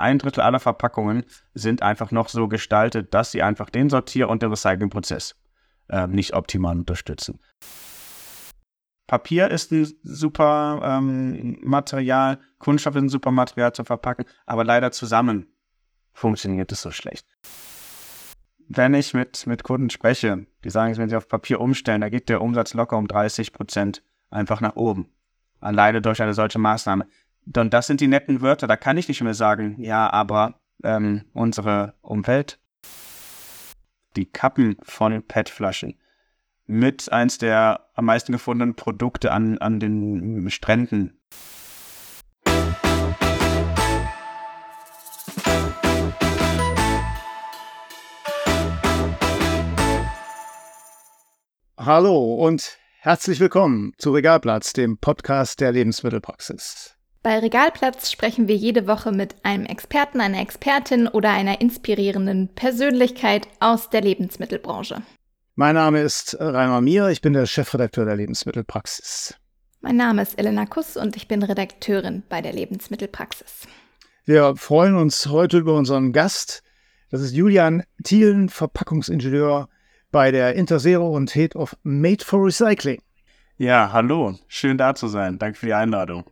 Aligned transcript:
ein 0.00 0.18
Drittel 0.18 0.40
aller 0.42 0.60
Verpackungen 0.60 1.24
sind 1.54 1.82
einfach 1.82 2.10
noch 2.10 2.28
so 2.28 2.48
gestaltet, 2.48 3.14
dass 3.14 3.30
sie 3.30 3.42
einfach 3.42 3.70
den 3.70 3.90
Sortier- 3.90 4.28
und 4.28 4.42
den 4.42 4.50
Recyclingprozess 4.50 5.36
äh, 5.88 6.06
nicht 6.06 6.34
optimal 6.34 6.76
unterstützen. 6.76 7.40
Papier 9.06 9.50
ist 9.50 9.72
ein 9.72 9.92
super 10.02 10.80
ähm, 10.84 11.58
Material, 11.62 12.38
Kunststoff 12.58 12.94
ist 12.94 13.02
ein 13.02 13.08
super 13.08 13.32
Material 13.32 13.72
zu 13.72 13.84
verpacken, 13.84 14.24
aber 14.46 14.64
leider 14.64 14.92
zusammen 14.92 15.48
funktioniert 16.12 16.70
es 16.70 16.82
so 16.82 16.92
schlecht. 16.92 17.26
Wenn 18.68 18.94
ich 18.94 19.12
mit, 19.14 19.48
mit 19.48 19.64
Kunden 19.64 19.90
spreche, 19.90 20.46
die 20.62 20.70
sagen, 20.70 20.96
wenn 20.96 21.08
sie 21.08 21.16
auf 21.16 21.26
Papier 21.26 21.60
umstellen, 21.60 22.02
da 22.02 22.08
geht 22.08 22.28
der 22.28 22.40
Umsatz 22.40 22.72
locker 22.72 22.96
um 22.98 23.08
30 23.08 23.52
Prozent 23.52 24.04
einfach 24.30 24.60
nach 24.60 24.76
oben. 24.76 25.08
Alleine 25.58 26.00
durch 26.00 26.22
eine 26.22 26.32
solche 26.34 26.60
Maßnahme. 26.60 27.06
Und 27.46 27.74
das 27.74 27.86
sind 27.86 28.00
die 28.00 28.06
netten 28.06 28.42
Wörter, 28.42 28.66
da 28.66 28.76
kann 28.76 28.98
ich 28.98 29.08
nicht 29.08 29.22
mehr 29.22 29.34
sagen, 29.34 29.76
ja, 29.82 30.10
aber 30.12 30.60
ähm, 30.84 31.24
unsere 31.32 31.94
Umwelt, 32.02 32.60
die 34.16 34.26
Kappen 34.26 34.76
von 34.82 35.22
PET-Flaschen, 35.22 35.98
mit 36.66 37.10
eins 37.10 37.38
der 37.38 37.88
am 37.94 38.04
meisten 38.04 38.32
gefundenen 38.32 38.76
Produkte 38.76 39.32
an, 39.32 39.58
an 39.58 39.80
den 39.80 40.50
Stränden. 40.50 41.18
Hallo 51.76 52.34
und 52.34 52.78
herzlich 52.98 53.40
willkommen 53.40 53.94
zu 53.96 54.12
Regalplatz, 54.12 54.74
dem 54.74 54.98
Podcast 54.98 55.60
der 55.60 55.72
Lebensmittelpraxis. 55.72 56.99
Bei 57.22 57.38
Regalplatz 57.38 58.10
sprechen 58.10 58.48
wir 58.48 58.56
jede 58.56 58.86
Woche 58.86 59.12
mit 59.12 59.34
einem 59.42 59.66
Experten, 59.66 60.22
einer 60.22 60.40
Expertin 60.40 61.06
oder 61.06 61.28
einer 61.28 61.60
inspirierenden 61.60 62.48
Persönlichkeit 62.54 63.46
aus 63.60 63.90
der 63.90 64.00
Lebensmittelbranche. 64.00 65.02
Mein 65.54 65.74
Name 65.74 66.00
ist 66.00 66.38
Rainer 66.40 66.80
Mier, 66.80 67.08
ich 67.08 67.20
bin 67.20 67.34
der 67.34 67.44
Chefredakteur 67.44 68.06
der 68.06 68.16
Lebensmittelpraxis. 68.16 69.34
Mein 69.82 69.96
Name 69.96 70.22
ist 70.22 70.38
Elena 70.38 70.64
Kuss 70.64 70.96
und 70.96 71.14
ich 71.14 71.28
bin 71.28 71.42
Redakteurin 71.42 72.22
bei 72.30 72.40
der 72.40 72.54
Lebensmittelpraxis. 72.54 73.68
Wir 74.24 74.56
freuen 74.56 74.96
uns 74.96 75.26
heute 75.26 75.58
über 75.58 75.74
unseren 75.74 76.14
Gast. 76.14 76.62
Das 77.10 77.20
ist 77.20 77.34
Julian 77.34 77.82
Thielen, 78.02 78.48
Verpackungsingenieur 78.48 79.68
bei 80.10 80.30
der 80.30 80.54
Interzero 80.54 81.14
und 81.14 81.34
Head 81.34 81.54
of 81.54 81.76
Made 81.82 82.24
for 82.24 82.46
Recycling. 82.46 83.02
Ja, 83.58 83.92
hallo, 83.92 84.38
schön 84.48 84.78
da 84.78 84.94
zu 84.94 85.06
sein. 85.06 85.38
Danke 85.38 85.58
für 85.58 85.66
die 85.66 85.74
Einladung. 85.74 86.24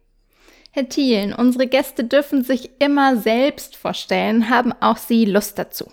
Herr 0.79 0.89
Thielen, 0.89 1.33
unsere 1.33 1.67
Gäste 1.67 2.05
dürfen 2.05 2.45
sich 2.45 2.71
immer 2.79 3.17
selbst 3.17 3.75
vorstellen. 3.75 4.49
Haben 4.49 4.73
auch 4.81 4.97
Sie 4.97 5.25
Lust 5.25 5.59
dazu? 5.59 5.91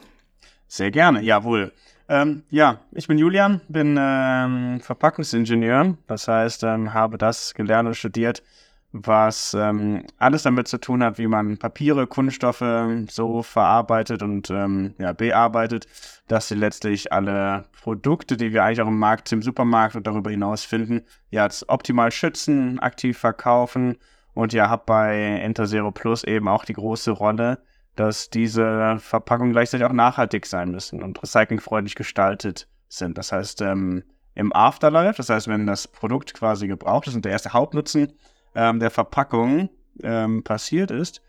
Sehr 0.67 0.91
gerne, 0.91 1.23
jawohl. 1.23 1.73
Ähm, 2.07 2.43
ja, 2.51 2.81
ich 2.91 3.07
bin 3.07 3.17
Julian, 3.17 3.61
bin 3.67 3.97
ähm, 3.99 4.79
Verpackungsingenieur. 4.81 5.97
Das 6.05 6.27
heißt, 6.27 6.61
ähm, 6.65 6.93
habe 6.93 7.17
das 7.17 7.55
gelernt 7.55 7.87
und 7.87 7.95
studiert, 7.95 8.43
was 8.91 9.55
ähm, 9.55 10.05
alles 10.19 10.43
damit 10.43 10.67
zu 10.67 10.77
tun 10.77 11.03
hat, 11.03 11.17
wie 11.17 11.25
man 11.25 11.57
Papiere, 11.57 12.05
Kunststoffe 12.05 12.63
so 13.09 13.41
verarbeitet 13.41 14.21
und 14.21 14.51
ähm, 14.51 14.93
ja, 14.99 15.13
bearbeitet, 15.13 15.87
dass 16.27 16.47
sie 16.47 16.55
letztlich 16.55 17.11
alle 17.11 17.65
Produkte, 17.81 18.37
die 18.37 18.53
wir 18.53 18.63
eigentlich 18.63 18.81
auch 18.81 18.87
im 18.87 18.99
Markt, 18.99 19.31
im 19.31 19.41
Supermarkt 19.41 19.95
und 19.95 20.05
darüber 20.05 20.29
hinaus 20.29 20.63
finden, 20.63 21.01
ja, 21.31 21.49
optimal 21.69 22.11
schützen, 22.11 22.77
aktiv 22.77 23.17
verkaufen 23.17 23.97
und 24.35 24.53
ja, 24.53 24.69
habe 24.69 24.83
bei 24.85 25.41
Interzero 25.41 25.91
Plus 25.91 26.23
eben 26.23 26.47
auch 26.47 26.65
die 26.65 26.73
große 26.73 27.11
Rolle, 27.11 27.57
dass 27.95 28.29
diese 28.29 28.97
Verpackungen 28.99 29.53
gleichzeitig 29.53 29.87
auch 29.87 29.93
nachhaltig 29.93 30.45
sein 30.45 30.69
müssen 30.69 31.01
und 31.01 31.21
recyclingfreundlich 31.23 31.95
gestaltet 31.95 32.67
sind. 32.89 33.17
Das 33.17 33.31
heißt, 33.31 33.61
ähm, 33.61 34.03
im 34.35 34.53
Afterlife, 34.53 35.15
das 35.17 35.29
heißt, 35.29 35.47
wenn 35.47 35.65
das 35.65 35.87
Produkt 35.87 36.33
quasi 36.33 36.67
gebraucht 36.67 37.07
ist 37.07 37.15
und 37.15 37.23
der 37.23 37.31
erste 37.31 37.53
Hauptnutzen 37.53 38.13
ähm, 38.53 38.79
der 38.79 38.91
Verpackung 38.91 39.69
ähm, 40.03 40.43
passiert 40.43 40.91
ist, 40.91 41.21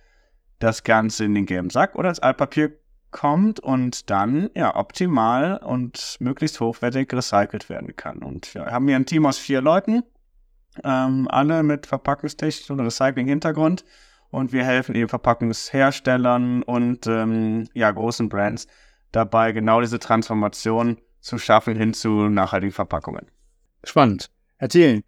das 0.59 0.83
Ganze 0.83 1.25
in 1.25 1.35
den 1.35 1.47
gelben 1.47 1.71
Sack 1.71 1.95
oder 1.95 2.09
ins 2.09 2.21
Altpapier 2.21 2.73
kommt 3.13 3.61
und 3.61 4.11
dann 4.11 4.51
ja 4.57 4.75
optimal 4.75 5.59
und 5.59 6.17
möglichst 6.19 6.59
hochwertig 6.59 7.13
recycelt 7.13 7.69
werden 7.69 7.95
kann. 7.95 8.19
Und 8.19 8.53
ja, 8.55 8.65
wir 8.67 8.73
haben 8.73 8.89
hier 8.89 8.97
ein 8.97 9.07
Team 9.07 9.27
aus 9.27 9.39
vier 9.39 9.61
Leuten, 9.61 10.03
ähm, 10.85 11.29
alle 11.31 11.63
mit 11.63 11.87
Verpackungstechnik 11.87 12.71
und 12.71 12.81
Recycling-Hintergrund 12.81 13.85
und 14.31 14.53
wir 14.53 14.65
helfen 14.65 14.95
eben 14.95 15.09
Verpackungsherstellern 15.09 16.63
und 16.63 17.07
ähm, 17.07 17.69
ja, 17.75 17.91
großen 17.91 18.29
Brands 18.29 18.67
dabei, 19.13 19.53
genau 19.53 19.81
diese 19.81 19.99
Transformation 19.99 20.99
zu 21.21 21.39
schaffen 21.39 21.77
hin 21.77 21.95
zu 21.95 22.29
nachhaltigen 22.29 22.73
Verpackungen. 22.73 23.27
Spannend. 23.85 24.31
Herr 24.59 24.69
Thielen, 24.69 25.03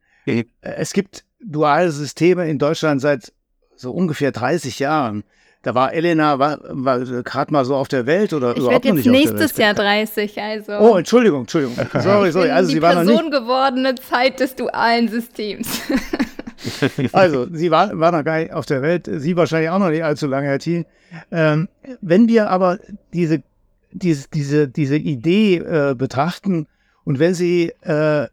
es 0.60 0.92
gibt 0.92 1.24
duale 1.40 1.90
Systeme 1.90 2.48
in 2.48 2.58
Deutschland 2.58 3.00
seit 3.00 3.32
so 3.76 3.92
ungefähr 3.92 4.32
30 4.32 4.78
Jahren. 4.78 5.24
Da 5.62 5.74
war 5.74 5.92
Elena 5.92 6.38
war, 6.38 6.60
war 6.62 7.00
gerade 7.00 7.52
mal 7.52 7.64
so 7.64 7.74
auf 7.74 7.88
der 7.88 8.06
Welt 8.06 8.32
oder 8.32 8.52
ich 8.52 8.58
überhaupt 8.58 8.84
jetzt 8.84 8.94
noch 8.94 8.94
nicht 8.94 9.10
nächstes 9.10 9.56
Jahr 9.56 9.74
30, 9.74 10.40
also. 10.40 10.72
Oh, 10.78 10.96
Entschuldigung, 10.96 11.40
Entschuldigung. 11.40 11.76
Sorry, 12.00 12.30
sorry. 12.30 12.50
Also 12.50 12.68
die 12.68 12.76
sie 12.76 12.82
war 12.82 12.94
noch 12.94 13.02
Person 13.02 13.30
nicht. 13.30 13.32
gewordene 13.32 13.94
Zeit 13.96 14.40
des 14.40 14.54
dualen 14.54 15.08
Systems. 15.08 15.80
Also, 17.12 17.46
sie 17.52 17.70
war, 17.70 17.98
war 17.98 18.12
noch 18.12 18.24
gar 18.24 18.38
nicht 18.38 18.52
auf 18.52 18.66
der 18.66 18.82
Welt, 18.82 19.08
sie 19.10 19.36
wahrscheinlich 19.36 19.70
auch 19.70 19.78
noch 19.78 19.90
nicht 19.90 20.04
allzu 20.04 20.26
lange, 20.26 20.48
Herr 20.48 20.58
Thiel. 20.58 20.86
Ähm, 21.30 21.68
wenn 22.00 22.28
wir 22.28 22.50
aber 22.50 22.78
diese, 23.12 23.42
diese, 23.92 24.28
diese, 24.28 24.68
diese 24.68 24.96
Idee 24.96 25.56
äh, 25.56 25.94
betrachten 25.94 26.66
und 27.04 27.18
wenn 27.18 27.34
Sie 27.34 27.72
äh, 27.82 28.28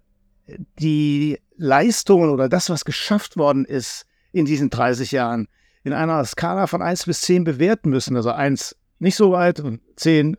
die 0.79 1.39
Leistungen 1.57 2.29
oder 2.29 2.49
das, 2.49 2.69
was 2.69 2.83
geschafft 2.83 3.37
worden 3.37 3.63
ist 3.63 4.05
in 4.33 4.45
diesen 4.45 4.69
30 4.69 5.11
Jahren, 5.13 5.47
in 5.85 5.93
einer 5.93 6.25
Skala 6.25 6.67
von 6.67 6.81
1 6.81 7.05
bis 7.05 7.21
10 7.21 7.43
bewerten 7.43 7.91
müssen, 7.91 8.17
also 8.17 8.31
1 8.31 8.75
nicht 8.97 9.15
so 9.15 9.31
weit 9.31 9.59
und 9.59 9.81
10 9.95 10.35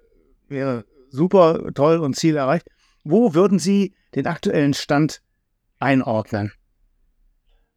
wäre 0.48 0.84
super 1.08 1.72
toll 1.72 1.98
und 1.98 2.16
Ziel 2.16 2.36
erreicht, 2.36 2.66
wo 3.04 3.32
würden 3.32 3.60
Sie 3.60 3.94
den 4.16 4.26
aktuellen 4.26 4.74
Stand 4.74 5.22
einordnen? 5.78 6.52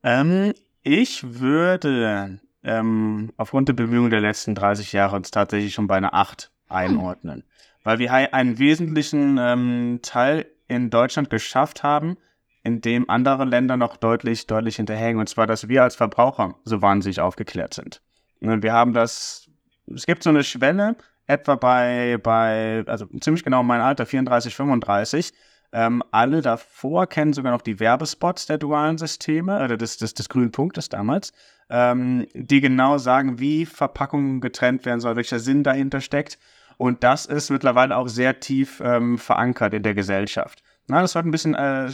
Ähm, 0.02 0.54
ich 0.82 1.40
würde 1.40 2.40
ähm, 2.64 3.32
aufgrund 3.38 3.70
der 3.70 3.74
Bemühungen 3.74 4.10
der 4.10 4.22
letzten 4.22 4.56
30 4.56 4.92
Jahre 4.92 5.16
uns 5.16 5.30
tatsächlich 5.30 5.76
schon 5.76 5.88
bei 5.88 5.98
einer 5.98 6.16
8 6.16 6.52
einordnen. 6.68 7.44
Weil 7.84 8.00
wir 8.00 8.12
einen 8.12 8.58
wesentlichen 8.58 9.38
ähm, 9.40 10.00
Teil 10.02 10.48
in 10.68 10.90
Deutschland 10.90 11.30
geschafft 11.30 11.84
haben, 11.84 12.18
in 12.64 12.82
dem 12.82 13.10
andere 13.10 13.46
Länder 13.46 13.78
noch 13.78 13.98
deutlich, 13.98 14.48
deutlich 14.48 14.76
hinterhängen. 14.78 15.20
Und 15.20 15.30
zwar, 15.30 15.48
dass 15.48 15.68
wir 15.68 15.84
als 15.84 15.96
Verbraucher 15.96 16.56
so 16.66 16.82
wahnsinnig 16.82 17.22
aufgeklärt 17.22 17.74
sind. 17.74 18.02
Und 18.42 18.64
wir 18.64 18.74
haben 18.74 18.94
das, 18.94 19.50
es 19.94 20.06
gibt 20.06 20.24
so 20.24 20.30
eine 20.30 20.44
Schwelle, 20.44 20.96
etwa 21.28 21.56
bei, 21.56 22.18
bei, 22.22 22.84
also 22.88 23.06
ziemlich 23.20 23.44
genau 23.44 23.64
mein 23.64 23.82
Alter, 23.82 24.06
34, 24.06 24.56
35, 24.56 25.34
ähm, 25.72 26.02
alle 26.12 26.42
davor 26.42 27.06
kennen 27.06 27.34
sogar 27.34 27.52
noch 27.52 27.62
die 27.62 27.80
Werbespots 27.80 28.48
der 28.48 28.58
dualen 28.58 28.98
Systeme, 28.98 29.64
oder 29.64 29.78
des, 29.78 29.98
des, 29.98 30.16
des 30.16 30.28
grünen 30.28 30.52
Punktes 30.52 30.90
damals, 30.90 31.32
ähm, 31.70 32.26
die 32.34 32.62
genau 32.62 32.98
sagen, 32.98 33.40
wie 33.40 33.68
Verpackungen 33.68 34.42
getrennt 34.42 34.86
werden 34.86 35.00
soll, 35.00 35.16
welcher 35.16 35.40
Sinn 35.40 35.64
dahinter 35.64 36.02
steckt. 36.02 36.40
Und 36.78 37.04
das 37.04 37.26
ist 37.26 37.52
mittlerweile 37.52 37.98
auch 37.98 38.08
sehr 38.08 38.40
tief 38.40 38.82
ähm, 38.84 39.18
verankert 39.18 39.74
in 39.74 39.84
der 39.84 39.94
Gesellschaft. 39.94 40.64
Na, 40.88 41.02
das 41.02 41.14
wird 41.14 41.26
ein 41.26 41.32
bisschen 41.32 41.54
äh, 41.54 41.92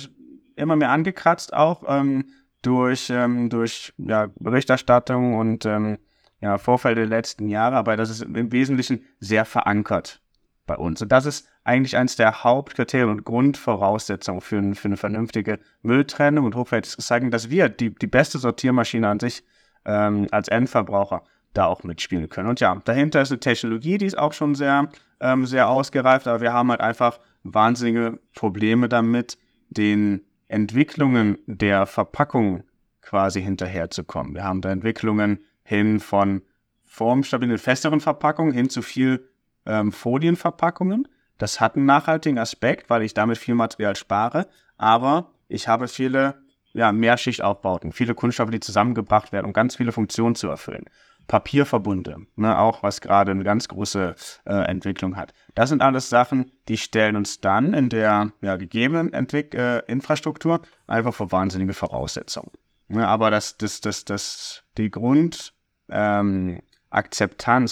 immer 0.55 0.75
mehr 0.75 0.91
angekratzt, 0.91 1.53
auch 1.53 1.83
ähm, 1.87 2.25
durch, 2.61 3.09
ähm, 3.09 3.49
durch 3.49 3.93
ja, 3.97 4.27
Berichterstattung 4.39 5.35
und 5.35 5.65
ähm, 5.65 5.97
ja, 6.41 6.57
Vorfälle 6.57 6.95
der 6.95 7.05
letzten 7.07 7.47
Jahre, 7.47 7.75
aber 7.75 7.95
das 7.97 8.09
ist 8.09 8.21
im 8.21 8.51
Wesentlichen 8.51 9.03
sehr 9.19 9.45
verankert 9.45 10.21
bei 10.65 10.75
uns. 10.75 11.01
Und 11.01 11.11
das 11.11 11.25
ist 11.25 11.47
eigentlich 11.63 11.97
eines 11.97 12.15
der 12.15 12.43
Hauptkriterien 12.43 13.09
und 13.09 13.23
Grundvoraussetzungen 13.23 14.41
für, 14.41 14.75
für 14.75 14.87
eine 14.87 14.97
vernünftige 14.97 15.59
Mülltrennung 15.81 16.45
und 16.45 16.55
hochwertiges 16.55 16.97
Recycling, 16.97 17.31
dass 17.31 17.49
wir 17.49 17.69
die, 17.69 17.93
die 17.93 18.07
beste 18.07 18.37
Sortiermaschine 18.37 19.07
an 19.07 19.19
sich 19.19 19.43
ähm, 19.85 20.27
als 20.31 20.47
Endverbraucher 20.47 21.23
da 21.53 21.65
auch 21.65 21.83
mitspielen 21.83 22.29
können. 22.29 22.49
Und 22.49 22.59
ja, 22.59 22.75
dahinter 22.83 23.21
ist 23.21 23.31
eine 23.31 23.39
Technologie, 23.39 23.97
die 23.97 24.05
ist 24.05 24.17
auch 24.17 24.33
schon 24.33 24.55
sehr, 24.55 24.89
ähm, 25.19 25.45
sehr 25.45 25.69
ausgereift, 25.69 26.27
aber 26.27 26.41
wir 26.41 26.53
haben 26.53 26.69
halt 26.69 26.81
einfach 26.81 27.19
wahnsinnige 27.43 28.19
Probleme 28.33 28.89
damit, 28.89 29.37
den 29.69 30.21
Entwicklungen 30.55 31.37
der 31.47 31.85
Verpackung 31.85 32.63
quasi 33.01 33.41
hinterherzukommen. 33.41 34.35
Wir 34.35 34.45
haben 34.45 34.61
da 34.61 34.71
Entwicklungen 34.71 35.39
hin 35.63 35.99
von 35.99 36.43
formstabilen, 36.85 37.57
festeren 37.57 37.99
Verpackungen 37.99 38.53
hin 38.53 38.69
zu 38.69 38.81
viel 38.81 39.27
ähm, 39.65 39.91
Folienverpackungen. 39.91 41.09
Das 41.37 41.59
hat 41.59 41.75
einen 41.75 41.85
nachhaltigen 41.85 42.39
Aspekt, 42.39 42.89
weil 42.89 43.01
ich 43.01 43.13
damit 43.13 43.37
viel 43.37 43.53
Material 43.53 43.97
spare, 43.97 44.47
aber 44.77 45.33
ich 45.49 45.67
habe 45.67 45.89
viele 45.89 46.35
ja, 46.71 46.93
Mehrschichtaufbauten, 46.93 47.91
viele 47.91 48.15
Kunststoffe, 48.15 48.51
die 48.51 48.61
zusammengebracht 48.61 49.33
werden, 49.33 49.47
um 49.47 49.53
ganz 49.53 49.75
viele 49.75 49.91
Funktionen 49.91 50.35
zu 50.35 50.47
erfüllen. 50.47 50.85
Papierverbunde, 51.27 52.27
ne, 52.35 52.57
auch 52.57 52.83
was 52.83 53.01
gerade 53.01 53.31
eine 53.31 53.43
ganz 53.43 53.67
große 53.67 54.15
äh, 54.45 54.53
Entwicklung 54.53 55.15
hat. 55.15 55.33
Das 55.55 55.69
sind 55.69 55.81
alles 55.81 56.09
Sachen, 56.09 56.51
die 56.67 56.77
stellen 56.77 57.15
uns 57.15 57.41
dann 57.41 57.73
in 57.73 57.89
der 57.89 58.31
ja, 58.41 58.57
gegebenen 58.57 59.13
Entwick 59.13 59.55
äh, 59.55 59.79
Infrastruktur 59.87 60.61
einfach 60.87 61.13
vor 61.13 61.31
wahnsinnige 61.31 61.73
Voraussetzungen. 61.73 62.51
Ne, 62.87 63.07
aber 63.07 63.31
das, 63.31 63.57
das, 63.57 63.81
das, 63.81 64.05
das, 64.05 64.63
die 64.77 64.91
Grundakzeptanz, 64.91 66.61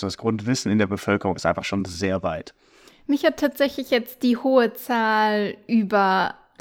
ähm, 0.04 0.08
das 0.08 0.18
Grundwissen 0.18 0.72
in 0.72 0.80
der 0.80 0.88
Bevölkerung 0.88 1.36
ist 1.36 1.46
einfach 1.46 1.66
schon 1.66 1.86
sehr 1.86 2.24
weit. 2.24 2.56
Mich 3.06 3.26
hat 3.26 3.38
tatsächlich 3.38 3.92
jetzt 3.92 4.24
die 4.24 4.38
hohe 4.38 4.74
Zahl 4.74 5.58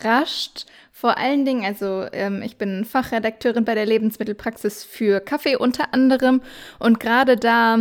überrascht. 0.03 0.67
Vor 0.93 1.19
allen 1.19 1.45
Dingen, 1.45 1.65
also 1.65 2.07
ähm, 2.13 2.43
ich 2.43 2.59
bin 2.59 2.85
Fachredakteurin 2.85 3.65
bei 3.65 3.75
der 3.75 3.87
Lebensmittelpraxis 3.87 4.85
für 4.85 5.21
Kaffee 5.21 5.57
unter 5.57 5.93
anderem 5.95 6.43
und 6.79 7.01
gerade 7.01 7.37
da 7.37 7.79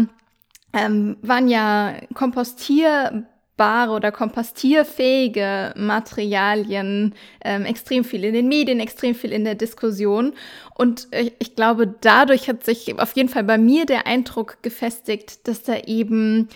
ähm, 0.74 1.18
waren 1.22 1.48
ja 1.48 1.96
kompostierbare 2.16 3.92
oder 3.92 4.12
kompostierfähige 4.12 5.74
Materialien 5.76 7.14
ähm, 7.44 7.66
extrem 7.66 8.04
viel 8.04 8.24
in 8.24 8.34
den 8.34 8.48
Medien, 8.48 8.80
extrem 8.80 9.14
viel 9.14 9.34
in 9.34 9.44
der 9.44 9.56
Diskussion. 9.56 10.34
Und 10.74 11.10
ich, 11.12 11.34
ich 11.38 11.56
glaube, 11.56 11.94
dadurch 12.02 12.48
hat 12.48 12.64
sich 12.64 12.98
auf 13.00 13.16
jeden 13.16 13.30
Fall 13.30 13.44
bei 13.44 13.58
mir 13.58 13.86
der 13.86 14.08
Eindruck 14.08 14.64
gefestigt, 14.64 15.48
dass 15.48 15.62
da 15.62 15.78
eben 15.78 16.48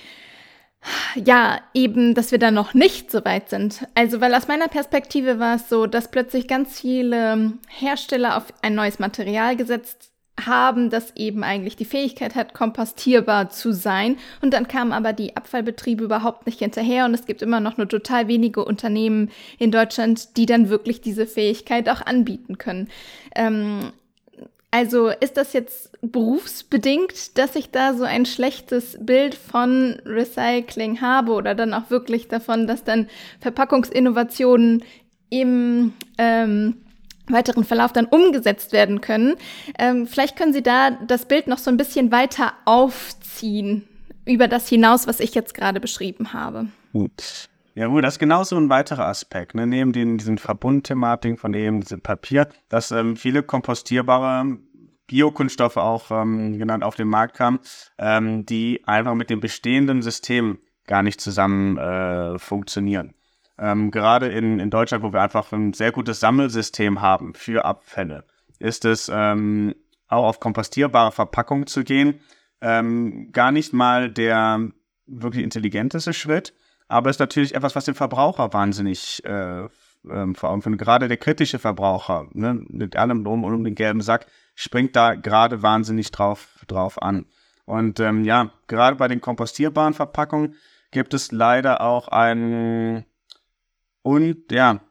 ja, 1.15 1.59
eben, 1.73 2.13
dass 2.13 2.31
wir 2.31 2.39
da 2.39 2.51
noch 2.51 2.73
nicht 2.73 3.11
so 3.11 3.23
weit 3.25 3.49
sind. 3.49 3.87
Also, 3.95 4.21
weil 4.21 4.33
aus 4.33 4.47
meiner 4.47 4.67
Perspektive 4.67 5.39
war 5.39 5.55
es 5.55 5.69
so, 5.69 5.87
dass 5.87 6.11
plötzlich 6.11 6.47
ganz 6.47 6.79
viele 6.79 7.53
Hersteller 7.67 8.37
auf 8.37 8.45
ein 8.61 8.75
neues 8.75 8.99
Material 8.99 9.55
gesetzt 9.55 10.11
haben, 10.43 10.89
das 10.89 11.15
eben 11.15 11.43
eigentlich 11.43 11.77
die 11.77 11.85
Fähigkeit 11.85 12.35
hat, 12.35 12.53
kompostierbar 12.53 13.49
zu 13.49 13.71
sein. 13.71 14.17
Und 14.41 14.53
dann 14.53 14.67
kamen 14.67 14.91
aber 14.91 15.13
die 15.13 15.37
Abfallbetriebe 15.37 16.03
überhaupt 16.03 16.45
nicht 16.45 16.59
hinterher. 16.59 17.05
Und 17.05 17.13
es 17.13 17.25
gibt 17.25 17.41
immer 17.41 17.59
noch 17.59 17.77
nur 17.77 17.87
total 17.87 18.27
wenige 18.27 18.65
Unternehmen 18.65 19.31
in 19.57 19.71
Deutschland, 19.71 20.35
die 20.37 20.45
dann 20.45 20.69
wirklich 20.69 21.01
diese 21.01 21.25
Fähigkeit 21.25 21.89
auch 21.89 22.01
anbieten 22.01 22.57
können. 22.57 22.89
Ähm, 23.33 23.91
also 24.75 25.07
ist 25.07 25.37
das 25.37 25.53
jetzt 25.53 25.89
berufsbedingt, 26.01 27.37
dass 27.37 27.55
ich 27.55 27.71
da 27.71 27.93
so 27.93 28.03
ein 28.03 28.25
schlechtes 28.25 28.97
Bild 28.99 29.33
von 29.33 30.01
Recycling 30.05 30.99
habe 30.99 31.31
oder 31.31 31.55
dann 31.55 31.73
auch 31.73 31.89
wirklich 31.89 32.27
davon, 32.27 32.67
dass 32.67 32.83
dann 32.83 33.07
Verpackungsinnovationen 33.39 34.83
im 35.29 35.93
ähm, 36.17 36.75
weiteren 37.27 37.63
Verlauf 37.63 37.93
dann 37.93 38.05
umgesetzt 38.05 38.73
werden 38.73 38.99
können. 38.99 39.35
Ähm, 39.79 40.07
vielleicht 40.07 40.35
können 40.35 40.51
Sie 40.51 40.61
da 40.61 40.91
das 40.91 41.25
Bild 41.25 41.47
noch 41.47 41.59
so 41.59 41.71
ein 41.71 41.77
bisschen 41.77 42.11
weiter 42.11 42.51
aufziehen 42.65 43.87
über 44.25 44.49
das 44.49 44.67
hinaus, 44.67 45.07
was 45.07 45.21
ich 45.21 45.33
jetzt 45.35 45.53
gerade 45.53 45.79
beschrieben 45.79 46.33
habe. 46.33 46.67
Gut. 46.91 47.47
Ja 47.77 47.87
gut, 47.87 48.05
das 48.05 48.13
ist 48.13 48.19
genauso 48.19 48.55
ein 48.55 48.69
weiterer 48.69 49.05
Aspekt, 49.05 49.53
ne? 49.53 49.67
neben 49.67 49.91
den, 49.91 50.17
diesen 50.17 50.37
Verbundthematiken 50.37 51.37
von 51.37 51.53
eben 51.53 51.81
diesem 51.81 51.99
Papier, 51.99 52.47
dass 52.69 52.91
ähm, 52.91 53.17
viele 53.17 53.43
kompostierbare 53.43 54.57
Biokunststoffe 55.07 55.75
auch 55.75 56.09
ähm, 56.09 56.57
genannt 56.57 56.85
auf 56.85 56.95
den 56.95 57.09
Markt 57.09 57.35
kamen, 57.35 57.59
ähm, 57.97 58.45
die 58.45 58.81
einfach 58.85 59.13
mit 59.13 59.29
dem 59.29 59.41
bestehenden 59.41 60.01
System 60.01 60.59
gar 60.87 61.03
nicht 61.03 61.19
zusammen 61.19 61.77
äh, 61.77 62.39
funktionieren. 62.39 63.13
Ähm, 63.59 63.91
gerade 63.91 64.27
in, 64.27 64.59
in 64.61 64.69
Deutschland, 64.69 65.03
wo 65.03 65.11
wir 65.11 65.21
einfach 65.21 65.51
ein 65.51 65.73
sehr 65.73 65.91
gutes 65.91 66.21
Sammelsystem 66.21 67.01
haben 67.01 67.33
für 67.33 67.65
Abfälle, 67.65 68.23
ist 68.57 68.85
es 68.85 69.11
ähm, 69.13 69.75
auch 70.07 70.23
auf 70.23 70.39
kompostierbare 70.39 71.11
Verpackungen 71.11 71.67
zu 71.67 71.83
gehen, 71.83 72.21
ähm, 72.61 73.33
gar 73.33 73.51
nicht 73.51 73.73
mal 73.73 74.09
der 74.09 74.69
wirklich 75.07 75.43
intelligenteste 75.43 76.13
Schritt, 76.13 76.53
aber 76.87 77.09
es 77.09 77.15
ist 77.15 77.19
natürlich 77.19 77.55
etwas, 77.55 77.75
was 77.75 77.85
den 77.85 77.95
Verbraucher 77.95 78.53
wahnsinnig 78.53 79.23
äh, 79.25 79.67
ähm, 80.09 80.35
vor 80.35 80.49
Augen 80.49 80.61
führt. 80.61 80.77
Gerade 80.77 81.07
der 81.07 81.17
kritische 81.17 81.59
Verbraucher, 81.59 82.27
ne, 82.33 82.63
mit 82.69 82.95
allem 82.95 83.23
drum 83.23 83.43
und 83.43 83.53
um 83.53 83.63
den 83.63 83.75
gelben 83.75 84.01
Sack, 84.01 84.27
springt 84.53 84.95
da 84.95 85.15
gerade 85.15 85.61
wahnsinnig 85.61 86.11
drauf, 86.11 86.63
drauf 86.67 87.01
an. 87.01 87.25
Und 87.65 87.99
ähm, 87.99 88.23
ja, 88.23 88.51
gerade 88.67 88.95
bei 88.97 89.07
den 89.07 89.21
kompostierbaren 89.21 89.93
Verpackungen 89.93 90.55
gibt 90.91 91.13
es 91.13 91.31
leider 91.31 91.81
auch 91.81 92.07
ein 92.07 93.05
und 94.03 94.51
ja, 94.51 94.81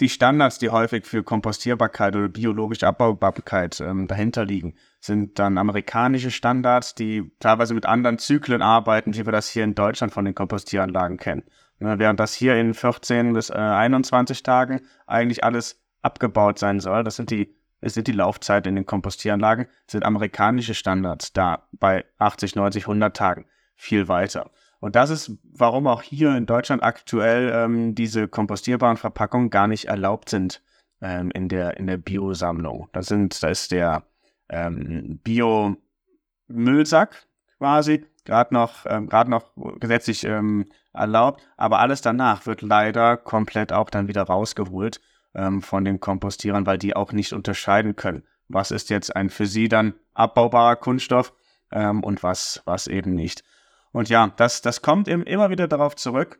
die 0.00 0.08
Standards, 0.08 0.58
die 0.58 0.70
häufig 0.70 1.06
für 1.06 1.22
Kompostierbarkeit 1.22 2.14
oder 2.14 2.28
biologische 2.28 2.86
Abbaubarkeit 2.86 3.80
ähm, 3.80 4.06
dahinter 4.06 4.44
liegen, 4.44 4.74
sind 5.00 5.38
dann 5.38 5.56
amerikanische 5.56 6.30
Standards, 6.30 6.94
die 6.94 7.30
teilweise 7.40 7.72
mit 7.72 7.86
anderen 7.86 8.18
Zyklen 8.18 8.60
arbeiten, 8.60 9.14
wie 9.14 9.24
wir 9.24 9.32
das 9.32 9.48
hier 9.48 9.64
in 9.64 9.74
Deutschland 9.74 10.12
von 10.12 10.24
den 10.24 10.34
Kompostieranlagen 10.34 11.16
kennen. 11.16 11.44
Ja, 11.80 11.98
während 11.98 12.20
das 12.20 12.34
hier 12.34 12.56
in 12.56 12.74
14 12.74 13.32
bis 13.32 13.50
äh, 13.50 13.54
21 13.54 14.42
Tagen 14.42 14.80
eigentlich 15.06 15.44
alles 15.44 15.82
abgebaut 16.02 16.58
sein 16.58 16.80
soll. 16.80 17.04
Das 17.04 17.16
sind 17.16 17.30
die, 17.30 17.54
das 17.80 17.94
sind 17.94 18.06
die 18.06 18.12
Laufzeiten 18.12 18.70
in 18.70 18.76
den 18.76 18.86
Kompostieranlagen, 18.86 19.66
sind 19.86 20.04
amerikanische 20.04 20.74
Standards 20.74 21.32
da 21.32 21.68
bei 21.72 22.04
80, 22.18 22.54
90, 22.54 22.84
100 22.84 23.16
Tagen 23.16 23.46
viel 23.74 24.08
weiter. 24.08 24.50
Und 24.80 24.96
das 24.96 25.10
ist, 25.10 25.32
warum 25.42 25.86
auch 25.86 26.02
hier 26.02 26.36
in 26.36 26.46
Deutschland 26.46 26.82
aktuell 26.82 27.52
ähm, 27.54 27.94
diese 27.94 28.28
kompostierbaren 28.28 28.96
Verpackungen 28.96 29.50
gar 29.50 29.66
nicht 29.66 29.86
erlaubt 29.86 30.28
sind 30.28 30.62
ähm, 31.00 31.30
in 31.32 31.48
der, 31.48 31.78
in 31.78 31.86
der 31.86 31.96
Biosammlung. 31.96 32.88
Da 32.92 33.00
ist 33.00 33.72
der 33.72 34.04
ähm, 34.48 35.20
Bio-Müllsack 35.24 37.26
quasi 37.58 38.04
gerade 38.26 38.52
noch, 38.52 38.84
ähm, 38.86 39.08
noch 39.28 39.52
gesetzlich 39.80 40.24
ähm, 40.24 40.66
erlaubt, 40.92 41.42
aber 41.56 41.78
alles 41.78 42.02
danach 42.02 42.44
wird 42.44 42.60
leider 42.60 43.16
komplett 43.16 43.72
auch 43.72 43.88
dann 43.88 44.08
wieder 44.08 44.24
rausgeholt 44.24 45.00
ähm, 45.34 45.62
von 45.62 45.84
den 45.84 46.00
Kompostierern, 46.00 46.66
weil 46.66 46.78
die 46.78 46.96
auch 46.96 47.12
nicht 47.12 47.32
unterscheiden 47.32 47.96
können, 47.96 48.24
was 48.48 48.70
ist 48.70 48.90
jetzt 48.90 49.14
ein 49.16 49.30
für 49.30 49.46
sie 49.46 49.68
dann 49.68 49.94
abbaubarer 50.14 50.76
Kunststoff 50.76 51.32
ähm, 51.72 52.02
und 52.02 52.22
was, 52.22 52.62
was 52.66 52.88
eben 52.88 53.14
nicht. 53.14 53.44
Und 53.92 54.08
ja, 54.08 54.32
das, 54.36 54.62
das 54.62 54.82
kommt 54.82 55.08
eben 55.08 55.22
immer 55.22 55.50
wieder 55.50 55.68
darauf 55.68 55.96
zurück, 55.96 56.38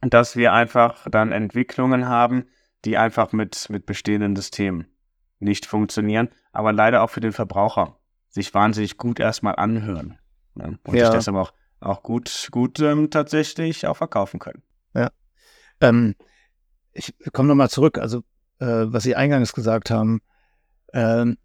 dass 0.00 0.36
wir 0.36 0.52
einfach 0.52 1.06
dann 1.10 1.32
Entwicklungen 1.32 2.08
haben, 2.08 2.46
die 2.84 2.96
einfach 2.96 3.32
mit, 3.32 3.68
mit 3.68 3.86
bestehenden 3.86 4.34
Systemen 4.36 4.86
nicht 5.38 5.66
funktionieren, 5.66 6.28
aber 6.52 6.72
leider 6.72 7.02
auch 7.02 7.10
für 7.10 7.20
den 7.20 7.32
Verbraucher 7.32 7.98
sich 8.28 8.54
wahnsinnig 8.54 8.96
gut 8.96 9.20
erstmal 9.20 9.56
anhören. 9.56 10.18
Ne? 10.54 10.78
Und 10.84 10.94
ja. 10.94 11.06
sich 11.06 11.14
deshalb 11.14 11.36
auch, 11.36 11.52
auch 11.80 12.02
gut, 12.02 12.48
gut 12.50 12.78
ähm, 12.80 13.10
tatsächlich 13.10 13.86
auch 13.86 13.96
verkaufen 13.96 14.38
können. 14.38 14.62
Ja. 14.94 15.10
Ähm, 15.80 16.14
ich 16.92 17.14
komme 17.32 17.48
nochmal 17.48 17.70
zurück, 17.70 17.98
also 17.98 18.18
äh, 18.58 18.66
was 18.66 19.02
Sie 19.02 19.16
eingangs 19.16 19.52
gesagt 19.52 19.90
haben. 19.90 20.20
Ähm, 20.92 21.38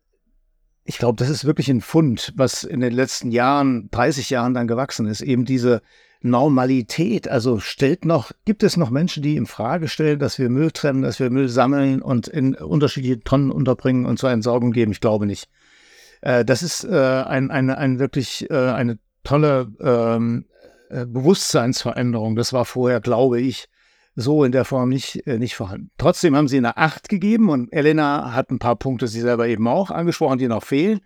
ich 0.86 1.00
glaube, 1.00 1.18
das 1.18 1.30
ist 1.30 1.46
wirklich 1.46 1.70
ein 1.70 1.82
Fund, 1.82 2.32
was 2.36 2.64
in 2.64 2.80
den 2.80 2.94
letzten 2.94 3.32
Jahren, 3.32 3.90
30 3.90 4.30
Jahren 4.30 4.54
dann 4.54 4.68
gewachsen 4.68 5.08
ist. 5.08 5.22
Eben 5.22 5.44
diese 5.44 5.82
Normalität. 6.22 7.28
Also 7.28 7.60
stellt 7.60 8.06
noch, 8.06 8.32
gibt 8.46 8.62
es 8.62 8.78
noch 8.78 8.92
Menschen, 8.92 9.24
die 9.24 9.36
in 9.36 9.48
Frage 9.48 9.88
stellen, 9.88 10.20
dass 10.20 10.38
wir 10.38 10.50
Müll 10.50 10.72
trennen, 10.72 11.02
dass 11.02 11.20
wir 11.20 11.32
Müll 11.32 11.50
sammeln 11.50 12.04
und 12.04 12.28
in 12.28 12.54
unterschiedliche 12.54 13.20
Tonnen 13.20 13.52
unterbringen 13.52 14.06
und 14.06 14.20
zur 14.20 14.30
Entsorgung 14.30 14.72
geben? 14.72 14.92
Ich 14.92 15.02
glaube 15.02 15.26
nicht. 15.26 15.50
Äh, 16.22 16.46
das 16.46 16.62
ist 16.62 16.84
äh, 16.84 16.96
ein, 16.96 17.50
eine, 17.50 17.80
ein 17.80 17.98
wirklich 17.98 18.50
äh, 18.52 18.54
eine 18.54 19.00
tolle 19.24 19.72
ähm, 19.82 20.46
äh, 20.90 21.08
Bewusstseinsveränderung. 21.08 22.36
Das 22.36 22.54
war 22.54 22.66
vorher, 22.66 23.02
glaube 23.02 23.42
ich, 23.42 23.68
so 24.16 24.44
in 24.44 24.52
der 24.52 24.66
Form 24.66 24.90
nicht, 24.90 25.28
äh, 25.28 25.38
nicht 25.38 25.56
vorhanden. 25.56 25.92
Trotzdem 25.98 26.36
haben 26.36 26.48
sie 26.48 26.58
eine 26.58 26.78
Acht 26.78 27.10
gegeben 27.10 27.50
und 27.50 27.72
Elena 27.72 28.34
hat 28.34 28.50
ein 28.50 28.60
paar 28.60 28.78
Punkte, 28.78 29.08
sie 29.08 29.22
selber 29.22 29.48
eben 29.48 29.68
auch 29.68 29.92
angesprochen, 29.92 30.40
die 30.40 30.48
noch 30.48 30.64
fehlen. 30.64 31.02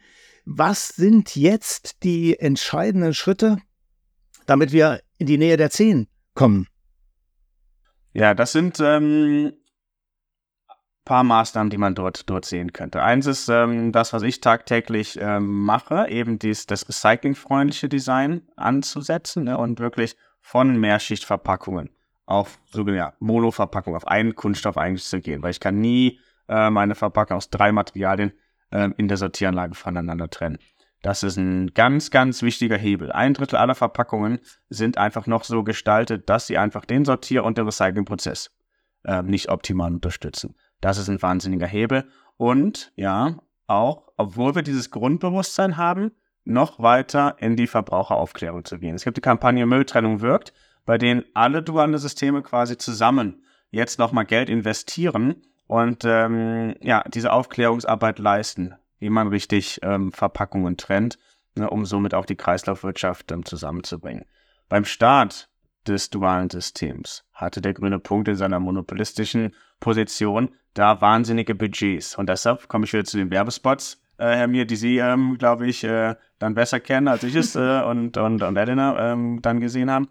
Was 0.45 0.89
sind 0.89 1.35
jetzt 1.35 2.03
die 2.03 2.39
entscheidenden 2.39 3.13
Schritte, 3.13 3.57
damit 4.45 4.71
wir 4.71 5.01
in 5.17 5.27
die 5.27 5.37
Nähe 5.37 5.57
der 5.57 5.71
Zehn 5.71 6.07
kommen? 6.35 6.67
Ja, 8.13 8.33
das 8.33 8.51
sind 8.51 8.79
ähm, 8.79 9.53
paar 11.05 11.23
Maßnahmen, 11.23 11.69
die 11.71 11.77
man 11.77 11.95
dort, 11.95 12.29
dort 12.29 12.45
sehen 12.45 12.73
könnte. 12.73 13.01
Eins 13.01 13.25
ist 13.25 13.49
ähm, 13.49 13.91
das, 13.91 14.13
was 14.13 14.21
ich 14.21 14.41
tagtäglich 14.41 15.17
ähm, 15.19 15.63
mache, 15.63 16.07
eben 16.09 16.37
dies, 16.37 16.67
das 16.67 16.87
recyclingfreundliche 16.87 17.89
Design 17.89 18.43
anzusetzen 18.55 19.45
ne, 19.45 19.57
und 19.57 19.79
wirklich 19.79 20.15
von 20.41 20.79
Mehrschichtverpackungen 20.79 21.89
auf 22.29 22.59
sogenannte 22.69 23.15
Monoverpackung, 23.19 23.95
auf 23.95 24.07
einen 24.07 24.35
Kunststoff 24.35 24.77
eigentlich 24.77 25.03
zu 25.03 25.19
gehen, 25.19 25.41
weil 25.41 25.51
ich 25.51 25.59
kann 25.59 25.81
nie 25.81 26.19
äh, 26.47 26.69
meine 26.69 26.93
Verpackung 26.93 27.37
aus 27.37 27.49
drei 27.49 27.71
Materialien 27.71 28.33
äh, 28.69 28.89
in 28.97 29.07
der 29.07 29.17
Sortieranlage 29.17 29.73
voneinander 29.73 30.29
trennen. 30.29 30.59
Das 31.01 31.23
ist 31.23 31.37
ein 31.37 31.73
ganz, 31.73 32.11
ganz 32.11 32.43
wichtiger 32.43 32.77
Hebel. 32.77 33.11
Ein 33.11 33.33
Drittel 33.33 33.55
aller 33.55 33.73
Verpackungen 33.73 34.39
sind 34.69 34.97
einfach 34.97 35.25
noch 35.25 35.43
so 35.43 35.63
gestaltet, 35.63 36.29
dass 36.29 36.45
sie 36.45 36.57
einfach 36.57 36.85
den 36.85 37.03
Sortier- 37.03 37.43
und 37.43 37.57
den 37.57 37.65
Recyclingprozess 37.65 38.51
äh, 39.05 39.23
nicht 39.23 39.49
optimal 39.49 39.91
unterstützen. 39.91 40.55
Das 40.81 40.99
ist 40.99 41.09
ein 41.09 41.21
wahnsinniger 41.21 41.67
Hebel. 41.67 42.07
Und 42.37 42.91
ja, 42.95 43.39
auch, 43.65 44.11
obwohl 44.17 44.53
wir 44.53 44.61
dieses 44.61 44.91
Grundbewusstsein 44.91 45.77
haben, 45.77 46.11
noch 46.43 46.79
weiter 46.79 47.37
in 47.39 47.55
die 47.55 47.67
Verbraucheraufklärung 47.67 48.65
zu 48.65 48.77
gehen. 48.77 48.95
Es 48.95 49.03
gibt 49.03 49.17
die 49.17 49.21
Kampagne 49.21 49.65
Mülltrennung 49.65 50.21
wirkt, 50.21 50.53
bei 50.85 50.97
denen 50.97 51.23
alle 51.33 51.61
duale 51.61 51.97
Systeme 51.97 52.41
quasi 52.41 52.77
zusammen 52.77 53.43
jetzt 53.71 53.99
nochmal 53.99 54.25
Geld 54.25 54.49
investieren 54.49 55.43
und 55.67 56.03
ähm, 56.05 56.75
ja, 56.81 57.03
diese 57.07 57.31
Aufklärungsarbeit 57.31 58.19
leisten, 58.19 58.73
wie 58.97 59.09
man 59.09 59.27
richtig 59.27 59.79
ähm, 59.83 60.11
Verpackungen 60.11 60.77
trennt, 60.77 61.19
ne, 61.55 61.69
um 61.69 61.85
somit 61.85 62.13
auch 62.13 62.25
die 62.25 62.35
Kreislaufwirtschaft 62.35 63.31
ähm, 63.31 63.45
zusammenzubringen. 63.45 64.25
Beim 64.67 64.85
Start 64.85 65.49
des 65.87 66.09
dualen 66.09 66.49
Systems 66.49 67.23
hatte 67.33 67.61
der 67.61 67.73
grüne 67.73 67.99
Punkt 67.99 68.27
in 68.27 68.35
seiner 68.35 68.59
monopolistischen 68.59 69.53
Position 69.79 70.49
da 70.73 71.01
wahnsinnige 71.01 71.55
Budgets. 71.55 72.15
Und 72.17 72.29
deshalb 72.29 72.67
komme 72.67 72.85
ich 72.85 72.93
wieder 72.93 73.05
zu 73.05 73.17
den 73.17 73.31
Werbespots, 73.31 74.01
äh, 74.17 74.35
Herr 74.35 74.47
Mir, 74.47 74.65
die 74.65 74.75
Sie, 74.75 74.97
ähm, 74.97 75.37
glaube 75.37 75.67
ich, 75.67 75.83
äh, 75.83 76.15
dann 76.37 76.53
besser 76.53 76.79
kennen, 76.79 77.07
als 77.07 77.23
ich 77.23 77.35
es 77.35 77.55
äh, 77.55 77.81
und, 77.81 78.17
und, 78.17 78.43
und 78.43 78.57
Elena 78.57 79.11
ähm, 79.11 79.41
dann 79.41 79.59
gesehen 79.59 79.89
haben. 79.89 80.09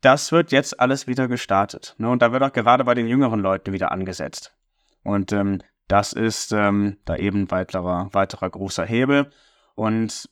Das 0.00 0.30
wird 0.32 0.52
jetzt 0.52 0.78
alles 0.78 1.06
wieder 1.06 1.28
gestartet. 1.28 1.94
Ne? 1.98 2.08
Und 2.08 2.22
da 2.22 2.32
wird 2.32 2.42
auch 2.42 2.52
gerade 2.52 2.84
bei 2.84 2.94
den 2.94 3.08
jüngeren 3.08 3.40
Leuten 3.40 3.72
wieder 3.72 3.90
angesetzt. 3.90 4.54
Und 5.02 5.32
ähm, 5.32 5.60
das 5.88 6.12
ist 6.12 6.52
ähm, 6.52 6.98
da 7.04 7.16
eben 7.16 7.50
weiterer, 7.50 8.08
weiterer 8.12 8.50
großer 8.50 8.84
Hebel. 8.84 9.30
Und 9.74 10.28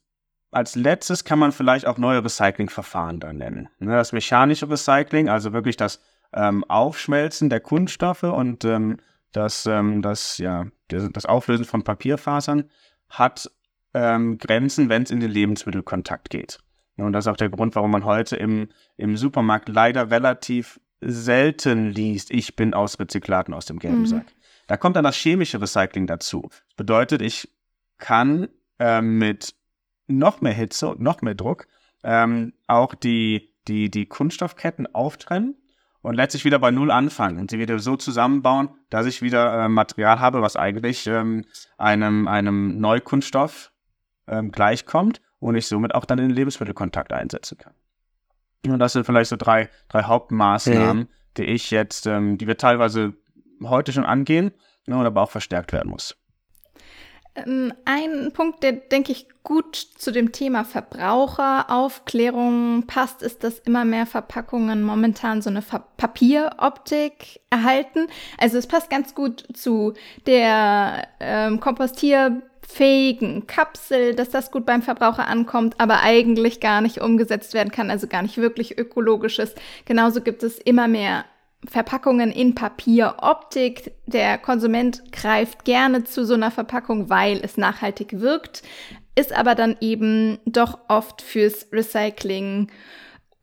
als 0.50 0.75
letztes 0.76 1.25
kann 1.25 1.38
man 1.38 1.52
vielleicht 1.52 1.87
auch 1.87 1.99
neue 1.99 2.25
Recyclingverfahren 2.25 3.20
dann 3.20 3.38
nennen. 3.38 3.68
Ne? 3.78 3.92
Das 3.92 4.12
mechanische 4.12 4.70
Recycling, 4.70 5.28
also 5.28 5.52
wirklich 5.52 5.76
das 5.76 6.00
ähm, 6.32 6.64
Aufschmelzen 6.64 7.50
der 7.50 7.61
Kunststoffe 7.61 8.23
und 8.23 8.64
ähm, 8.64 8.99
das, 9.32 9.66
ähm, 9.66 10.02
das, 10.02 10.38
ja, 10.38 10.66
das 10.88 11.26
Auflösen 11.26 11.64
von 11.64 11.82
Papierfasern 11.82 12.70
hat 13.08 13.50
ähm, 13.94 14.38
Grenzen, 14.38 14.88
wenn 14.88 15.02
es 15.02 15.11
in 15.11 15.20
den 15.20 15.30
Lebensmittelkontakt 15.30 16.30
geht. 16.30 16.58
Und 17.04 17.12
das 17.12 17.26
ist 17.26 17.28
auch 17.28 17.36
der 17.36 17.50
Grund, 17.50 17.74
warum 17.74 17.90
man 17.90 18.04
heute 18.04 18.36
im, 18.36 18.68
im 18.96 19.16
Supermarkt 19.16 19.68
leider 19.68 20.10
relativ 20.10 20.80
selten 21.00 21.90
liest, 21.90 22.30
ich 22.30 22.56
bin 22.56 22.74
aus 22.74 22.98
Rezyklaten 22.98 23.52
aus 23.52 23.66
dem 23.66 23.78
gelben 23.78 24.00
mhm. 24.00 24.06
Sack. 24.06 24.26
Da 24.66 24.76
kommt 24.76 24.96
dann 24.96 25.04
das 25.04 25.16
chemische 25.16 25.60
Recycling 25.60 26.06
dazu. 26.06 26.48
Das 26.50 26.76
bedeutet, 26.76 27.22
ich 27.22 27.48
kann 27.98 28.48
äh, 28.78 29.00
mit 29.00 29.54
noch 30.06 30.40
mehr 30.40 30.52
Hitze 30.52 30.88
und 30.88 31.00
noch 31.00 31.22
mehr 31.22 31.34
Druck 31.34 31.66
ähm, 32.02 32.52
auch 32.66 32.94
die, 32.94 33.52
die, 33.68 33.90
die 33.90 34.06
Kunststoffketten 34.06 34.94
auftrennen 34.94 35.56
und 36.02 36.14
letztlich 36.14 36.44
wieder 36.44 36.58
bei 36.58 36.70
Null 36.70 36.90
anfangen 36.90 37.38
und 37.38 37.50
sie 37.50 37.58
wieder 37.58 37.78
so 37.78 37.96
zusammenbauen, 37.96 38.70
dass 38.90 39.06
ich 39.06 39.22
wieder 39.22 39.64
äh, 39.64 39.68
Material 39.68 40.20
habe, 40.20 40.40
was 40.40 40.56
eigentlich 40.56 41.06
ähm, 41.06 41.44
einem, 41.78 42.28
einem 42.28 42.78
Neukunststoff 42.78 43.72
ähm, 44.28 44.52
gleichkommt 44.52 45.20
und 45.38 45.55
ich 45.55 45.66
somit 45.66 45.95
auch 45.95 46.05
dann 46.05 46.19
in 46.19 46.28
den 46.28 46.37
Lebensmittelkontakt 46.37 47.12
einsetzen 47.12 47.59
kann. 47.59 47.75
Und 48.66 48.78
das 48.78 48.95
sind 48.95 49.05
vielleicht 49.05 49.31
so 49.31 49.37
drei, 49.37 49.69
drei 49.88 50.05
Hauptmaßnahmen, 50.05 51.05
mhm. 51.05 51.09
die 51.37 51.45
ich 51.45 51.71
jetzt, 51.71 52.07
ähm, 52.07 52.38
die 52.38 52.47
wir 52.47 52.57
teilweise 52.57 53.14
heute 53.62 53.93
schon 53.93 54.05
angehen 54.05 54.52
ne, 54.87 54.97
und 54.97 55.07
aber 55.07 55.23
auch 55.23 55.31
verstärkt 55.31 55.73
werden 55.73 55.90
muss. 55.90 56.16
Ähm, 57.37 57.73
ein 57.85 58.33
Punkt, 58.33 58.62
der, 58.62 58.73
denke 58.73 59.12
ich, 59.12 59.28
gut 59.43 59.76
zu 59.76 60.11
dem 60.11 60.33
Thema 60.33 60.64
Verbraucheraufklärung 60.64 62.85
passt, 62.87 63.21
ist, 63.23 63.45
dass 63.45 63.59
immer 63.61 63.85
mehr 63.85 64.07
Verpackungen 64.07 64.83
momentan 64.83 65.43
so 65.43 65.50
eine 65.50 65.61
Ver 65.62 65.87
Papieroptik 65.97 67.40
erhalten. 67.50 68.09
Also 68.38 68.59
es 68.59 68.66
passt 68.66 68.90
ganz 68.90 69.14
gut 69.14 69.47
zu 69.55 69.93
der 70.26 71.07
ähm, 71.21 71.61
kompostierfähigen 72.66 73.46
Kapsel, 73.46 74.14
dass 74.14 74.30
das 74.30 74.50
gut 74.50 74.66
beim 74.66 74.82
Verbraucher 74.82 75.26
ankommt, 75.26 75.75
aber 75.78 76.00
eigentlich 76.00 76.61
gar 76.61 76.80
nicht 76.80 77.00
umgesetzt 77.00 77.54
werden 77.54 77.70
kann, 77.70 77.90
also 77.90 78.06
gar 78.06 78.23
nicht 78.23 78.37
wirklich 78.38 78.78
ökologisch 78.78 79.38
ist. 79.38 79.58
Genauso 79.85 80.20
gibt 80.20 80.42
es 80.42 80.58
immer 80.58 80.88
mehr 80.88 81.25
Verpackungen 81.66 82.30
in 82.30 82.54
Papieroptik. 82.54 83.92
Der 84.06 84.38
Konsument 84.38 85.11
greift 85.12 85.64
gerne 85.64 86.04
zu 86.04 86.25
so 86.25 86.35
einer 86.35 86.50
Verpackung, 86.50 87.08
weil 87.08 87.40
es 87.42 87.56
nachhaltig 87.56 88.20
wirkt, 88.20 88.62
ist 89.14 89.32
aber 89.32 89.54
dann 89.54 89.76
eben 89.80 90.38
doch 90.44 90.78
oft 90.88 91.23
fürs 91.23 91.68
Recycling 91.73 92.68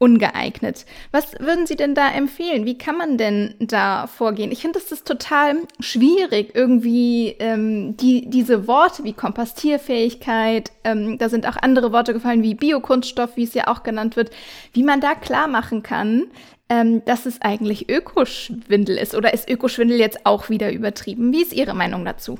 ungeeignet. 0.03 0.86
Was 1.12 1.39
würden 1.39 1.65
Sie 1.65 1.77
denn 1.77 1.95
da 1.95 2.10
empfehlen? 2.10 2.65
Wie 2.65 2.77
kann 2.77 2.98
man 2.98 3.17
denn 3.17 3.55
da 3.60 4.07
vorgehen? 4.07 4.51
Ich 4.51 4.62
finde, 4.62 4.79
es 4.79 4.91
ist 4.91 5.07
total 5.07 5.55
schwierig, 5.79 6.51
irgendwie 6.55 7.38
ähm, 7.39 7.95
die, 7.95 8.29
diese 8.29 8.67
Worte 8.67 9.05
wie 9.05 9.13
Kompostierfähigkeit, 9.13 10.74
ähm, 10.83 11.17
da 11.17 11.29
sind 11.29 11.48
auch 11.48 11.55
andere 11.55 11.93
Worte 11.93 12.12
gefallen 12.12 12.43
wie 12.43 12.53
Biokunststoff, 12.53 13.38
wie 13.38 13.43
es 13.43 13.53
ja 13.53 13.69
auch 13.69 13.83
genannt 13.83 14.17
wird, 14.17 14.31
wie 14.74 14.83
man 14.83 15.00
da 15.00 15.15
klar 15.15 15.48
machen 15.48 15.83
kann, 15.83 16.25
ähm, 16.67 17.05
dass 17.05 17.25
es 17.25 17.39
eigentlich 17.41 17.89
Ökoschwindel 17.89 18.98
ist. 18.98 19.15
Oder 19.15 19.33
ist 19.33 19.50
Ökoschwindel 19.50 19.98
jetzt 19.98 20.25
auch 20.25 20.50
wieder 20.50 20.74
übertrieben? 20.74 21.31
Wie 21.31 21.43
ist 21.43 21.53
Ihre 21.53 21.74
Meinung 21.74 22.03
dazu? 22.03 22.38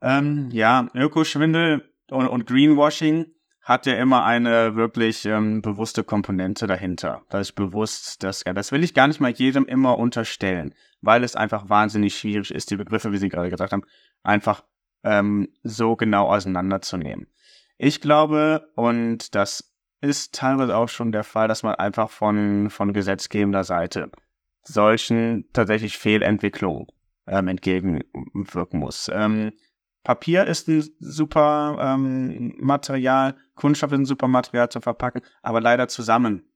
Ähm, 0.00 0.48
ja, 0.50 0.88
Ökoschwindel 0.94 1.82
und, 2.10 2.26
und, 2.28 2.46
Greenwashing 2.46 3.26
hat 3.66 3.84
ja 3.84 3.94
immer 3.94 4.24
eine 4.24 4.76
wirklich 4.76 5.24
ähm, 5.24 5.60
bewusste 5.60 6.04
Komponente 6.04 6.68
dahinter. 6.68 7.22
Das 7.30 7.48
ist 7.48 7.54
bewusst, 7.54 8.22
das, 8.22 8.44
das 8.44 8.70
will 8.70 8.84
ich 8.84 8.94
gar 8.94 9.08
nicht 9.08 9.20
mal 9.20 9.32
jedem 9.32 9.64
immer 9.64 9.98
unterstellen, 9.98 10.72
weil 11.00 11.24
es 11.24 11.34
einfach 11.34 11.68
wahnsinnig 11.68 12.16
schwierig 12.16 12.54
ist, 12.54 12.70
die 12.70 12.76
Begriffe, 12.76 13.10
wie 13.10 13.18
Sie 13.18 13.28
gerade 13.28 13.50
gesagt 13.50 13.72
haben, 13.72 13.82
einfach 14.22 14.62
ähm, 15.02 15.48
so 15.64 15.96
genau 15.96 16.28
auseinanderzunehmen. 16.28 17.26
Ich 17.76 18.00
glaube, 18.00 18.70
und 18.76 19.34
das 19.34 19.74
ist 20.00 20.32
teilweise 20.32 20.76
auch 20.76 20.88
schon 20.88 21.10
der 21.10 21.24
Fall, 21.24 21.48
dass 21.48 21.64
man 21.64 21.74
einfach 21.74 22.08
von, 22.08 22.70
von 22.70 22.92
gesetzgebender 22.92 23.64
Seite 23.64 24.12
solchen 24.62 25.48
tatsächlich 25.52 25.98
Fehlentwicklungen 25.98 26.86
ähm, 27.26 27.48
entgegenwirken 27.48 28.78
muss. 28.78 29.10
Ähm, 29.12 29.50
Papier 30.06 30.46
ist 30.46 30.68
ein 30.68 30.88
super 31.00 31.78
ähm, 31.80 32.54
Material, 32.58 33.34
Kunststoff 33.56 33.90
ist 33.90 33.98
ein 33.98 34.04
super 34.04 34.28
Material 34.28 34.68
zu 34.68 34.80
verpacken, 34.80 35.20
aber 35.42 35.60
leider 35.60 35.88
zusammen 35.88 36.48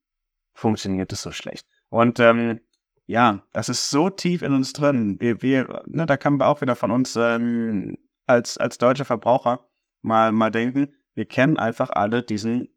funktioniert 0.55 1.13
es 1.13 1.23
so 1.23 1.33
schlecht. 1.33 1.67
Und 1.89 2.21
ähm, 2.21 2.61
ja, 3.07 3.43
das 3.53 3.69
ist 3.69 3.91
so 3.91 4.09
tief 4.09 4.43
in 4.43 4.55
uns 4.55 4.73
drin. 4.73 5.17
Wir, 5.19 5.43
wir, 5.43 5.83
ne, 5.87 6.07
da 6.07 6.17
kann 6.17 6.37
man 6.37 6.47
auch 6.47 6.61
wieder 6.61 6.77
von 6.77 6.93
uns 6.93 7.17
ähm, 7.17 7.99
als, 8.29 8.57
als 8.57 8.79
deutsche 8.79 9.05
Verbraucher 9.05 9.69
mal, 10.01 10.31
mal 10.31 10.53
denken, 10.53 10.95
wir 11.15 11.25
kennen 11.25 11.57
einfach 11.57 11.91
alle 11.91 12.23
diesen 12.23 12.69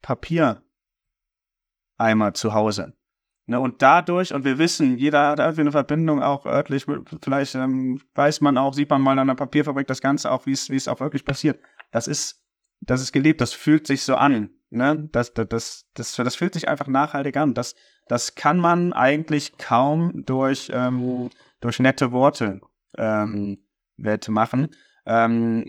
Papiereimer 0.00 0.62
zu 2.34 2.54
Hause. 2.54 2.96
Ne, 3.50 3.58
und 3.58 3.82
dadurch, 3.82 4.32
und 4.32 4.44
wir 4.44 4.58
wissen, 4.58 4.96
jeder 4.96 5.30
hat 5.30 5.40
irgendwie 5.40 5.62
eine 5.62 5.72
Verbindung 5.72 6.22
auch 6.22 6.46
örtlich, 6.46 6.86
vielleicht 7.20 7.56
ähm, 7.56 8.00
weiß 8.14 8.42
man 8.42 8.56
auch, 8.56 8.74
sieht 8.74 8.88
man 8.90 9.02
mal 9.02 9.10
an 9.10 9.18
einer 9.18 9.34
Papierfabrik 9.34 9.88
das 9.88 10.00
Ganze 10.00 10.30
auch, 10.30 10.46
wie 10.46 10.52
es, 10.52 10.86
auch 10.86 11.00
wirklich 11.00 11.24
passiert. 11.24 11.58
Das 11.90 12.06
ist, 12.06 12.44
das 12.80 13.02
ist 13.02 13.10
gelebt, 13.10 13.40
das 13.40 13.52
fühlt 13.52 13.88
sich 13.88 14.04
so 14.04 14.14
an. 14.14 14.50
Ne? 14.70 15.08
Das, 15.10 15.34
das, 15.34 15.48
das, 15.48 15.86
das, 15.94 16.14
das 16.14 16.36
fühlt 16.36 16.54
sich 16.54 16.68
einfach 16.68 16.86
nachhaltig 16.86 17.36
an. 17.36 17.52
Das, 17.52 17.74
das 18.06 18.36
kann 18.36 18.58
man 18.58 18.92
eigentlich 18.92 19.58
kaum 19.58 20.24
durch, 20.24 20.70
ähm, 20.72 21.30
durch 21.60 21.80
nette 21.80 22.12
Worte 22.12 22.60
ähm, 22.98 23.64
wettmachen. 23.96 24.68
Ähm, 25.06 25.68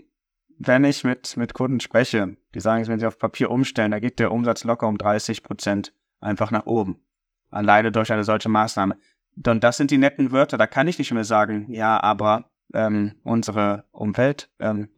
wenn 0.56 0.84
ich 0.84 1.02
mit, 1.02 1.36
mit 1.36 1.52
Kunden 1.52 1.80
spreche, 1.80 2.36
die 2.54 2.60
sagen, 2.60 2.86
wenn 2.86 3.00
sie 3.00 3.06
auf 3.06 3.18
Papier 3.18 3.50
umstellen, 3.50 3.90
da 3.90 3.98
geht 3.98 4.20
der 4.20 4.30
Umsatz 4.30 4.62
locker 4.62 4.86
um 4.86 4.98
30 4.98 5.42
Prozent 5.42 5.92
einfach 6.20 6.52
nach 6.52 6.66
oben. 6.66 7.02
Alleine 7.52 7.92
durch 7.92 8.12
eine 8.12 8.24
solche 8.24 8.48
Maßnahme. 8.48 8.96
Und 9.46 9.64
das 9.64 9.76
sind 9.76 9.90
die 9.90 9.98
netten 9.98 10.32
Wörter, 10.32 10.58
da 10.58 10.66
kann 10.66 10.88
ich 10.88 10.98
nicht 10.98 11.12
mehr 11.12 11.24
sagen, 11.24 11.72
ja, 11.72 12.02
aber 12.02 12.50
ähm, 12.74 13.14
unsere 13.22 13.84
Umwelt, 13.92 14.50
ähm, 14.58 14.88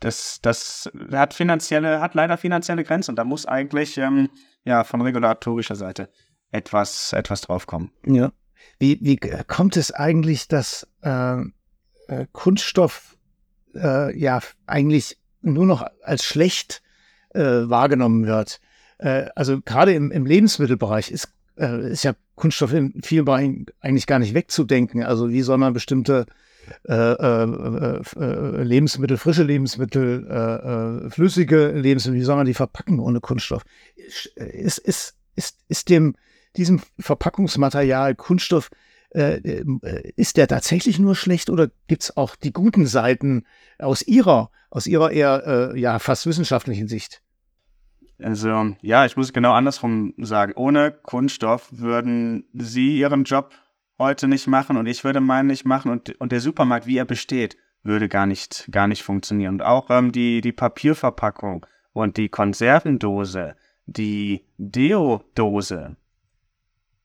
das, 0.00 0.40
das 0.40 0.90
hat 1.12 1.34
finanzielle, 1.34 2.00
hat 2.00 2.14
leider 2.14 2.38
finanzielle 2.38 2.84
Grenzen. 2.84 3.12
Und 3.12 3.16
da 3.16 3.24
muss 3.24 3.46
eigentlich 3.46 3.98
ähm, 3.98 4.30
ja 4.64 4.82
von 4.84 5.02
regulatorischer 5.02 5.76
Seite 5.76 6.10
etwas, 6.50 7.12
etwas 7.12 7.42
draufkommen. 7.42 7.92
Ja. 8.06 8.32
Wie, 8.78 8.98
wie 9.02 9.16
kommt 9.46 9.76
es 9.76 9.92
eigentlich, 9.92 10.48
dass 10.48 10.88
äh, 11.02 11.40
äh 12.08 12.26
Kunststoff 12.32 13.18
äh, 13.74 14.16
ja 14.18 14.40
eigentlich 14.66 15.18
nur 15.42 15.66
noch 15.66 15.86
als 16.02 16.24
schlecht 16.24 16.82
äh, 17.34 17.40
wahrgenommen 17.40 18.26
wird. 18.26 18.60
Äh, 18.98 19.26
also 19.34 19.60
gerade 19.60 19.92
im, 19.92 20.10
im 20.10 20.26
Lebensmittelbereich 20.26 21.10
ist, 21.10 21.32
äh, 21.60 21.90
ist 21.90 22.04
ja 22.04 22.14
Kunststoff 22.34 22.72
in 22.72 23.00
vielen 23.02 23.24
Bereichen 23.24 23.66
eigentlich 23.80 24.06
gar 24.06 24.18
nicht 24.18 24.34
wegzudenken. 24.34 25.02
Also 25.02 25.30
wie 25.30 25.42
soll 25.42 25.58
man 25.58 25.72
bestimmte 25.72 26.26
äh, 26.88 26.94
äh, 26.94 28.02
äh, 28.18 28.62
Lebensmittel, 28.62 29.16
frische 29.16 29.42
Lebensmittel, 29.42 31.10
flüssige 31.10 31.68
Lebensmittel, 31.68 32.20
wie 32.20 32.24
soll 32.24 32.36
man 32.36 32.46
die 32.46 32.54
verpacken 32.54 33.00
ohne 33.00 33.20
Kunststoff? 33.20 33.64
Ist, 33.96 34.26
ist, 34.78 35.14
ist, 35.36 35.56
ist 35.68 35.88
dem, 35.88 36.14
diesem 36.56 36.80
Verpackungsmaterial 36.98 38.14
Kunststoff 38.14 38.70
äh, 39.12 39.38
äh, 39.38 40.12
ist 40.14 40.36
der 40.36 40.46
tatsächlich 40.46 41.00
nur 41.00 41.16
schlecht 41.16 41.50
oder 41.50 41.70
gibt 41.88 42.04
es 42.04 42.16
auch 42.16 42.36
die 42.36 42.52
guten 42.52 42.86
Seiten 42.86 43.44
aus 43.78 44.02
Ihrer, 44.02 44.50
aus 44.70 44.86
Ihrer 44.86 45.10
eher 45.10 45.72
äh, 45.74 45.80
ja, 45.80 45.98
fast 45.98 46.26
wissenschaftlichen 46.26 46.86
Sicht? 46.86 47.20
Also, 48.22 48.74
ja, 48.82 49.06
ich 49.06 49.16
muss 49.16 49.32
genau 49.32 49.52
andersrum 49.52 50.14
sagen. 50.18 50.52
Ohne 50.56 50.92
Kunststoff 50.92 51.68
würden 51.72 52.44
Sie 52.52 52.98
Ihren 52.98 53.24
Job 53.24 53.50
heute 53.98 54.28
nicht 54.28 54.46
machen 54.46 54.76
und 54.76 54.86
ich 54.86 55.04
würde 55.04 55.20
meinen 55.20 55.46
nicht 55.46 55.64
machen 55.64 55.90
und, 55.90 56.18
und 56.20 56.32
der 56.32 56.40
Supermarkt, 56.40 56.86
wie 56.86 56.96
er 56.96 57.04
besteht, 57.04 57.56
würde 57.82 58.08
gar 58.08 58.26
nicht, 58.26 58.68
gar 58.70 58.88
nicht 58.88 59.02
funktionieren. 59.02 59.54
Und 59.54 59.62
auch 59.62 59.90
ähm, 59.90 60.12
die, 60.12 60.40
die 60.40 60.52
Papierverpackung 60.52 61.66
und 61.92 62.16
die 62.16 62.28
Konservendose, 62.28 63.56
die 63.86 64.44
Deodose 64.58 65.96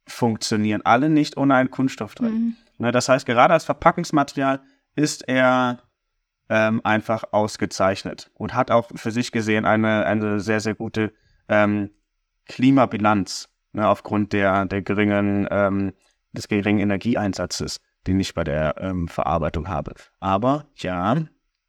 funktionieren 0.07 0.81
alle 0.83 1.09
nicht 1.09 1.37
ohne 1.37 1.55
einen 1.55 1.71
Kunststoff 1.71 2.15
drin. 2.15 2.33
Mhm. 2.33 2.55
Ne, 2.77 2.91
das 2.91 3.09
heißt, 3.09 3.25
gerade 3.25 3.53
als 3.53 3.65
Verpackungsmaterial 3.65 4.61
ist 4.95 5.27
er 5.27 5.79
ähm, 6.49 6.81
einfach 6.83 7.23
ausgezeichnet 7.31 8.31
und 8.35 8.53
hat 8.53 8.71
auch 8.71 8.89
für 8.95 9.11
sich 9.11 9.31
gesehen 9.31 9.65
eine, 9.65 10.05
eine 10.05 10.39
sehr, 10.39 10.59
sehr 10.59 10.75
gute 10.75 11.13
ähm, 11.49 11.91
Klimabilanz 12.45 13.49
ne, 13.73 13.87
aufgrund 13.87 14.33
der, 14.33 14.65
der 14.65 14.81
geringen, 14.81 15.47
ähm, 15.49 15.93
des 16.33 16.47
geringen 16.47 16.79
Energieeinsatzes, 16.79 17.81
den 18.07 18.19
ich 18.19 18.33
bei 18.33 18.43
der 18.43 18.75
ähm, 18.79 19.07
Verarbeitung 19.07 19.67
habe. 19.67 19.93
Aber 20.19 20.67
ja, 20.75 21.17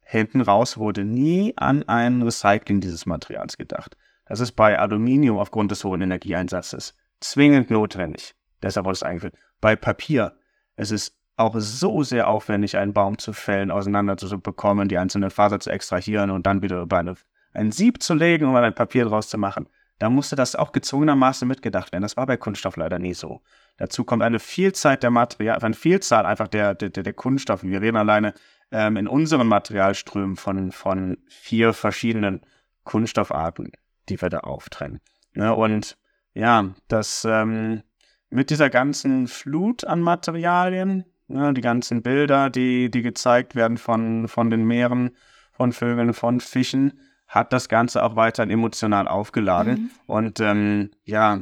hinten 0.01 0.41
raus 0.41 0.77
wurde 0.77 1.03
nie 1.03 1.53
an 1.57 1.83
ein 1.87 2.21
Recycling 2.21 2.79
dieses 2.79 3.05
Materials 3.05 3.57
gedacht. 3.57 3.97
Das 4.25 4.39
ist 4.39 4.53
bei 4.53 4.77
Aluminium 4.77 5.37
aufgrund 5.37 5.71
des 5.71 5.83
hohen 5.83 6.01
Energieeinsatzes 6.01 6.93
zwingend 7.19 7.71
notwendig. 7.71 8.35
Deshalb 8.61 8.85
wurde 8.85 8.93
es 8.93 9.03
eingeführt. 9.03 9.35
Bei 9.61 9.75
Papier, 9.75 10.37
es 10.75 10.91
ist 10.91 11.17
auch 11.37 11.55
so 11.57 12.03
sehr 12.03 12.27
aufwendig, 12.27 12.77
einen 12.77 12.93
Baum 12.93 13.17
zu 13.17 13.31
fällen, 13.31 13.71
auseinander 13.71 14.17
zu 14.17 14.39
bekommen, 14.39 14.89
die 14.89 14.97
einzelnen 14.97 15.29
Faser 15.29 15.59
zu 15.59 15.69
extrahieren 15.69 16.31
und 16.31 16.45
dann 16.47 16.61
wieder 16.61 16.81
über 16.81 16.97
eine, 16.97 17.13
ein 17.53 17.71
Sieb 17.71 18.01
zu 18.01 18.15
legen, 18.15 18.45
um 18.45 18.55
ein 18.55 18.75
Papier 18.75 19.05
draus 19.05 19.29
zu 19.29 19.37
machen. 19.37 19.69
Da 19.99 20.09
musste 20.09 20.35
das 20.35 20.55
auch 20.55 20.71
gezwungenermaßen 20.71 21.47
mitgedacht 21.47 21.91
werden. 21.91 22.03
Das 22.03 22.17
war 22.17 22.25
bei 22.25 22.37
Kunststoff 22.37 22.75
leider 22.75 22.99
nie 22.99 23.13
so. 23.13 23.41
Dazu 23.77 24.03
kommt 24.03 24.23
eine 24.23 24.39
Vielzahl 24.39 24.97
der 24.97 25.11
Materialien, 25.11 25.63
eine 25.63 25.73
Vielzahl 25.73 26.25
einfach 26.25 26.47
der, 26.47 26.75
der, 26.75 26.89
der 26.89 27.13
Kunststoffe. 27.13 27.63
Wir 27.63 27.81
reden 27.81 27.97
alleine 27.97 28.33
ähm, 28.71 28.97
in 28.97 29.07
unseren 29.07 29.47
Materialströmen 29.47 30.35
von, 30.35 30.71
von 30.71 31.17
vier 31.27 31.73
verschiedenen 31.73 32.41
Kunststoffarten, 32.83 33.71
die 34.09 34.21
wir 34.21 34.29
da 34.29 34.39
auftrennen. 34.39 34.99
Ja, 35.35 35.51
und 35.51 35.97
ja, 36.33 36.73
das 36.87 37.25
ähm, 37.25 37.83
mit 38.29 38.49
dieser 38.49 38.69
ganzen 38.69 39.27
Flut 39.27 39.83
an 39.83 40.01
Materialien, 40.01 41.05
ja, 41.27 41.51
die 41.51 41.61
ganzen 41.61 42.01
Bilder, 42.01 42.49
die, 42.49 42.89
die 42.89 43.01
gezeigt 43.01 43.55
werden 43.55 43.77
von, 43.77 44.27
von 44.27 44.49
den 44.49 44.65
Meeren, 44.65 45.15
von 45.51 45.71
Vögeln, 45.71 46.13
von 46.13 46.39
Fischen, 46.39 46.99
hat 47.27 47.51
das 47.51 47.67
Ganze 47.67 48.03
auch 48.03 48.15
weiterhin 48.15 48.51
emotional 48.51 49.07
aufgeladen. 49.07 49.73
Mhm. 49.73 49.89
Und 50.05 50.39
ähm, 50.39 50.91
ja, 51.03 51.41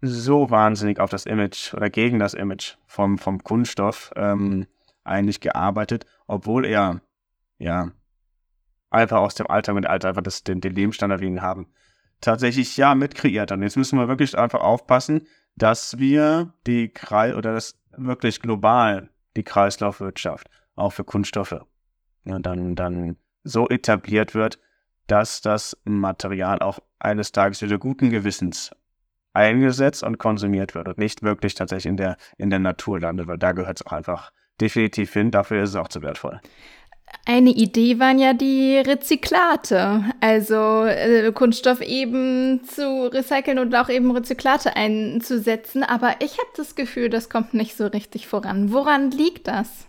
so 0.00 0.50
wahnsinnig 0.50 1.00
auf 1.00 1.10
das 1.10 1.26
Image 1.26 1.74
oder 1.74 1.90
gegen 1.90 2.18
das 2.18 2.34
Image 2.34 2.76
vom, 2.86 3.18
vom 3.18 3.42
Kunststoff 3.42 4.12
ähm, 4.16 4.66
eigentlich 5.04 5.40
gearbeitet, 5.40 6.06
obwohl 6.26 6.64
er 6.64 7.00
ja 7.58 7.92
einfach 8.90 9.18
aus 9.18 9.34
dem 9.34 9.48
Alltag 9.48 9.76
und 9.76 9.86
Alter 9.86 10.08
einfach 10.08 10.22
das, 10.22 10.44
den, 10.44 10.60
den 10.60 10.74
Lebensstandard, 10.74 11.20
den 11.20 11.42
haben, 11.42 11.68
tatsächlich 12.20 12.76
ja 12.76 12.94
mitkreiert 12.94 13.50
haben. 13.50 13.62
Jetzt 13.62 13.76
müssen 13.76 13.98
wir 13.98 14.08
wirklich 14.08 14.36
einfach 14.36 14.60
aufpassen, 14.60 15.26
dass 15.58 15.98
wir 15.98 16.52
die 16.66 16.88
Kreis 16.88 17.34
oder 17.34 17.54
das 17.54 17.78
wirklich 17.96 18.40
global 18.40 19.10
die 19.36 19.42
Kreislaufwirtschaft 19.42 20.48
auch 20.76 20.92
für 20.92 21.04
Kunststoffe 21.04 21.60
ja, 22.24 22.38
dann, 22.38 22.74
dann 22.74 23.16
so 23.44 23.68
etabliert 23.68 24.34
wird, 24.34 24.58
dass 25.06 25.40
das 25.40 25.76
Material 25.84 26.60
auch 26.60 26.78
eines 26.98 27.32
Tages 27.32 27.62
wieder 27.62 27.78
guten 27.78 28.10
Gewissens 28.10 28.70
eingesetzt 29.32 30.02
und 30.02 30.18
konsumiert 30.18 30.74
wird 30.74 30.88
und 30.88 30.98
nicht 30.98 31.22
wirklich 31.22 31.54
tatsächlich 31.54 31.86
in 31.86 31.96
der, 31.96 32.16
in 32.36 32.50
der 32.50 32.58
Natur 32.58 33.00
landet, 33.00 33.26
weil 33.26 33.38
da 33.38 33.52
gehört 33.52 33.80
es 33.80 33.86
auch 33.86 33.92
einfach 33.92 34.32
definitiv 34.60 35.12
hin. 35.12 35.30
Dafür 35.30 35.62
ist 35.62 35.70
es 35.70 35.76
auch 35.76 35.88
zu 35.88 36.02
wertvoll. 36.02 36.40
Eine 37.26 37.50
Idee 37.50 37.98
waren 37.98 38.18
ja 38.18 38.32
die 38.32 38.78
Rezyklate, 38.78 40.04
also 40.20 40.84
äh, 40.84 41.30
Kunststoff 41.32 41.82
eben 41.82 42.64
zu 42.64 43.12
recyceln 43.12 43.58
und 43.58 43.74
auch 43.74 43.90
eben 43.90 44.10
Rezyklate 44.10 44.76
einzusetzen. 44.76 45.82
Aber 45.82 46.16
ich 46.20 46.38
habe 46.38 46.48
das 46.56 46.74
Gefühl, 46.74 47.10
das 47.10 47.28
kommt 47.28 47.52
nicht 47.52 47.76
so 47.76 47.86
richtig 47.86 48.26
voran. 48.26 48.72
Woran 48.72 49.10
liegt 49.10 49.46
das? 49.46 49.88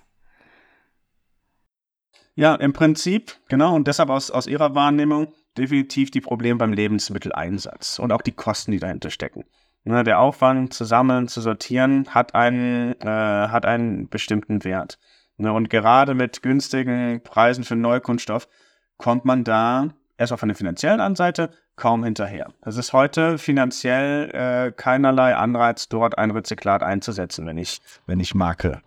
Ja, 2.36 2.55
im 2.55 2.73
Prinzip, 2.73 3.36
genau, 3.47 3.75
und 3.75 3.88
deshalb 3.88 4.10
aus, 4.10 4.32
aus 4.32 4.47
Ihrer 4.47 4.75
Wahrnehmung 4.75 5.34
definitiv 5.58 6.12
die 6.12 6.21
Probleme 6.21 6.58
beim 6.58 6.73
Lebensmitteleinsatz 6.73 7.99
und 7.99 8.12
auch 8.12 8.21
die 8.21 8.32
Kosten, 8.32 8.71
die 8.71 8.79
dahinter 8.79 9.10
stecken. 9.10 9.45
Ne, 9.86 10.03
der 10.03 10.19
Aufwand 10.19 10.73
zu 10.73 10.84
sammeln, 10.84 11.27
zu 11.27 11.41
sortieren, 11.41 12.08
hat 12.13 12.36
einen, 12.36 12.93
äh, 13.01 13.05
hat 13.05 13.65
einen 13.65 14.10
bestimmten 14.10 14.63
Wert. 14.63 14.99
Ne, 15.39 15.54
und 15.54 15.69
gerade 15.69 16.15
mit 16.15 16.43
günstigen 16.43 17.21
Preisen 17.23 17.63
für 17.63 17.78
Neukunststoff 17.78 18.49
kommt 18.97 19.23
man 19.23 19.45
da 19.45 19.88
erst 20.17 20.34
auf 20.34 20.43
einer 20.43 20.54
finanziellen 20.54 21.15
Seite 21.15 21.49
kaum 21.78 22.04
hinterher. 22.04 22.52
Es 22.62 22.75
ist 22.75 22.91
heute 22.91 23.38
finanziell 23.38 24.32
äh, 24.32 24.71
keinerlei 24.73 25.34
Anreiz, 25.34 25.88
dort 25.88 26.17
ein 26.17 26.32
Rezyklat 26.32 26.84
einzusetzen, 26.84 27.45
wenn 27.45 27.58
ich, 27.58 27.80
wenn 28.06 28.19
ich 28.19 28.36
Marke 28.36 28.82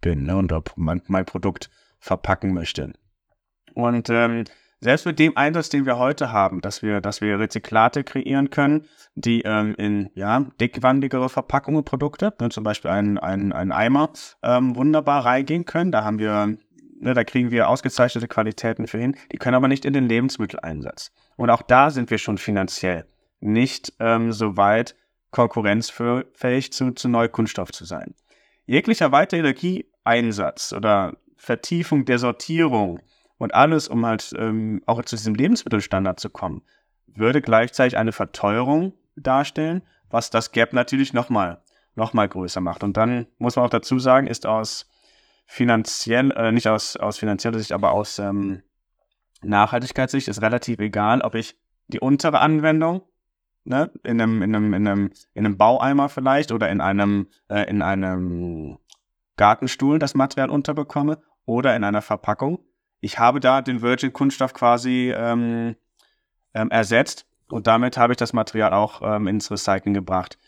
bin 0.00 0.22
ne, 0.22 0.38
und 0.38 0.54
mein, 0.76 1.02
mein 1.06 1.26
Produkt 1.26 1.68
verpacken 1.98 2.54
möchte. 2.54 2.94
Und 3.74 4.08
ähm, 4.08 4.44
selbst 4.80 5.06
mit 5.06 5.18
dem 5.18 5.36
Einsatz, 5.36 5.68
den 5.68 5.84
wir 5.86 5.98
heute 5.98 6.32
haben, 6.32 6.60
dass 6.60 6.82
wir, 6.82 7.00
dass 7.00 7.20
wir 7.20 7.38
Rezyklate 7.38 8.02
kreieren 8.02 8.50
können, 8.50 8.86
die 9.14 9.42
ähm, 9.42 9.74
in 9.76 10.10
ja, 10.14 10.46
dickwandigere 10.60 11.28
Verpackungen 11.28 11.84
Produkte, 11.84 12.32
ne, 12.40 12.48
zum 12.48 12.64
Beispiel 12.64 12.90
ein, 12.90 13.18
ein, 13.18 13.52
ein 13.52 13.72
Eimer, 13.72 14.10
ähm, 14.42 14.74
wunderbar 14.76 15.24
reingehen 15.24 15.66
können. 15.66 15.92
Da 15.92 16.04
haben 16.04 16.18
wir, 16.18 16.56
ne, 16.98 17.14
da 17.14 17.24
kriegen 17.24 17.50
wir 17.50 17.68
ausgezeichnete 17.68 18.28
Qualitäten 18.28 18.86
für 18.86 18.98
hin, 18.98 19.16
die 19.32 19.36
können 19.36 19.54
aber 19.54 19.68
nicht 19.68 19.84
in 19.84 19.92
den 19.92 20.08
Lebensmitteleinsatz. 20.08 21.12
Und 21.36 21.50
auch 21.50 21.62
da 21.62 21.90
sind 21.90 22.10
wir 22.10 22.18
schon 22.18 22.38
finanziell 22.38 23.06
nicht 23.40 23.94
ähm, 24.00 24.32
so 24.32 24.56
weit 24.56 24.94
konkurrenzfähig 25.30 26.72
zu, 26.72 26.92
zu 26.92 27.08
Neukunststoff 27.08 27.72
zu 27.72 27.84
sein. 27.84 28.14
Jeglicher 28.66 29.12
weiterer 29.12 29.40
Energieeinsatz 29.40 30.72
oder 30.72 31.16
Vertiefung 31.36 32.04
der 32.04 32.18
Sortierung 32.18 33.00
und 33.40 33.54
alles, 33.54 33.88
um 33.88 34.04
halt 34.04 34.34
ähm, 34.36 34.82
auch 34.84 35.02
zu 35.02 35.16
diesem 35.16 35.34
Lebensmittelstandard 35.34 36.20
zu 36.20 36.28
kommen, 36.28 36.62
würde 37.06 37.40
gleichzeitig 37.40 37.96
eine 37.96 38.12
Verteuerung 38.12 38.92
darstellen, 39.16 39.80
was 40.10 40.28
das 40.28 40.52
Gap 40.52 40.74
natürlich 40.74 41.14
nochmal 41.14 41.62
noch 41.94 42.12
mal 42.12 42.28
größer 42.28 42.60
macht. 42.60 42.84
Und 42.84 42.98
dann 42.98 43.26
muss 43.38 43.56
man 43.56 43.64
auch 43.64 43.70
dazu 43.70 43.98
sagen, 43.98 44.26
ist 44.26 44.46
aus 44.46 44.90
finanziell, 45.46 46.30
äh, 46.32 46.52
nicht 46.52 46.68
aus, 46.68 46.98
aus 46.98 47.18
finanzieller 47.18 47.58
Sicht, 47.58 47.72
aber 47.72 47.92
aus 47.92 48.18
ähm, 48.18 48.62
Nachhaltigkeitssicht 49.42 50.28
ist 50.28 50.42
relativ 50.42 50.78
egal, 50.78 51.22
ob 51.22 51.34
ich 51.34 51.56
die 51.88 51.98
untere 51.98 52.40
Anwendung 52.40 53.02
ne, 53.64 53.90
in, 54.04 54.20
einem, 54.20 54.42
in, 54.42 54.54
einem, 54.54 54.74
in, 54.74 54.86
einem, 54.86 55.10
in 55.32 55.46
einem 55.46 55.56
Baueimer 55.56 56.10
vielleicht 56.10 56.52
oder 56.52 56.68
in 56.68 56.82
einem, 56.82 57.28
äh, 57.48 57.68
in 57.70 57.80
einem 57.80 58.78
Gartenstuhl 59.38 59.98
das 59.98 60.14
Material 60.14 60.50
unterbekomme 60.50 61.22
oder 61.46 61.74
in 61.74 61.84
einer 61.84 62.02
Verpackung. 62.02 62.58
Ich 63.00 63.18
habe 63.18 63.40
da 63.40 63.62
den 63.62 63.82
Virgin-Kunststoff 63.82 64.54
quasi 64.54 65.12
ähm, 65.16 65.76
ähm, 66.54 66.70
ersetzt 66.70 67.26
und 67.48 67.66
damit 67.66 67.96
habe 67.96 68.12
ich 68.12 68.16
das 68.16 68.32
Material 68.32 68.72
auch 68.72 69.02
ähm, 69.02 69.26
ins 69.26 69.50
Recycling 69.50 69.94
gebracht. 69.94 70.38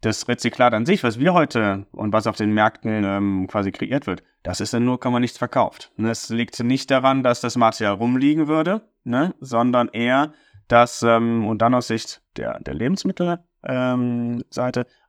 Das 0.00 0.28
Rezyklat 0.28 0.74
an 0.74 0.84
sich, 0.84 1.02
was 1.02 1.18
wir 1.18 1.32
heute 1.32 1.86
und 1.92 2.12
was 2.12 2.26
auf 2.26 2.36
den 2.36 2.52
Märkten 2.52 3.04
ähm, 3.04 3.46
quasi 3.46 3.72
kreiert 3.72 4.06
wird, 4.06 4.22
das 4.42 4.60
ist 4.60 4.74
in 4.74 4.84
0, 4.84 4.98
nichts 5.20 5.38
verkauft. 5.38 5.90
Es 5.96 6.28
liegt 6.28 6.62
nicht 6.62 6.90
daran, 6.90 7.22
dass 7.22 7.40
das 7.40 7.56
Material 7.56 7.94
rumliegen 7.94 8.46
würde, 8.46 8.82
ne, 9.04 9.34
sondern 9.40 9.88
eher, 9.88 10.34
dass, 10.68 11.02
ähm, 11.02 11.46
und 11.46 11.62
dann 11.62 11.74
aus 11.74 11.86
Sicht 11.86 12.20
der, 12.36 12.60
der 12.60 12.74
Lebensmittelseite, 12.74 13.44
ähm, 13.64 14.44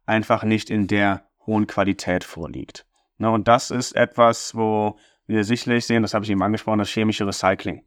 einfach 0.06 0.43
nicht 0.43 0.69
in 0.69 0.88
der 0.88 1.28
hohen 1.45 1.67
Qualität 1.67 2.24
vorliegt. 2.24 2.86
Ne, 3.17 3.30
und 3.30 3.50
das 3.50 3.71
ist 3.71 3.93
etwas, 3.93 4.56
wo 4.56 4.98
wir 5.27 5.43
sicherlich 5.43 5.85
sehen, 5.85 6.01
das 6.01 6.13
habe 6.13 6.25
ich 6.25 6.31
eben 6.31 6.43
angesprochen, 6.43 6.79
dass 6.79 6.89
chemische 6.89 7.25
Recycling 7.25 7.83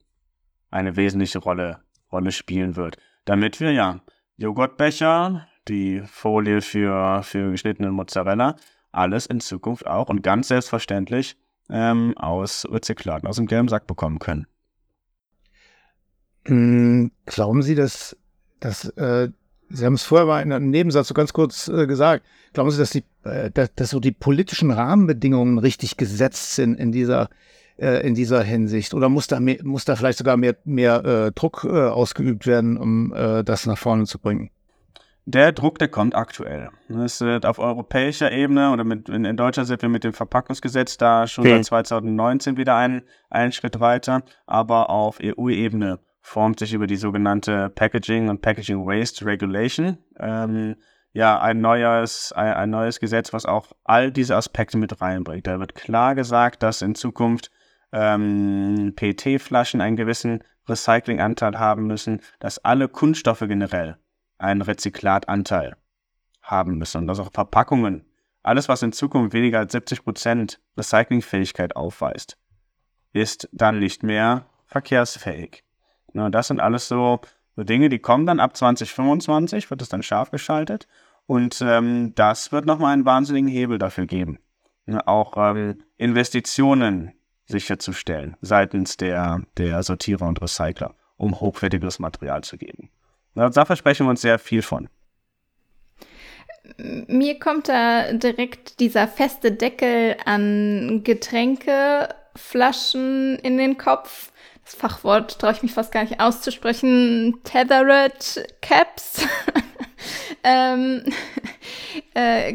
eine 0.70 0.96
wesentliche 0.96 1.38
Rolle, 1.38 1.80
Rolle 2.12 2.32
spielen 2.32 2.76
wird. 2.76 2.96
Damit 3.24 3.60
wir 3.60 3.72
ja 3.72 4.00
Joghurtbecher, 4.36 5.46
die 5.68 6.02
Folie 6.06 6.60
für, 6.60 7.22
für 7.22 7.50
geschnittenen 7.50 7.92
Mozzarella, 7.92 8.56
alles 8.92 9.26
in 9.26 9.40
Zukunft 9.40 9.86
auch 9.86 10.08
und 10.08 10.22
ganz 10.22 10.48
selbstverständlich 10.48 11.36
ähm, 11.70 12.16
aus 12.16 12.66
Rezyklaten, 12.70 13.28
aus 13.28 13.36
dem 13.36 13.46
gelben 13.46 13.68
Sack 13.68 13.86
bekommen 13.86 14.18
können. 14.18 14.46
Hm, 16.46 17.12
glauben 17.26 17.62
Sie, 17.62 17.74
dass, 17.74 18.16
dass 18.60 18.88
äh, 18.90 19.30
Sie 19.70 19.84
haben 19.84 19.94
es 19.94 20.02
vorher 20.02 20.26
mal 20.26 20.42
in 20.42 20.52
einem 20.52 20.70
Nebensatz 20.70 21.08
so 21.08 21.14
ganz 21.14 21.32
kurz 21.32 21.68
äh, 21.68 21.86
gesagt. 21.86 22.24
Glauben 22.52 22.70
Sie, 22.70 22.78
dass, 22.78 22.90
die, 22.90 23.04
äh, 23.24 23.50
dass, 23.50 23.74
dass, 23.74 23.90
so 23.90 24.00
die 24.00 24.12
politischen 24.12 24.70
Rahmenbedingungen 24.70 25.58
richtig 25.58 25.96
gesetzt 25.96 26.54
sind 26.54 26.78
in 26.78 26.92
dieser, 26.92 27.28
äh, 27.78 28.06
in 28.06 28.14
dieser 28.14 28.42
Hinsicht? 28.42 28.94
Oder 28.94 29.08
muss 29.08 29.26
da, 29.26 29.40
mehr, 29.40 29.58
muss 29.62 29.84
da 29.84 29.96
vielleicht 29.96 30.18
sogar 30.18 30.36
mehr, 30.36 30.56
mehr 30.64 31.04
äh, 31.04 31.32
Druck 31.32 31.64
äh, 31.64 31.68
ausgeübt 31.68 32.46
werden, 32.46 32.78
um 32.78 33.12
äh, 33.12 33.44
das 33.44 33.66
nach 33.66 33.78
vorne 33.78 34.04
zu 34.04 34.18
bringen? 34.18 34.50
Der 35.26 35.52
Druck, 35.52 35.78
der 35.78 35.88
kommt 35.88 36.14
aktuell. 36.14 36.70
Das 36.88 37.20
wird 37.20 37.44
auf 37.44 37.58
europäischer 37.58 38.32
Ebene 38.32 38.72
oder 38.72 38.82
mit, 38.84 39.10
in, 39.10 39.26
in 39.26 39.36
Deutschland 39.36 39.68
sind 39.68 39.82
wir 39.82 39.90
mit 39.90 40.02
dem 40.02 40.14
Verpackungsgesetz 40.14 40.96
da 40.96 41.26
schon 41.26 41.44
okay. 41.44 41.56
seit 41.56 41.66
2019 41.66 42.56
wieder 42.56 42.76
einen, 42.76 43.02
einen 43.28 43.52
Schritt 43.52 43.78
weiter, 43.78 44.22
aber 44.46 44.88
auf 44.88 45.18
EU-Ebene 45.22 45.98
formt 46.28 46.58
sich 46.58 46.74
über 46.74 46.86
die 46.86 46.96
sogenannte 46.96 47.70
Packaging 47.70 48.28
und 48.28 48.42
Packaging 48.42 48.86
Waste 48.86 49.24
Regulation 49.24 49.96
ähm, 50.20 50.76
ja 51.14 51.40
ein 51.40 51.60
neues, 51.60 52.32
ein, 52.32 52.52
ein, 52.52 52.70
neues 52.70 53.00
Gesetz, 53.00 53.32
was 53.32 53.46
auch 53.46 53.72
all 53.84 54.12
diese 54.12 54.36
Aspekte 54.36 54.76
mit 54.76 55.00
reinbringt. 55.00 55.46
Da 55.46 55.58
wird 55.58 55.74
klar 55.74 56.14
gesagt, 56.14 56.62
dass 56.62 56.82
in 56.82 56.94
Zukunft 56.94 57.50
ähm, 57.92 58.92
PET-Flaschen 58.94 59.80
einen 59.80 59.96
gewissen 59.96 60.44
Recyclinganteil 60.68 61.58
haben 61.58 61.86
müssen, 61.86 62.20
dass 62.40 62.58
alle 62.58 62.88
Kunststoffe 62.88 63.40
generell 63.40 63.96
einen 64.36 64.60
Rezyklatanteil 64.60 65.76
haben 66.42 66.76
müssen 66.76 66.98
und 66.98 67.06
dass 67.06 67.20
auch 67.20 67.32
Verpackungen, 67.32 68.04
alles 68.42 68.68
was 68.68 68.82
in 68.82 68.92
Zukunft 68.92 69.32
weniger 69.32 69.60
als 69.60 69.74
70% 69.74 70.58
Recyclingfähigkeit 70.76 71.74
aufweist, 71.74 72.36
ist 73.14 73.48
dann 73.52 73.78
nicht 73.78 74.02
mehr 74.02 74.44
verkehrsfähig. 74.66 75.64
Na, 76.18 76.30
das 76.30 76.48
sind 76.48 76.58
alles 76.58 76.88
so, 76.88 77.20
so 77.54 77.62
Dinge, 77.62 77.88
die 77.88 78.00
kommen 78.00 78.26
dann 78.26 78.40
ab 78.40 78.56
2025, 78.56 79.70
wird 79.70 79.80
es 79.80 79.88
dann 79.88 80.02
scharf 80.02 80.32
geschaltet. 80.32 80.88
Und 81.26 81.62
ähm, 81.62 82.12
das 82.16 82.50
wird 82.50 82.66
nochmal 82.66 82.92
einen 82.92 83.04
wahnsinnigen 83.04 83.48
Hebel 83.48 83.78
dafür 83.78 84.06
geben. 84.06 84.40
Ne, 84.86 85.06
auch 85.06 85.34
ähm, 85.36 85.84
Investitionen 85.96 87.12
sicherzustellen 87.46 88.36
seitens 88.40 88.96
der, 88.96 89.42
der 89.56 89.84
Sortierer 89.84 90.26
und 90.26 90.42
Recycler, 90.42 90.96
um 91.16 91.38
hochwertiges 91.40 92.00
Material 92.00 92.42
zu 92.42 92.58
geben. 92.58 92.90
Na, 93.34 93.48
da 93.48 93.64
versprechen 93.64 94.06
wir 94.06 94.10
uns 94.10 94.22
sehr 94.22 94.40
viel 94.40 94.62
von. 94.62 94.88
Mir 96.78 97.38
kommt 97.38 97.68
da 97.68 98.12
direkt 98.12 98.80
dieser 98.80 99.06
feste 99.06 99.52
Deckel 99.52 100.16
an 100.24 101.02
Getränkeflaschen 101.04 103.38
in 103.38 103.56
den 103.56 103.78
Kopf 103.78 104.32
das 104.68 104.78
Fachwort 104.78 105.38
traue 105.38 105.52
ich 105.52 105.62
mich 105.62 105.72
fast 105.72 105.92
gar 105.92 106.02
nicht 106.02 106.20
auszusprechen, 106.20 107.40
Tethered 107.42 108.46
Caps. 108.60 109.26
ähm, 110.44 111.04
äh, 112.14 112.54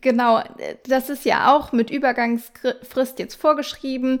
genau, 0.00 0.42
das 0.88 1.10
ist 1.10 1.24
ja 1.24 1.54
auch 1.54 1.70
mit 1.70 1.90
Übergangsfrist 1.90 3.20
jetzt 3.20 3.36
vorgeschrieben. 3.36 4.20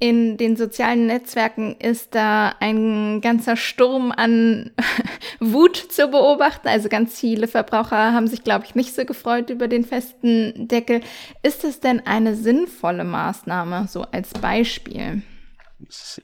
In 0.00 0.36
den 0.36 0.56
sozialen 0.56 1.06
Netzwerken 1.06 1.76
ist 1.78 2.16
da 2.16 2.56
ein 2.58 3.20
ganzer 3.20 3.54
Sturm 3.54 4.10
an 4.10 4.72
Wut 5.38 5.76
zu 5.76 6.08
beobachten. 6.08 6.66
Also 6.66 6.88
ganz 6.88 7.20
viele 7.20 7.46
Verbraucher 7.46 8.12
haben 8.12 8.26
sich, 8.26 8.42
glaube 8.42 8.64
ich, 8.64 8.74
nicht 8.74 8.92
so 8.96 9.04
gefreut 9.04 9.50
über 9.50 9.68
den 9.68 9.84
festen 9.84 10.66
Deckel. 10.66 11.02
Ist 11.44 11.62
es 11.62 11.78
denn 11.78 12.04
eine 12.04 12.34
sinnvolle 12.34 13.04
Maßnahme, 13.04 13.86
so 13.86 14.02
als 14.02 14.30
Beispiel? 14.30 15.22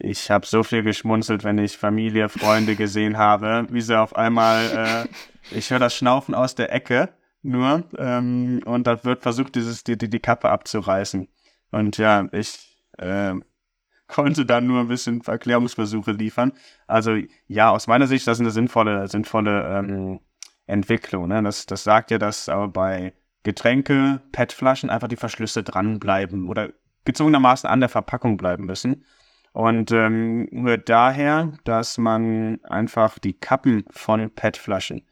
Ich 0.01 0.31
habe 0.31 0.47
so 0.47 0.63
viel 0.63 0.83
geschmunzelt, 0.83 1.45
wenn 1.45 1.59
ich 1.59 1.77
Familie, 1.77 2.29
Freunde 2.29 2.77
gesehen 2.77 3.19
habe, 3.19 3.67
wie 3.71 3.81
sie 3.81 3.99
auf 3.99 4.17
einmal, 4.17 5.07
äh, 5.07 5.09
ich 5.57 5.71
höre 5.71 5.79
das 5.79 5.95
Schnaufen 5.95 6.35
aus 6.35 6.55
der 6.55 6.73
Ecke 6.73 7.11
nur 7.43 7.85
ähm, 7.97 8.61
und 8.65 8.87
da 8.87 9.03
wird 9.05 9.23
versucht, 9.23 9.55
dieses, 9.55 9.85
die, 9.85 9.97
die, 9.97 10.11
die 10.11 10.21
Kappe 10.21 10.51
abzureißen. 10.51 11.29
Und 11.71 11.99
ja, 11.99 12.29
ich 12.33 12.77
äh, 12.99 13.35
konnte 14.07 14.47
dann 14.47 14.67
nur 14.67 14.81
ein 14.81 14.89
bisschen 14.89 15.23
Erklärungsversuche 15.25 16.13
liefern. 16.13 16.53
Also 16.87 17.17
ja, 17.47 17.71
aus 17.71 17.87
meiner 17.87 18.07
Sicht, 18.07 18.27
das 18.27 18.39
ist 18.39 18.41
eine 18.41 18.51
sinnvolle, 18.51 19.07
sinnvolle 19.09 19.79
ähm, 19.79 20.21
Entwicklung. 20.67 21.29
Ne? 21.29 21.43
Das, 21.43 21.67
das 21.67 21.85
sagt 21.85 22.11
ja, 22.11 22.19
dass 22.19 22.49
aber 22.49 22.69
bei 22.69 23.15
Getränke, 23.43 24.21
PET-Flaschen 24.33 24.91
einfach 24.91 25.09
die 25.09 25.17
Verschlüsse 25.17 25.63
dranbleiben 25.63 26.49
oder 26.49 26.71
gezwungenermaßen 27.05 27.69
an 27.69 27.81
der 27.81 27.89
Verpackung 27.89 28.37
bleiben 28.37 28.67
müssen. 28.67 29.05
Und 29.53 29.91
ähm, 29.93 30.49
rührt 30.53 30.89
daher, 30.89 31.53
dass 31.65 31.99
man 31.99 32.63
einfach 32.65 33.19
die 33.19 33.33
Kappen 33.33 33.85
von 33.91 34.31
PET-Flaschen 34.31 35.03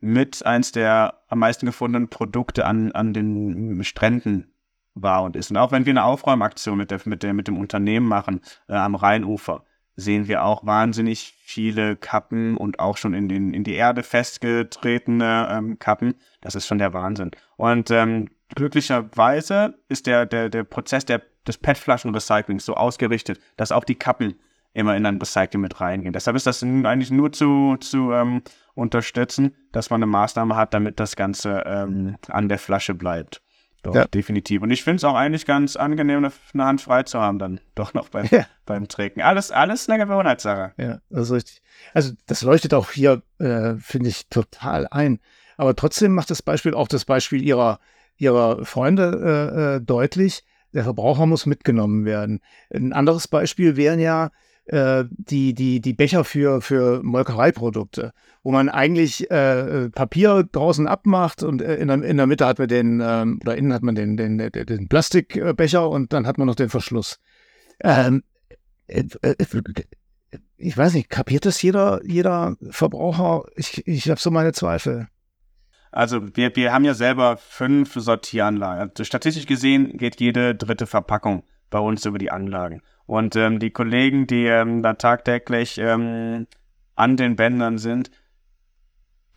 mit 0.00 0.44
eins 0.44 0.70
der 0.70 1.22
am 1.28 1.38
meisten 1.38 1.66
gefundenen 1.66 2.08
Produkte 2.08 2.66
an, 2.66 2.92
an 2.92 3.14
den 3.14 3.82
Stränden 3.84 4.52
war 4.94 5.22
und 5.22 5.34
ist. 5.34 5.50
Und 5.50 5.56
auch 5.56 5.72
wenn 5.72 5.86
wir 5.86 5.92
eine 5.92 6.04
Aufräumaktion 6.04 6.76
mit, 6.76 6.90
der, 6.90 7.00
mit, 7.04 7.22
der, 7.22 7.32
mit 7.32 7.48
dem 7.48 7.58
Unternehmen 7.58 8.06
machen 8.06 8.40
äh, 8.68 8.74
am 8.74 8.94
Rheinufer, 8.94 9.64
sehen 9.96 10.28
wir 10.28 10.44
auch 10.44 10.66
wahnsinnig 10.66 11.34
viele 11.38 11.96
Kappen 11.96 12.56
und 12.56 12.80
auch 12.80 12.96
schon 12.96 13.14
in, 13.14 13.28
den, 13.28 13.54
in 13.54 13.64
die 13.64 13.74
Erde 13.74 14.02
festgetretene 14.02 15.48
ähm, 15.50 15.78
Kappen. 15.78 16.14
Das 16.40 16.54
ist 16.54 16.66
schon 16.66 16.78
der 16.78 16.92
Wahnsinn. 16.92 17.30
Und 17.56 17.90
ähm, 17.90 18.28
glücklicherweise 18.54 19.74
ist 19.88 20.06
der, 20.06 20.26
der, 20.26 20.48
der 20.48 20.64
Prozess 20.64 21.04
der 21.04 21.22
des 21.46 21.58
PET-Flaschen-Recyclings 21.58 22.64
so 22.64 22.74
ausgerichtet, 22.74 23.40
dass 23.56 23.72
auch 23.72 23.84
die 23.84 23.94
Kappen 23.94 24.34
immer 24.72 24.96
in 24.96 25.06
ein 25.06 25.18
Recycling 25.18 25.60
mit 25.60 25.80
reingehen. 25.80 26.12
Deshalb 26.12 26.36
ist 26.36 26.46
das 26.46 26.62
eigentlich 26.62 27.10
nur 27.10 27.32
zu, 27.32 27.76
zu 27.78 28.12
ähm, 28.12 28.42
unterstützen, 28.74 29.54
dass 29.72 29.90
man 29.90 30.02
eine 30.02 30.10
Maßnahme 30.10 30.56
hat, 30.56 30.74
damit 30.74 30.98
das 30.98 31.16
Ganze 31.16 31.62
ähm, 31.64 32.16
an 32.28 32.48
der 32.48 32.58
Flasche 32.58 32.94
bleibt. 32.94 33.40
Doch, 33.82 33.94
ja. 33.94 34.06
definitiv. 34.06 34.62
Und 34.62 34.70
ich 34.70 34.82
finde 34.82 34.96
es 34.96 35.04
auch 35.04 35.14
eigentlich 35.14 35.44
ganz 35.44 35.76
angenehm, 35.76 36.24
eine 36.54 36.64
Hand 36.64 36.80
frei 36.80 37.02
zu 37.02 37.20
haben, 37.20 37.38
dann 37.38 37.60
doch 37.74 37.92
noch 37.92 38.08
beim, 38.08 38.26
ja. 38.30 38.46
beim 38.64 38.88
Trinken. 38.88 39.20
Alles, 39.20 39.50
alles 39.50 39.88
eine 39.88 40.04
Gewohnheitssache. 40.04 40.72
Ja, 40.78 41.00
das 41.10 41.28
ist 41.28 41.32
richtig. 41.32 41.62
Also 41.92 42.12
das 42.26 42.42
leuchtet 42.42 42.72
auch 42.72 42.90
hier, 42.90 43.22
äh, 43.38 43.74
finde 43.74 44.08
ich, 44.08 44.28
total 44.28 44.88
ein. 44.90 45.20
Aber 45.58 45.76
trotzdem 45.76 46.14
macht 46.14 46.30
das 46.30 46.40
Beispiel 46.40 46.74
auch 46.74 46.88
das 46.88 47.04
Beispiel 47.04 47.42
ihrer, 47.42 47.78
ihrer 48.16 48.64
Freunde 48.64 49.02
äh, 49.24 49.76
äh, 49.76 49.80
deutlich, 49.80 50.44
der 50.72 50.84
Verbraucher 50.84 51.26
muss 51.26 51.46
mitgenommen 51.46 52.04
werden. 52.04 52.40
Ein 52.72 52.92
anderes 52.92 53.28
Beispiel 53.28 53.76
wären 53.76 54.00
ja 54.00 54.30
äh, 54.66 55.04
die, 55.10 55.54
die, 55.54 55.80
die 55.80 55.92
Becher 55.92 56.24
für, 56.24 56.60
für 56.60 57.02
Molkereiprodukte, 57.02 58.12
wo 58.42 58.50
man 58.50 58.68
eigentlich 58.68 59.30
äh, 59.30 59.90
Papier 59.90 60.48
draußen 60.50 60.86
abmacht 60.86 61.42
und 61.42 61.62
äh, 61.62 61.76
in, 61.76 61.88
der, 61.88 62.02
in 62.02 62.16
der 62.16 62.26
Mitte 62.26 62.46
hat 62.46 62.58
man 62.58 62.68
den, 62.68 63.02
ähm, 63.04 63.40
oder 63.42 63.56
innen 63.56 63.72
hat 63.72 63.82
man 63.82 63.94
den, 63.94 64.16
den, 64.16 64.38
den, 64.38 64.88
Plastikbecher 64.88 65.88
und 65.88 66.12
dann 66.12 66.26
hat 66.26 66.38
man 66.38 66.46
noch 66.46 66.54
den 66.54 66.70
Verschluss. 66.70 67.18
Ähm, 67.82 68.22
äh, 68.86 69.04
äh, 69.22 69.34
ich 70.56 70.76
weiß 70.76 70.94
nicht, 70.94 71.10
kapiert 71.10 71.46
das 71.46 71.60
jeder, 71.60 72.00
jeder 72.04 72.56
Verbraucher? 72.70 73.44
Ich, 73.56 73.86
ich 73.86 74.08
habe 74.08 74.20
so 74.20 74.30
meine 74.30 74.52
Zweifel. 74.52 75.08
Also 75.94 76.36
wir, 76.36 76.54
wir 76.56 76.72
haben 76.72 76.84
ja 76.84 76.94
selber 76.94 77.36
fünf 77.36 77.94
Sortieranlagen. 77.94 78.90
Also 78.90 79.04
statistisch 79.04 79.46
gesehen 79.46 79.96
geht 79.96 80.20
jede 80.20 80.54
dritte 80.54 80.86
Verpackung 80.86 81.44
bei 81.70 81.78
uns 81.78 82.04
über 82.04 82.18
die 82.18 82.32
Anlagen. 82.32 82.82
Und 83.06 83.36
ähm, 83.36 83.60
die 83.60 83.70
Kollegen, 83.70 84.26
die 84.26 84.46
ähm, 84.46 84.82
da 84.82 84.94
tagtäglich 84.94 85.78
ähm, 85.78 86.46
an 86.96 87.16
den 87.16 87.36
Bändern 87.36 87.78
sind, 87.78 88.10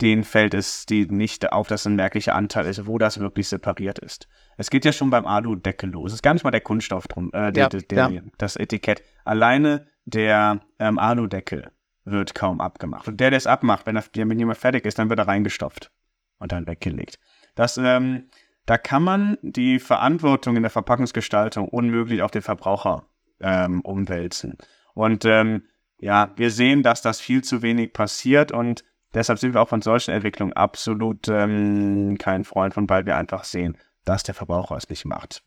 denen 0.00 0.24
fällt 0.24 0.54
es 0.54 0.86
die 0.86 1.06
nicht 1.06 1.52
auf, 1.52 1.68
dass 1.68 1.86
ein 1.86 1.96
merklicher 1.96 2.34
Anteil 2.34 2.66
ist, 2.66 2.86
wo 2.86 2.98
das 2.98 3.20
wirklich 3.20 3.48
separiert 3.48 3.98
ist. 4.00 4.28
Es 4.56 4.70
geht 4.70 4.84
ja 4.84 4.92
schon 4.92 5.10
beim 5.10 5.26
Aludeckel 5.26 5.90
los. 5.90 6.10
Es 6.10 6.14
ist 6.16 6.22
gar 6.22 6.34
nicht 6.34 6.44
mal 6.44 6.50
der 6.50 6.60
Kunststoff 6.60 7.06
drum, 7.06 7.30
äh, 7.32 7.52
der, 7.52 7.64
ja, 7.64 7.68
der, 7.68 7.82
der, 7.82 8.10
ja. 8.10 8.20
das 8.36 8.56
Etikett. 8.56 9.02
Alleine 9.24 9.86
der 10.06 10.60
ähm, 10.78 10.98
Aludeckel 10.98 11.70
wird 12.04 12.34
kaum 12.34 12.60
abgemacht. 12.60 13.06
Und 13.06 13.20
der, 13.20 13.30
der 13.30 13.36
es 13.36 13.46
abmacht, 13.46 13.86
wenn 13.86 13.96
er 13.96 14.04
wenn 14.14 14.38
jemand 14.38 14.58
fertig 14.58 14.84
ist, 14.86 14.98
dann 14.98 15.08
wird 15.08 15.20
er 15.20 15.28
reingestopft 15.28 15.92
und 16.38 16.52
dann 16.52 16.66
weggelegt. 16.66 17.18
Das, 17.54 17.76
ähm, 17.76 18.28
da 18.66 18.78
kann 18.78 19.02
man 19.02 19.38
die 19.42 19.78
Verantwortung 19.78 20.56
in 20.56 20.62
der 20.62 20.70
Verpackungsgestaltung 20.70 21.68
unmöglich 21.68 22.22
auf 22.22 22.30
den 22.30 22.42
Verbraucher 22.42 23.04
ähm, 23.40 23.80
umwälzen. 23.80 24.58
Und 24.94 25.24
ähm, 25.24 25.62
ja, 25.98 26.32
wir 26.36 26.50
sehen, 26.50 26.82
dass 26.82 27.02
das 27.02 27.20
viel 27.20 27.42
zu 27.42 27.62
wenig 27.62 27.92
passiert 27.92 28.52
und 28.52 28.84
deshalb 29.14 29.38
sind 29.38 29.54
wir 29.54 29.62
auch 29.62 29.68
von 29.68 29.82
solchen 29.82 30.12
Entwicklungen 30.12 30.52
absolut 30.52 31.28
ähm, 31.28 32.16
kein 32.18 32.44
Freund 32.44 32.74
von, 32.74 32.88
weil 32.88 33.06
wir 33.06 33.16
einfach 33.16 33.44
sehen, 33.44 33.76
dass 34.04 34.22
der 34.22 34.34
Verbraucher 34.34 34.76
es 34.76 34.88
nicht 34.88 35.04
macht. 35.04 35.42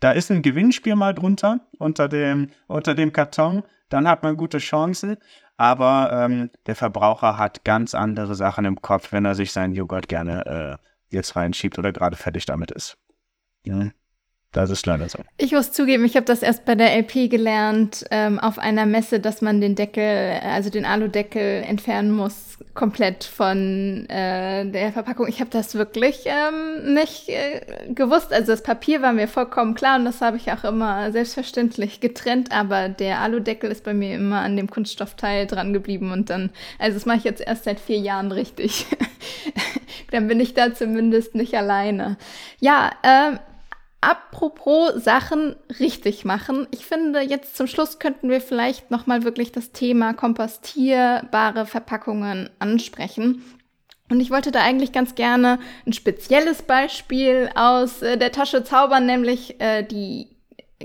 Da 0.00 0.12
ist 0.12 0.30
ein 0.30 0.42
Gewinnspiel 0.42 0.94
mal 0.94 1.14
drunter, 1.14 1.60
unter 1.78 2.08
dem, 2.08 2.50
unter 2.66 2.94
dem 2.94 3.12
Karton, 3.12 3.62
dann 3.88 4.08
hat 4.08 4.22
man 4.22 4.36
gute 4.36 4.58
Chancen, 4.58 5.16
aber 5.56 6.10
ähm, 6.12 6.50
der 6.66 6.76
Verbraucher 6.76 7.38
hat 7.38 7.64
ganz 7.64 7.94
andere 7.94 8.34
Sachen 8.34 8.64
im 8.64 8.80
Kopf, 8.80 9.12
wenn 9.12 9.24
er 9.24 9.34
sich 9.34 9.52
seinen 9.52 9.74
Joghurt 9.74 10.08
gerne 10.08 10.78
äh, 10.80 11.14
jetzt 11.14 11.36
reinschiebt 11.36 11.78
oder 11.78 11.92
gerade 11.92 12.16
fertig 12.16 12.46
damit 12.46 12.70
ist. 12.70 12.98
Ja. 13.64 13.90
Das 14.56 14.70
ist 14.70 14.86
leider 14.86 15.06
so. 15.06 15.18
Ich 15.36 15.52
muss 15.52 15.70
zugeben, 15.70 16.06
ich 16.06 16.16
habe 16.16 16.24
das 16.24 16.40
erst 16.40 16.64
bei 16.64 16.74
der 16.74 16.96
LP 16.96 17.28
gelernt, 17.28 18.06
ähm, 18.10 18.38
auf 18.38 18.58
einer 18.58 18.86
Messe, 18.86 19.20
dass 19.20 19.42
man 19.42 19.60
den 19.60 19.74
Deckel, 19.74 20.40
also 20.42 20.70
den 20.70 20.86
Aludeckel 20.86 21.62
entfernen 21.62 22.10
muss, 22.10 22.56
komplett 22.72 23.24
von 23.24 24.08
äh, 24.08 24.64
der 24.64 24.92
Verpackung. 24.92 25.28
Ich 25.28 25.40
habe 25.40 25.50
das 25.50 25.74
wirklich 25.74 26.24
ähm, 26.24 26.94
nicht 26.94 27.28
äh, 27.28 27.92
gewusst. 27.92 28.32
Also 28.32 28.52
das 28.52 28.62
Papier 28.62 29.02
war 29.02 29.12
mir 29.12 29.28
vollkommen 29.28 29.74
klar 29.74 29.98
und 29.98 30.06
das 30.06 30.22
habe 30.22 30.38
ich 30.38 30.50
auch 30.50 30.64
immer 30.64 31.12
selbstverständlich 31.12 32.00
getrennt, 32.00 32.50
aber 32.50 32.88
der 32.88 33.20
Aludeckel 33.20 33.70
ist 33.70 33.84
bei 33.84 33.92
mir 33.92 34.14
immer 34.14 34.40
an 34.40 34.56
dem 34.56 34.70
Kunststoffteil 34.70 35.46
dran 35.46 35.74
geblieben 35.74 36.12
und 36.12 36.30
dann, 36.30 36.48
also 36.78 36.94
das 36.94 37.04
mache 37.04 37.18
ich 37.18 37.24
jetzt 37.24 37.46
erst 37.46 37.64
seit 37.64 37.78
vier 37.78 37.98
Jahren 37.98 38.32
richtig. 38.32 38.86
dann 40.12 40.28
bin 40.28 40.40
ich 40.40 40.54
da 40.54 40.72
zumindest 40.72 41.34
nicht 41.34 41.54
alleine. 41.54 42.16
Ja, 42.58 42.92
ähm, 43.02 43.38
Apropos 44.06 44.92
Sachen 45.02 45.56
richtig 45.80 46.24
machen. 46.24 46.68
Ich 46.70 46.86
finde, 46.86 47.22
jetzt 47.22 47.56
zum 47.56 47.66
Schluss 47.66 47.98
könnten 47.98 48.30
wir 48.30 48.40
vielleicht 48.40 48.92
nochmal 48.92 49.24
wirklich 49.24 49.50
das 49.50 49.72
Thema 49.72 50.14
kompostierbare 50.14 51.66
Verpackungen 51.66 52.48
ansprechen. 52.60 53.42
Und 54.08 54.20
ich 54.20 54.30
wollte 54.30 54.52
da 54.52 54.60
eigentlich 54.62 54.92
ganz 54.92 55.16
gerne 55.16 55.58
ein 55.84 55.92
spezielles 55.92 56.62
Beispiel 56.62 57.50
aus 57.56 58.00
äh, 58.02 58.16
der 58.16 58.30
Tasche 58.30 58.62
zaubern, 58.62 59.06
nämlich 59.06 59.60
äh, 59.60 59.82
die 59.82 60.28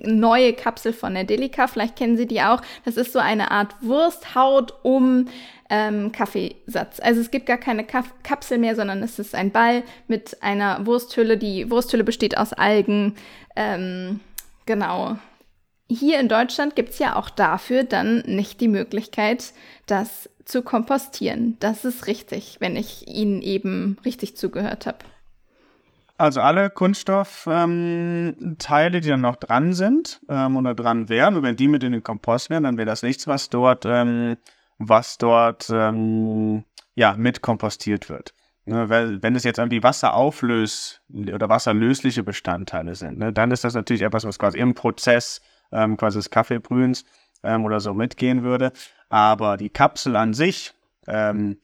neue 0.03 0.53
Kapsel 0.53 0.91
von 0.91 1.13
der 1.13 1.25
Delica. 1.25 1.67
Vielleicht 1.67 1.97
kennen 1.97 2.17
Sie 2.17 2.25
die 2.25 2.41
auch. 2.41 2.63
Das 2.85 2.97
ist 2.97 3.13
so 3.13 3.19
eine 3.19 3.51
Art 3.51 3.75
Wursthaut 3.81 4.73
um 4.81 5.27
ähm, 5.71 6.11
Kaffeesatz. 6.11 6.99
Also 6.99 7.21
es 7.21 7.31
gibt 7.31 7.45
gar 7.45 7.57
keine 7.57 7.85
Kap 7.85 8.05
Kapsel 8.23 8.57
mehr, 8.57 8.75
sondern 8.75 9.01
es 9.01 9.17
ist 9.19 9.33
ein 9.33 9.51
Ball 9.51 9.83
mit 10.07 10.43
einer 10.43 10.85
Wursthülle. 10.85 11.37
Die 11.37 11.71
Wursthülle 11.71 12.03
besteht 12.03 12.37
aus 12.37 12.51
Algen. 12.51 13.15
Ähm, 13.55 14.19
genau. 14.65 15.17
Hier 15.89 16.19
in 16.19 16.27
Deutschland 16.27 16.75
gibt 16.75 16.89
es 16.89 16.99
ja 16.99 17.15
auch 17.15 17.29
dafür 17.29 17.83
dann 17.83 18.19
nicht 18.25 18.59
die 18.59 18.67
Möglichkeit, 18.67 19.53
das 19.87 20.29
zu 20.43 20.61
kompostieren. 20.61 21.55
Das 21.61 21.85
ist 21.85 22.05
richtig, 22.05 22.57
wenn 22.59 22.75
ich 22.75 23.07
Ihnen 23.07 23.41
eben 23.41 23.97
richtig 24.03 24.35
zugehört 24.35 24.85
habe. 24.85 24.99
Also 26.17 26.41
alle 26.41 26.69
Kunststoffteile, 26.69 27.65
ähm, 27.65 29.01
die 29.01 29.09
dann 29.09 29.21
noch 29.21 29.37
dran 29.37 29.73
sind 29.73 30.19
ähm, 30.29 30.57
oder 30.57 30.75
dran 30.75 31.07
wären, 31.07 31.41
wenn 31.41 31.55
die 31.55 31.67
mit 31.69 31.83
in 31.83 31.93
den 31.93 32.03
Kompost 32.03 32.49
wären, 32.49 32.63
dann 32.63 32.77
wäre 32.77 32.85
das 32.85 33.03
nichts, 33.03 33.25
was 33.25 33.49
dort 33.49 33.85
ähm, 33.87 34.37
was 34.87 35.17
dort 35.17 35.69
ähm, 35.71 36.63
ja, 36.95 37.15
mit 37.17 37.41
kompostiert 37.41 38.09
wird. 38.09 38.33
Ne, 38.65 38.89
wenn 38.89 39.35
es 39.35 39.43
jetzt 39.43 39.57
irgendwie 39.57 39.81
wasserauflös 39.81 41.01
oder 41.09 41.49
wasserlösliche 41.49 42.21
Bestandteile 42.21 42.93
sind, 42.93 43.17
ne, 43.17 43.33
dann 43.33 43.49
ist 43.49 43.63
das 43.63 43.73
natürlich 43.73 44.03
etwas, 44.03 44.23
was 44.23 44.37
quasi 44.37 44.59
im 44.59 44.75
Prozess 44.75 45.41
ähm, 45.71 45.97
quasi 45.97 46.19
des 46.19 46.29
Kaffeebrühens 46.29 47.03
ähm, 47.41 47.65
oder 47.65 47.79
so 47.79 47.95
mitgehen 47.95 48.43
würde. 48.43 48.71
Aber 49.09 49.57
die 49.57 49.69
Kapsel 49.69 50.15
an 50.15 50.35
sich, 50.35 50.73
ähm, 51.07 51.57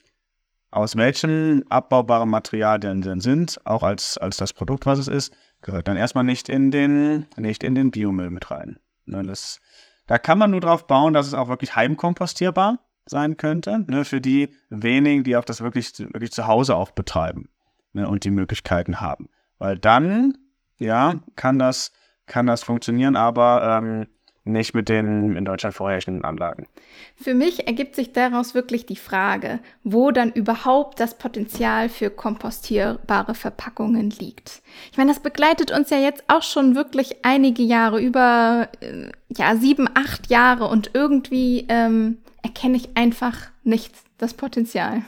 aus 0.72 0.96
welchem 0.96 1.64
abbaubaren 1.70 2.30
Material 2.30 2.80
denn, 2.80 3.02
denn 3.02 3.22
sind, 3.22 3.62
auch 3.64 3.84
als, 3.84 4.18
als 4.18 4.38
das 4.38 4.54
Produkt, 4.54 4.88
was 4.88 4.98
es 4.98 5.08
ist, 5.08 5.34
gehört 5.62 5.88
dann 5.88 5.98
erstmal 5.98 6.24
nicht 6.24 6.50
in 6.50 6.72
den, 6.72 7.28
nicht 7.38 7.64
in 7.64 7.76
den 7.76 7.92
Biomüll 7.92 8.32
mit 8.32 8.50
rein. 8.50 8.80
Ne, 9.06 9.22
das, 9.24 9.62
da 10.08 10.18
kann 10.18 10.40
man 10.40 10.50
nur 10.50 10.62
drauf 10.62 10.88
bauen, 10.88 11.14
dass 11.14 11.28
es 11.28 11.36
auch 11.36 11.48
wirklich 11.48 11.76
heimkompostierbar 11.76 12.80
sein 13.10 13.38
könnte, 13.38 13.86
ne, 13.88 14.06
für 14.06 14.22
die 14.22 14.50
wenigen, 14.70 15.24
die 15.24 15.36
auch 15.36 15.46
das 15.46 15.62
wirklich, 15.62 15.98
wirklich 16.00 16.32
zu 16.32 16.48
Hause 16.48 16.76
auch 16.76 16.92
betreiben 16.92 17.50
ne, 17.94 18.08
und 18.08 18.24
die 18.24 18.32
Möglichkeiten 18.32 19.02
haben. 19.02 19.30
Weil 19.58 19.78
dann, 19.78 20.38
ja, 20.78 21.16
kann 21.36 21.60
das, 21.60 21.92
kann 22.26 22.48
das 22.48 22.64
funktionieren, 22.64 23.16
aber 23.16 23.80
ähm, 23.82 24.08
nicht 24.48 24.74
mit 24.74 24.90
den 24.90 25.36
in 25.36 25.46
Deutschland 25.46 25.76
vorherrschenden 25.76 26.24
Anlagen. 26.24 26.68
Für 27.16 27.34
mich 27.34 27.68
ergibt 27.68 27.96
sich 27.96 28.14
daraus 28.14 28.54
wirklich 28.56 28.86
die 28.86 28.96
Frage, 28.96 29.60
wo 29.84 30.12
dann 30.12 30.32
überhaupt 30.32 31.00
das 31.00 31.18
Potenzial 31.18 31.90
für 31.90 32.10
kompostierbare 32.10 33.36
Verpackungen 33.36 34.10
liegt. 34.10 34.62
Ich 34.92 34.98
meine, 34.98 35.12
das 35.12 35.22
begleitet 35.22 35.72
uns 35.72 35.90
ja 35.90 35.98
jetzt 35.98 36.24
auch 36.28 36.44
schon 36.44 36.76
wirklich 36.76 37.26
einige 37.26 37.64
Jahre, 37.64 38.02
über 38.02 38.70
äh, 38.82 39.10
ja 39.36 39.56
sieben, 39.56 39.90
acht 39.94 40.30
Jahre 40.30 40.68
und 40.68 40.92
irgendwie 40.94 41.66
ähm, 41.70 42.18
erkenne 42.44 42.78
ich 42.78 42.96
einfach 42.96 43.50
nicht 43.64 43.94
das 44.18 44.34
Potenzial. 44.34 45.04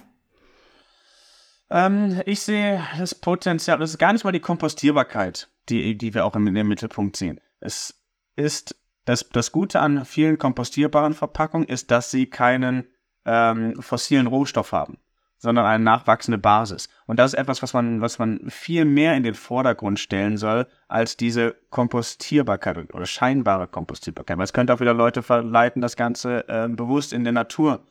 Ähm, 1.70 2.22
ich 2.26 2.42
sehe 2.42 2.84
das 2.98 3.16
Potenzial, 3.16 3.78
das 3.78 3.92
ist 3.92 3.98
gar 3.98 4.14
nicht 4.14 4.24
mal 4.24 4.32
die 4.32 4.40
Kompostierbarkeit, 4.40 5.50
die, 5.70 5.98
die 5.98 6.14
wir 6.14 6.26
auch 6.26 6.36
im, 6.36 6.48
im 6.56 6.68
Mittelpunkt 6.68 7.16
sehen. 7.16 7.40
Es 7.60 8.00
ist 8.36 8.76
das, 9.10 9.28
das 9.30 9.52
Gute 9.52 9.80
an 9.80 10.06
vielen 10.06 10.38
kompostierbaren 10.38 11.14
Verpackungen 11.14 11.68
ist, 11.68 11.90
dass 11.90 12.12
sie 12.12 12.28
keinen 12.28 12.88
ähm, 13.26 13.82
fossilen 13.82 14.28
Rohstoff 14.28 14.72
haben 14.72 14.98
sondern 15.42 15.66
eine 15.66 15.82
nachwachsende 15.82 16.38
Basis. 16.38 16.90
Und 17.06 17.18
das 17.18 17.32
ist 17.34 17.40
etwas, 17.40 17.64
was 17.64 17.74
man, 17.74 18.02
was 18.02 18.20
man 18.20 18.42
viel 18.50 18.84
mehr 18.84 19.16
in 19.16 19.24
den 19.24 19.36
Vordergrund 19.36 19.98
stellen 19.98 20.36
soll, 20.36 20.68
als 20.90 21.16
diese 21.16 21.56
Kompostierbarkeit 21.70 22.94
oder 22.94 23.06
scheinbare 23.06 23.68
Kompostierbarkeit. 23.68 24.38
Weil 24.38 24.44
es 24.44 24.52
könnte 24.52 24.74
auch 24.74 24.82
wieder 24.82 24.94
Leute 24.94 25.24
verleiten, 25.24 25.82
das 25.82 25.96
Ganze 25.96 26.46
äh, 26.50 26.68
bewusst 26.68 27.14
in 27.14 27.24
der 27.24 27.32
Natur 27.32 27.86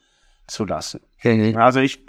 zu 0.47 0.67
lassen. 0.67 1.01
Also 1.57 1.81
ich, 1.81 2.05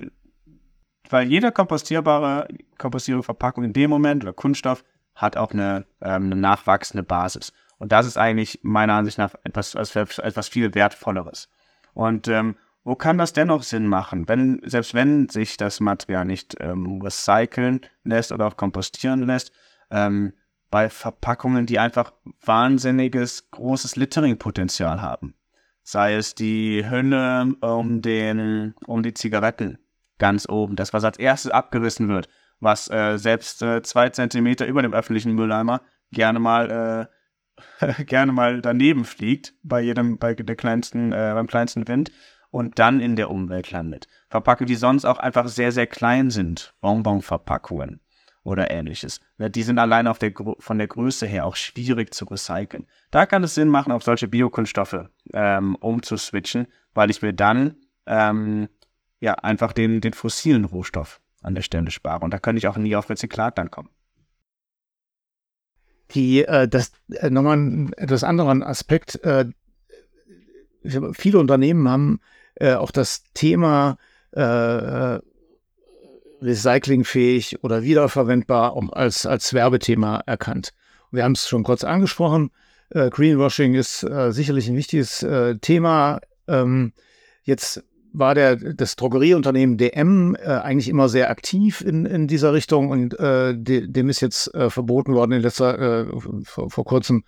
weil 1.09 1.25
jede 1.25 1.53
kompostierbare, 1.53 2.49
kompostierbare 2.77 3.23
Verpackung 3.23 3.63
in 3.63 3.71
dem 3.71 3.89
Moment 3.89 4.23
oder 4.23 4.33
Kunststoff 4.33 4.83
hat 5.15 5.37
auch 5.37 5.51
eine, 5.51 5.85
ähm, 6.01 6.25
eine 6.25 6.35
nachwachsende 6.35 7.03
Basis. 7.03 7.53
Und 7.79 7.91
das 7.91 8.05
ist 8.05 8.17
eigentlich 8.17 8.59
meiner 8.61 8.93
Ansicht 8.93 9.17
nach 9.17 9.33
etwas, 9.43 9.73
etwas 9.73 10.47
viel 10.47 10.75
Wertvolleres. 10.75 11.49
Und 11.93 12.27
ähm, 12.27 12.55
wo 12.83 12.95
kann 12.95 13.17
das 13.17 13.33
dennoch 13.33 13.63
Sinn 13.63 13.87
machen, 13.87 14.27
wenn, 14.27 14.61
selbst 14.65 14.93
wenn 14.93 15.29
sich 15.29 15.57
das 15.57 15.79
Material 15.79 16.25
nicht 16.25 16.55
ähm, 16.59 17.01
recyceln 17.01 17.81
lässt 18.03 18.31
oder 18.31 18.47
auch 18.47 18.57
kompostieren 18.57 19.23
lässt, 19.23 19.51
ähm, 19.91 20.33
bei 20.69 20.89
Verpackungen, 20.89 21.65
die 21.65 21.79
einfach 21.79 22.13
wahnsinniges, 22.45 23.49
großes 23.51 23.95
Littering-Potenzial 23.95 25.01
haben. 25.01 25.33
Sei 25.83 26.13
es 26.15 26.35
die 26.35 26.87
Hülle 26.87 27.55
um, 27.61 28.01
den, 28.01 28.75
um 28.85 29.01
die 29.01 29.13
Zigaretten 29.13 29.79
ganz 30.19 30.47
oben, 30.47 30.75
das, 30.75 30.93
was 30.93 31.03
als 31.03 31.17
erstes 31.17 31.51
abgerissen 31.51 32.07
wird, 32.09 32.29
was 32.59 32.89
äh, 32.91 33.17
selbst 33.17 33.61
äh, 33.61 33.81
zwei 33.81 34.09
Zentimeter 34.09 34.67
über 34.67 34.81
dem 34.81 34.93
öffentlichen 34.93 35.33
Mülleimer 35.33 35.81
gerne 36.11 36.39
mal 36.39 36.69
äh, 37.09 37.18
gerne 38.05 38.31
mal 38.31 38.61
daneben 38.61 39.05
fliegt 39.05 39.53
bei 39.63 39.81
jedem 39.81 40.17
bei 40.17 40.33
der 40.33 40.55
kleinsten 40.55 41.11
äh, 41.11 41.31
beim 41.33 41.47
kleinsten 41.47 41.87
Wind 41.87 42.11
und 42.51 42.79
dann 42.79 42.99
in 42.99 43.15
der 43.15 43.29
Umwelt 43.29 43.71
landet. 43.71 44.07
Verpackungen, 44.29 44.67
die 44.67 44.75
sonst 44.75 45.05
auch 45.05 45.19
einfach 45.19 45.47
sehr, 45.47 45.71
sehr 45.71 45.87
klein 45.87 46.31
sind, 46.31 46.73
Bonbon-Verpackungen 46.81 48.01
oder 48.43 48.71
ähnliches. 48.71 49.21
Die 49.37 49.63
sind 49.63 49.79
allein 49.79 50.07
auf 50.07 50.19
der, 50.19 50.33
von 50.59 50.77
der 50.77 50.87
Größe 50.87 51.27
her 51.27 51.45
auch 51.45 51.55
schwierig 51.55 52.13
zu 52.13 52.25
recyceln. 52.25 52.87
Da 53.11 53.25
kann 53.25 53.43
es 53.43 53.55
Sinn 53.55 53.69
machen, 53.69 53.91
auf 53.91 54.03
solche 54.03 54.27
Biokunststoffe 54.27 55.09
ähm, 55.33 55.75
umzuswitchen, 55.75 56.67
weil 56.93 57.09
ich 57.09 57.21
mir 57.21 57.33
dann 57.33 57.75
ähm, 58.05 58.69
ja 59.19 59.33
einfach 59.35 59.73
den, 59.73 60.01
den 60.01 60.13
fossilen 60.13 60.65
Rohstoff 60.65 61.21
an 61.41 61.55
der 61.55 61.61
Stelle 61.61 61.91
spare. 61.91 62.23
Und 62.23 62.33
da 62.33 62.39
könnte 62.39 62.57
ich 62.57 62.67
auch 62.67 62.77
nie 62.77 62.95
auf 62.95 63.09
Rezyklat 63.09 63.57
dann 63.57 63.71
kommen. 63.71 63.89
Die, 66.11 66.43
äh, 66.43 66.67
das 66.67 66.91
äh, 67.11 67.29
nochmal 67.29 67.57
ein 67.57 67.93
etwas 67.93 68.23
anderen 68.23 68.63
Aspekt. 68.63 69.23
Äh, 69.23 69.45
viele 71.13 71.39
Unternehmen 71.39 71.87
haben 71.87 72.19
äh, 72.55 72.73
auch 72.73 72.91
das 72.91 73.23
Thema 73.33 73.97
äh, 74.31 75.19
recyclingfähig 76.41 77.63
oder 77.63 77.83
wiederverwendbar 77.83 78.73
auch 78.73 78.91
als, 78.93 79.25
als 79.25 79.53
Werbethema 79.53 80.21
erkannt. 80.25 80.73
Wir 81.11 81.23
haben 81.23 81.33
es 81.33 81.47
schon 81.47 81.63
kurz 81.63 81.83
angesprochen. 81.83 82.51
Äh, 82.89 83.09
Greenwashing 83.09 83.75
ist 83.75 84.03
äh, 84.03 84.31
sicherlich 84.31 84.67
ein 84.67 84.75
wichtiges 84.75 85.23
äh, 85.23 85.57
Thema. 85.57 86.21
Ähm, 86.47 86.93
jetzt 87.43 87.83
war 88.11 88.35
der, 88.35 88.55
das 88.55 88.95
Drogerieunternehmen 88.95 89.77
DM 89.77 90.35
äh, 90.35 90.45
eigentlich 90.45 90.89
immer 90.89 91.09
sehr 91.09 91.29
aktiv 91.29 91.81
in, 91.81 92.05
in 92.05 92.27
dieser 92.27 92.53
Richtung 92.53 92.89
und 92.89 93.19
äh, 93.19 93.55
de, 93.55 93.87
dem 93.87 94.09
ist 94.09 94.21
jetzt 94.21 94.53
äh, 94.53 94.69
verboten 94.69 95.13
worden 95.13 95.33
in 95.33 95.41
letzter, 95.41 96.07
äh, 96.07 96.19
vor, 96.43 96.69
vor 96.69 96.85
kurzem 96.85 97.23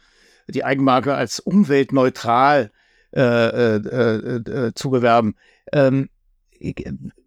die 0.47 0.63
Eigenmarke 0.63 1.13
als 1.13 1.39
umweltneutral 1.39 2.71
äh, 3.13 3.21
äh, 3.21 3.75
äh, 3.77 4.73
zu 4.73 4.89
bewerben. 4.89 5.35
Ähm, 5.71 6.09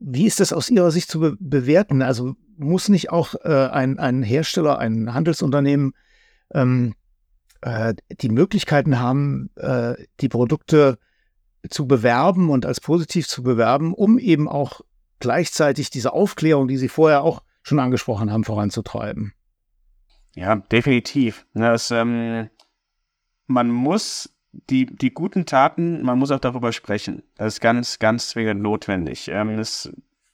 wie 0.00 0.26
ist 0.26 0.40
das 0.40 0.52
aus 0.52 0.70
Ihrer 0.70 0.90
Sicht 0.90 1.10
zu 1.10 1.20
be 1.20 1.36
bewerten? 1.38 2.02
Also 2.02 2.36
muss 2.56 2.88
nicht 2.88 3.10
auch 3.10 3.34
äh, 3.42 3.68
ein, 3.68 3.98
ein 3.98 4.22
Hersteller, 4.22 4.78
ein 4.78 5.12
Handelsunternehmen 5.12 5.92
ähm, 6.52 6.94
äh, 7.62 7.94
die 8.20 8.28
Möglichkeiten 8.28 9.00
haben, 9.00 9.50
äh, 9.56 9.94
die 10.20 10.28
Produkte 10.28 10.98
zu 11.68 11.86
bewerben 11.86 12.50
und 12.50 12.66
als 12.66 12.80
positiv 12.80 13.26
zu 13.26 13.42
bewerben, 13.42 13.94
um 13.94 14.18
eben 14.18 14.48
auch 14.48 14.82
gleichzeitig 15.18 15.90
diese 15.90 16.12
Aufklärung, 16.12 16.68
die 16.68 16.76
Sie 16.76 16.88
vorher 16.88 17.22
auch 17.22 17.42
schon 17.62 17.78
angesprochen 17.78 18.30
haben, 18.30 18.44
voranzutreiben? 18.44 19.32
Ja, 20.34 20.56
definitiv. 20.56 21.46
Das, 21.54 21.90
ähm, 21.90 22.50
man 23.46 23.70
muss 23.70 24.34
die, 24.70 24.86
die 24.86 25.12
guten 25.12 25.46
Taten, 25.46 26.02
man 26.02 26.18
muss 26.18 26.30
auch 26.30 26.40
darüber 26.40 26.72
sprechen. 26.72 27.22
Das 27.36 27.54
ist 27.54 27.60
ganz, 27.60 27.98
ganz 27.98 28.28
zwingend 28.28 28.62
notwendig. 28.62 29.28
Ähm, 29.28 29.58
es 29.58 29.92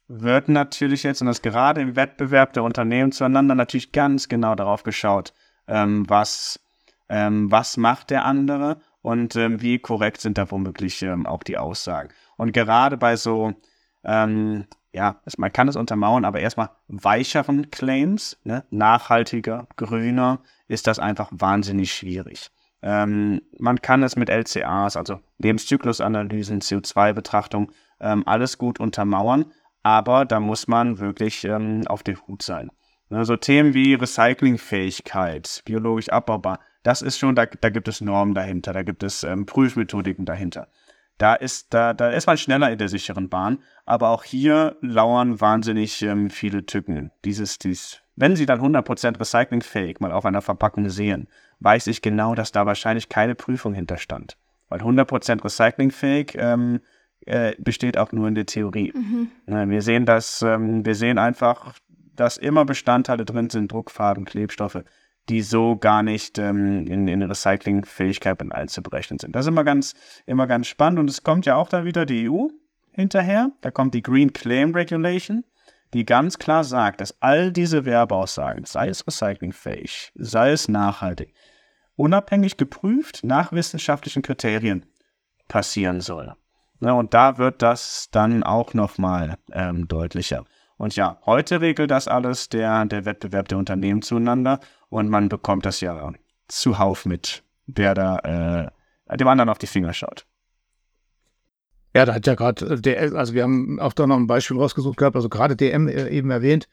wird 0.09 0.49
natürlich 0.49 1.03
jetzt, 1.05 1.21
und 1.21 1.29
das 1.29 1.43
gerade 1.43 1.81
im 1.81 1.97
Wettbewerb 1.97 2.53
der 2.53 2.65
Unternehmen 2.65 3.13
zueinander, 3.13 3.55
natürlich 3.55 3.93
ganz 3.93 4.29
genau 4.29 4.55
darauf 4.55 4.83
geschaut, 4.83 5.33
ähm, 5.69 6.09
was, 6.09 6.61
ähm, 7.09 7.51
was 7.51 7.77
macht 7.77 8.11
der 8.11 8.25
andere 8.25 8.81
und 9.03 9.37
ähm, 9.37 9.61
wie 9.63 9.79
korrekt 9.79 10.21
sind 10.21 10.39
da 10.39 10.51
womöglich 10.51 11.03
ähm, 11.03 11.27
auch 11.27 11.43
die 11.43 11.59
Aussagen. 11.59 12.11
Und 12.37 12.53
gerade 12.53 12.97
bei 12.97 13.17
so, 13.17 13.53
ähm, 14.05 14.67
ja, 14.93 15.21
man 15.39 15.53
kann 15.53 15.69
es 15.69 15.77
untermauern, 15.77 16.25
aber 16.25 16.41
erstmal 16.41 16.71
weicheren 16.89 17.71
Claims, 17.71 18.39
ne, 18.45 18.65
nachhaltiger, 18.71 19.69
grüner, 19.77 20.41
ist 20.69 20.87
das 20.87 20.99
einfach 20.99 21.31
wahnsinnig 21.33 21.93
schwierig. 21.93 22.51
Ähm, 22.83 23.43
man 23.59 23.81
kann 23.81 24.03
es 24.03 24.17
mit 24.17 24.31
LCAs, 24.31 24.97
also 24.97 25.21
Lebenszyklusanalysen, 25.39 26.61
CO2-Betrachtung, 26.61 27.73
ähm, 28.01 28.23
alles 28.27 28.59
gut 28.59 28.81
untermauern, 28.81 29.47
aber 29.83 30.25
da 30.25 30.41
muss 30.41 30.67
man 30.67 30.99
wirklich 30.99 31.45
ähm, 31.45 31.87
auf 31.87 32.03
der 32.03 32.17
Hut 32.27 32.43
sein. 32.43 32.71
Ne, 33.11 33.25
so 33.25 33.37
Themen 33.37 33.75
wie 33.75 33.95
Recyclingfähigkeit, 33.95 35.63
biologisch 35.65 36.09
abbaubar, 36.09 36.61
das 36.83 37.03
ist 37.03 37.19
schon, 37.19 37.35
da, 37.35 37.47
da 37.47 37.71
gibt 37.71 37.89
es 37.89 38.01
Normen 38.01 38.35
dahinter, 38.35 38.73
da 38.73 38.83
gibt 38.83 39.03
es 39.03 39.23
ähm, 39.23 39.47
Prüfmethodiken 39.47 40.25
dahinter. 40.25 40.69
Da 41.19 41.35
ist, 41.35 41.75
da, 41.75 41.93
da 41.93 42.09
ist 42.09 42.27
man 42.27 42.39
schneller 42.39 42.71
in 42.71 42.79
der 42.79 42.89
sicheren 42.89 43.29
Bahn, 43.29 43.59
aber 43.85 44.09
auch 44.09 44.25
hier 44.25 44.77
lauern 44.81 45.39
wahnsinnig 45.41 46.01
ähm, 46.01 46.31
viele 46.31 46.65
Tücken. 46.65 47.11
Dieses, 47.27 47.59
dies, 47.59 48.01
wenn 48.17 48.37
Sie 48.37 48.47
dann 48.47 48.61
100% 48.61 49.21
recyclingfähig 49.21 50.01
mal 50.01 50.13
auf 50.13 50.25
einer 50.25 50.41
Verpackung 50.41 50.89
sehen, 50.89 51.29
weiß 51.59 51.89
ich 51.89 52.01
genau, 52.01 52.35
dass 52.35 52.53
da 52.53 52.65
wahrscheinlich 52.65 53.11
keine 53.11 53.35
Prüfung 53.35 53.75
hinterstand. 53.75 54.39
Weil 54.71 54.81
100% 54.81 55.45
recyclingfähig 55.45 56.37
ähm, 56.37 56.81
äh, 57.27 57.55
besteht 57.59 57.99
auch 57.99 58.13
nur 58.13 58.29
in 58.29 58.35
der 58.35 58.47
Theorie. 58.47 58.93
Mhm. 58.95 59.29
wir 59.71 59.83
sehen 59.83 60.07
das, 60.07 60.41
ähm, 60.41 60.87
wir 60.87 60.95
sehen 60.95 61.19
einfach, 61.19 61.75
dass 62.17 62.39
immer 62.39 62.65
Bestandteile 62.65 63.25
drin 63.25 63.51
sind, 63.51 63.71
Druckfarben, 63.73 64.25
Klebstoffe, 64.25 64.85
die 65.29 65.43
so 65.43 65.77
gar 65.77 66.03
nicht 66.03 66.39
ähm, 66.39 66.87
in, 66.87 67.07
in 67.07 67.23
Recyclingfähigkeit 67.23 68.41
und 68.43 68.53
einzuberechnen 68.53 69.19
sind. 69.19 69.35
Das 69.35 69.45
ist 69.45 69.49
immer 69.49 69.65
ganz, 69.65 69.95
immer 70.27 70.47
ganz 70.47 70.67
spannend 70.67 70.99
und 70.99 71.11
es 71.11 71.23
kommt 71.23 71.47
ja 71.47 71.57
auch 71.57 71.69
da 71.69 71.85
wieder 71.85 72.07
die 72.07 72.29
EU 72.29 72.49
hinterher. 72.93 73.53
Da 73.61 73.71
kommt 73.71 73.95
die 73.95 74.03
Green 74.03 74.33
Claim 74.33 74.75
Regulation, 74.75 75.45
die 75.93 76.05
ganz 76.05 76.39
klar 76.39 76.65
sagt, 76.65 77.01
dass 77.01 77.21
all 77.21 77.53
diese 77.53 77.85
Werbeaussagen, 77.85 78.65
sei 78.65 78.89
es 78.89 79.07
recyclingfähig, 79.07 80.13
sei 80.15 80.53
es 80.53 80.69
nachhaltig, 80.69 81.35
unabhängig 81.97 82.57
geprüft 82.57 83.21
nach 83.23 83.53
wissenschaftlichen 83.53 84.23
Kriterien 84.23 84.87
passieren 85.49 86.01
soll. 86.01 86.35
Ja, 86.81 86.93
und 86.93 87.13
da 87.13 87.37
wird 87.37 87.61
das 87.63 88.09
dann 88.11 88.43
auch 88.43 88.73
nochmal 88.73 89.37
ähm, 89.53 89.87
deutlicher. 89.87 90.45
Und 90.79 90.97
ja, 90.97 91.19
heute 91.27 91.61
regelt 91.61 91.91
das 91.91 92.09
alles 92.09 92.49
der, 92.49 92.87
der 92.87 93.05
Wettbewerb 93.05 93.49
der 93.49 93.59
Unternehmen 93.59 94.01
zueinander 94.01 94.61
und 94.91 95.09
man 95.09 95.29
bekommt 95.29 95.65
das 95.65 95.81
ja 95.81 96.13
zuhauf 96.49 97.07
mit, 97.07 97.43
wer 97.67 97.95
da 97.95 98.71
äh, 99.09 99.17
dem 99.17 99.29
anderen 99.29 99.49
auf 99.49 99.59
die 99.59 99.67
Finger 99.67 99.95
schaut. 99.95 100.27
Ja, 101.95 102.05
da 102.05 102.15
hat 102.15 102.27
ja 102.27 102.35
gerade, 102.35 102.81
äh, 102.85 103.15
also 103.15 103.35
wir 103.35 103.43
haben 103.43 103.81
auch 103.81 103.93
da 103.93 104.07
noch 104.07 104.17
ein 104.17 104.27
Beispiel 104.27 104.59
rausgesucht 104.59 104.97
gehabt, 104.97 105.17
also 105.17 105.29
gerade 105.29 105.57
DM 105.57 105.89
äh, 105.89 106.09
eben 106.09 106.31
erwähnt, 106.31 106.69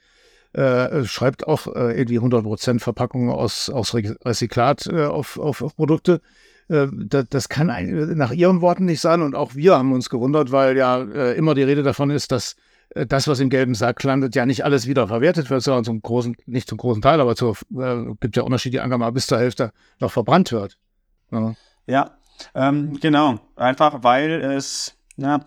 äh, 0.54 1.06
schreibt 1.06 1.48
auch 1.48 1.68
äh, 1.68 1.98
irgendwie 1.98 2.20
100% 2.20 2.80
Verpackungen 2.80 3.30
aus, 3.30 3.70
aus 3.70 3.94
Rezyklat 3.94 4.88
äh, 4.88 5.06
auf, 5.06 5.40
auf, 5.40 5.62
auf, 5.62 5.76
Produkte. 5.76 6.22
Äh, 6.70 6.88
das, 6.92 7.26
das, 7.30 7.50
kann 7.50 7.70
ein, 7.70 8.18
nach 8.18 8.32
ihren 8.32 8.62
Worten 8.62 8.86
nicht 8.86 9.02
sein 9.02 9.22
und 9.22 9.36
auch 9.36 9.56
wir 9.56 9.78
haben 9.78 9.94
uns 9.94 10.10
gewundert, 10.10 10.52
weil 10.52 10.78
ja 10.78 11.02
immer 11.34 11.56
die 11.56 11.64
Rede 11.64 11.84
davon 11.84 12.12
ist, 12.12 12.32
dass 12.32 12.56
das, 12.94 13.28
was 13.28 13.40
im 13.40 13.50
gelben 13.50 13.76
Sack 13.76 14.02
landet, 14.04 14.36
ja 14.36 14.46
nicht 14.46 14.64
alles 14.64 14.88
wieder 14.88 15.08
verwertet 15.08 15.50
wird, 15.50 15.62
sondern 15.62 15.84
zum 15.84 16.02
großen, 16.02 16.36
nicht 16.46 16.70
zum 16.70 16.78
großen 16.78 17.02
Teil, 17.02 17.22
aber 17.22 17.36
zur, 17.36 17.56
äh, 17.78 18.06
gibt 18.20 18.36
ja 18.36 18.44
unterschiedliche 18.44 18.84
Angaben, 18.84 19.14
bis 19.14 19.28
zur 19.28 19.40
Hälfte 19.40 19.72
noch 20.00 20.12
verbrannt 20.12 20.52
wird. 20.52 20.78
Ja, 21.32 21.56
ja 21.86 22.12
ähm, 22.56 23.00
genau. 23.00 23.40
Einfach 23.56 24.04
weil 24.04 24.32
es, 24.32 24.98
na, 25.16 25.46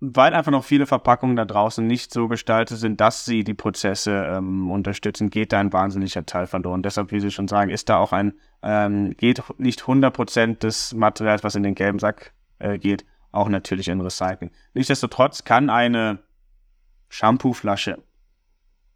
weil 0.00 0.34
einfach 0.34 0.52
noch 0.52 0.64
viele 0.64 0.86
Verpackungen 0.86 1.36
da 1.36 1.44
draußen 1.44 1.86
nicht 1.86 2.12
so 2.12 2.28
gestaltet 2.28 2.78
sind, 2.78 3.00
dass 3.00 3.24
sie 3.24 3.44
die 3.44 3.54
Prozesse 3.54 4.12
ähm, 4.28 4.70
unterstützen, 4.70 5.30
geht 5.30 5.52
da 5.52 5.60
ein 5.60 5.72
wahnsinniger 5.72 6.26
Teil 6.26 6.46
verloren. 6.46 6.82
Deshalb, 6.82 7.12
wie 7.12 7.20
Sie 7.20 7.30
schon 7.30 7.48
sagen, 7.48 7.70
ist 7.70 7.88
da 7.88 7.96
auch 7.96 8.12
ein, 8.12 8.34
ähm, 8.62 9.16
geht 9.16 9.42
nicht 9.58 9.82
100% 9.82 10.58
des 10.58 10.94
Materials, 10.94 11.44
was 11.44 11.54
in 11.54 11.62
den 11.62 11.74
gelben 11.74 11.98
Sack 11.98 12.34
äh, 12.58 12.78
geht, 12.78 13.06
auch 13.32 13.48
natürlich 13.48 13.88
in 13.88 14.00
Recycling. 14.00 14.50
Nichtsdestotrotz 14.74 15.44
kann 15.44 15.70
eine 15.70 16.18
Shampooflasche 17.08 17.98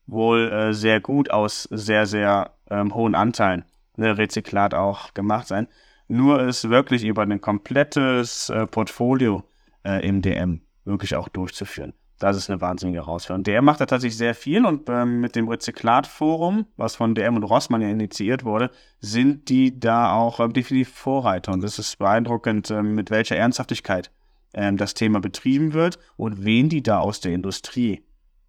wohl 0.07 0.51
äh, 0.51 0.73
sehr 0.73 1.01
gut 1.01 1.31
aus 1.31 1.69
sehr, 1.71 2.07
sehr 2.07 2.55
ähm, 2.71 2.95
hohen 2.95 3.15
Anteilen 3.15 3.65
ne, 3.97 4.19
Rezyklat 4.19 4.75
auch 4.75 5.15
gemacht 5.15 5.47
sein. 5.47 5.69
Nur 6.09 6.43
ist 6.43 6.69
wirklich 6.69 7.05
über 7.05 7.23
ein 7.23 7.41
komplettes 7.41 8.51
äh, 8.51 8.67
Portfolio 8.67 9.45
äh, 9.85 10.07
im 10.07 10.23
DM 10.23 10.63
wirklich 10.85 11.15
auch 11.15 11.29
durchzuführen. 11.29 11.93
Das 12.19 12.37
ist 12.37 12.51
eine 12.51 12.61
wahnsinnige 12.61 12.99
Herausforderung. 12.99 13.45
DM 13.45 13.65
macht 13.65 13.81
da 13.81 13.87
tatsächlich 13.87 14.19
sehr 14.19 14.35
viel 14.35 14.67
und 14.67 14.89
ähm, 14.91 15.21
mit 15.21 15.37
dem 15.37 15.49
Rezyklatforum, 15.49 16.67
was 16.77 16.97
von 16.97 17.15
DM 17.15 17.37
und 17.37 17.45
Rossmann 17.45 17.81
ja 17.81 17.89
initiiert 17.89 18.45
wurde, 18.45 18.71
sind 18.99 19.49
die 19.49 19.79
da 19.79 20.13
auch 20.13 20.39
ähm, 20.41 20.53
definitiv 20.53 20.93
Vorreiter. 20.93 21.53
Und 21.53 21.65
es 21.65 21.79
ist 21.79 21.99
beeindruckend, 21.99 22.71
ähm, 22.71 22.95
mit 22.95 23.11
welcher 23.11 23.37
Ernsthaftigkeit 23.37 24.11
ähm, 24.55 24.77
das 24.77 24.95
Thema 24.95 25.21
betrieben 25.21 25.73
wird 25.73 25.99
und 26.17 26.45
wen 26.45 26.69
die 26.69 26.83
da 26.83 26.99
aus 26.99 27.21
der 27.21 27.33
Industrie 27.33 28.05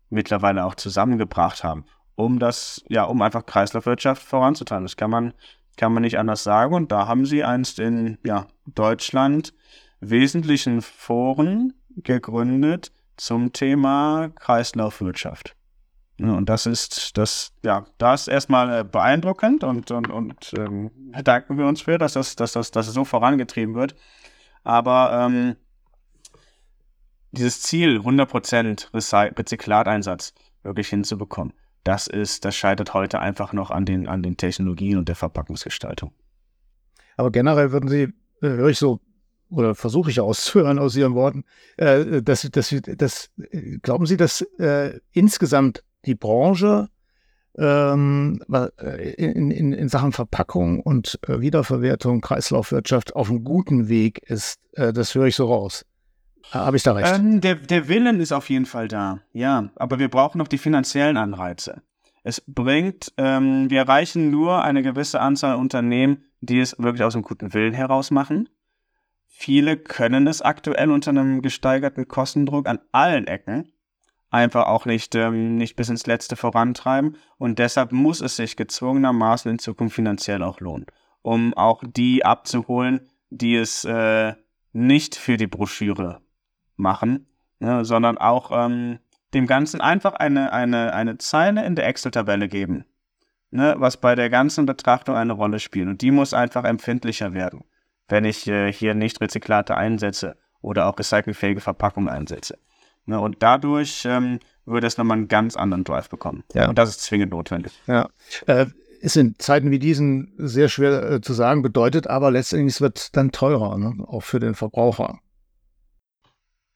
mittlerweile 0.10 0.66
auch 0.66 0.76
zusammengebracht 0.76 1.64
haben, 1.64 1.86
um 2.16 2.40
das, 2.40 2.84
ja, 2.90 3.04
um 3.04 3.22
einfach 3.22 3.46
Kreislaufwirtschaft 3.46 4.22
voranzutreiben. 4.22 4.86
Das 4.86 4.98
kann 4.98 5.10
man, 5.10 5.34
kann 5.78 5.94
man 5.94 6.04
nicht 6.04 6.20
anders 6.20 6.44
sagen. 6.44 6.74
Und 6.74 6.92
da 6.92 7.08
haben 7.08 7.26
sie 7.26 7.44
einst 7.44 7.80
in 7.80 8.18
ja, 8.24 8.48
Deutschland 8.66 9.54
wesentlichen 10.00 10.82
Foren 10.82 11.74
gegründet 11.98 12.92
zum 13.18 13.54
Thema 13.54 14.30
Kreislaufwirtschaft. 14.36 15.56
Und 16.20 16.50
das 16.50 16.66
ist 16.66 17.18
das, 17.18 17.52
ja, 17.64 17.86
das 17.98 18.28
erstmal 18.28 18.82
äh, 18.82 18.84
beeindruckend 18.84 19.64
und, 19.64 19.90
und, 19.90 20.10
und 20.10 20.54
ähm, 20.56 20.92
danken 21.24 21.58
wir 21.58 21.66
uns 21.66 21.82
für, 21.82 21.98
dass 21.98 22.14
das, 22.14 22.36
dass 22.36 22.52
das, 22.52 22.70
dass 22.70 22.88
es 22.88 22.94
so 22.94 23.06
vorangetrieben 23.06 23.74
wird. 23.74 23.96
Aber 24.64 25.12
ähm, 25.14 25.56
dieses 27.32 27.62
Ziel, 27.62 28.00
100% 28.00 28.94
Rezyklateinsatz 28.94 30.34
wirklich 30.64 30.90
hinzubekommen, 30.90 31.54
das 31.84 32.08
ist, 32.08 32.46
das 32.46 32.56
scheitert 32.56 32.94
heute 32.94 33.20
einfach 33.20 33.54
noch 33.54 33.72
an 33.72 33.86
den, 33.86 34.08
an 34.08 34.22
den 34.22 34.38
Technologien 34.38 34.98
und 34.98 35.08
der 35.08 35.16
Verpackungsgestaltung. 35.16 36.14
Aber 37.18 37.32
generell 37.32 37.72
würden 37.72 37.90
Sie, 37.90 38.04
äh, 38.04 38.12
höre 38.42 38.70
ich 38.70 38.78
so, 38.78 39.00
oder 39.50 39.76
versuche 39.76 40.12
ich 40.12 40.20
auszuhören 40.20 40.80
aus 40.80 40.96
Ihren 40.96 41.16
Worten, 41.16 41.44
äh, 41.78 42.22
dass, 42.22 42.42
dass, 42.52 42.76
dass, 42.98 43.32
glauben 43.82 44.06
Sie, 44.06 44.18
dass 44.18 44.42
äh, 44.60 45.00
insgesamt 45.12 45.84
die 46.06 46.16
Branche 46.16 46.90
ähm, 47.58 48.42
äh, 48.52 49.12
in, 49.14 49.52
in, 49.52 49.74
in 49.74 49.90
Sachen 49.90 50.14
Verpackung 50.14 50.80
und 50.80 51.20
äh, 51.28 51.42
Wiederverwertung, 51.42 52.22
Kreislaufwirtschaft 52.22 53.16
auf 53.16 53.30
einem 53.30 53.44
guten 53.44 53.90
Weg 53.90 54.20
ist? 54.30 54.60
Äh, 54.74 54.94
das 54.94 55.16
höre 55.16 55.26
ich 55.26 55.36
so 55.36 55.48
raus. 55.48 55.86
Habe 56.52 56.78
ich 56.78 56.84
da 56.84 56.94
recht? 56.94 57.14
Ähm, 57.14 57.42
der, 57.42 57.56
der 57.56 57.88
Willen 57.88 58.20
ist 58.20 58.32
auf 58.32 58.50
jeden 58.50 58.66
Fall 58.66 58.88
da, 58.88 59.20
ja. 59.32 59.70
Aber 59.76 60.00
wir 60.00 60.10
brauchen 60.10 60.38
noch 60.38 60.48
die 60.48 60.58
finanziellen 60.58 61.18
Anreize. 61.18 61.82
Es 62.24 62.42
bringt, 62.46 63.14
ähm, 63.18 63.70
wir 63.70 63.80
erreichen 63.80 64.30
nur 64.30 64.64
eine 64.64 64.84
gewisse 64.84 65.22
Anzahl 65.22 65.56
Unternehmen, 65.56 66.26
die 66.42 66.60
es 66.60 66.78
wirklich 66.78 67.04
aus 67.04 67.16
einem 67.16 67.24
guten 67.24 67.54
Willen 67.54 67.74
heraus 67.74 68.12
machen. 68.12 68.50
Viele 69.28 69.78
können 69.78 70.28
es 70.28 70.42
aktuell 70.42 70.92
unter 70.92 71.10
einem 71.10 71.42
gesteigerten 71.42 72.08
Kostendruck 72.08 72.68
an 72.68 72.80
allen 72.92 73.28
Ecken 73.28 73.72
einfach 74.32 74.68
auch 74.68 74.86
nicht, 74.86 75.14
ähm, 75.16 75.56
nicht 75.56 75.76
bis 75.76 75.90
ins 75.90 76.08
Letzte 76.08 76.36
vorantreiben. 76.36 77.18
Und 77.38 77.60
deshalb 77.60 77.92
muss 77.92 78.22
es 78.22 78.38
sich 78.38 78.56
gezwungenermaßen 78.56 79.52
in 79.52 79.60
Zukunft 79.60 79.96
finanziell 79.96 80.42
auch 80.44 80.60
lohnen, 80.60 80.86
um 81.22 81.54
auch 81.54 81.84
die 81.86 82.26
abzuholen, 82.26 83.10
die 83.30 83.56
es 83.56 83.84
äh, 83.86 84.34
nicht 84.74 85.16
für 85.16 85.38
die 85.38 85.48
Broschüre 85.48 86.22
machen, 86.82 87.28
ne, 87.60 87.86
sondern 87.86 88.18
auch 88.18 88.52
ähm, 88.54 89.00
dem 89.34 89.48
Ganzen 89.48 89.80
einfach 89.80 90.14
eine, 90.14 90.52
eine, 90.52 90.94
eine 90.94 91.18
Zeile 91.18 91.66
in 91.66 91.76
der 91.76 91.88
Excel-Tabelle 91.88 92.50
geben, 92.50 92.86
ne, 93.52 93.76
was 93.78 93.98
bei 93.98 94.16
der 94.16 94.30
ganzen 94.30 94.66
Betrachtung 94.66 95.16
eine 95.16 95.34
Rolle 95.34 95.60
spielt. 95.60 95.88
Und 95.88 96.02
die 96.02 96.12
muss 96.12 96.34
einfach 96.34 96.66
empfindlicher 96.66 97.34
werden, 97.34 97.64
wenn 98.10 98.26
ich 98.26 98.48
äh, 98.48 98.74
hier 98.74 98.94
nicht 98.94 99.22
Rezyklate 99.22 99.78
einsetze 99.78 100.36
oder 100.62 100.88
auch 100.88 101.00
recycelfähige 101.00 101.62
Verpackungen 101.62 102.10
einsetze. 102.10 102.58
Ne, 103.06 103.20
und 103.20 103.38
dadurch 103.40 104.04
ähm, 104.06 104.40
würde 104.66 104.88
es 104.88 104.98
nochmal 104.98 105.18
einen 105.18 105.28
ganz 105.28 105.56
anderen 105.56 105.84
Drive 105.84 106.10
bekommen. 106.10 106.44
Ja. 106.54 106.70
Und 106.70 106.78
das 106.78 106.90
ist 106.90 107.02
zwingend 107.02 107.32
notwendig. 107.32 107.72
Ja. 107.88 108.10
Äh, 108.46 108.68
ist 109.00 109.18
in 109.18 109.36
Zeiten 109.40 109.72
wie 109.72 109.80
diesen 109.80 110.34
sehr 110.38 110.70
schwer 110.70 111.12
äh, 111.12 111.22
zu 111.22 111.34
sagen, 111.34 111.64
bedeutet 111.64 112.08
aber 112.08 112.30
letztendlich, 112.30 112.76
es 112.76 112.82
wird 112.82 113.16
dann 113.18 113.32
teurer, 113.32 113.78
ne? 113.78 113.96
auch 114.08 114.22
für 114.22 114.40
den 114.40 114.54
Verbraucher. 114.54 115.20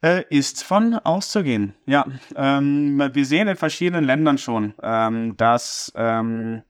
Äh, 0.06 0.24
ist 0.30 0.64
von 0.64 0.94
auszugehen, 0.94 1.74
ja. 1.88 2.06
Ähm, 2.36 3.02
wir 3.12 3.26
sehen 3.26 3.48
in 3.48 3.56
verschiedenen 3.56 4.04
Ländern 4.04 4.38
schon, 4.38 4.76
ähm, 4.84 5.36
dass 5.36 5.92
ähm, 5.96 6.62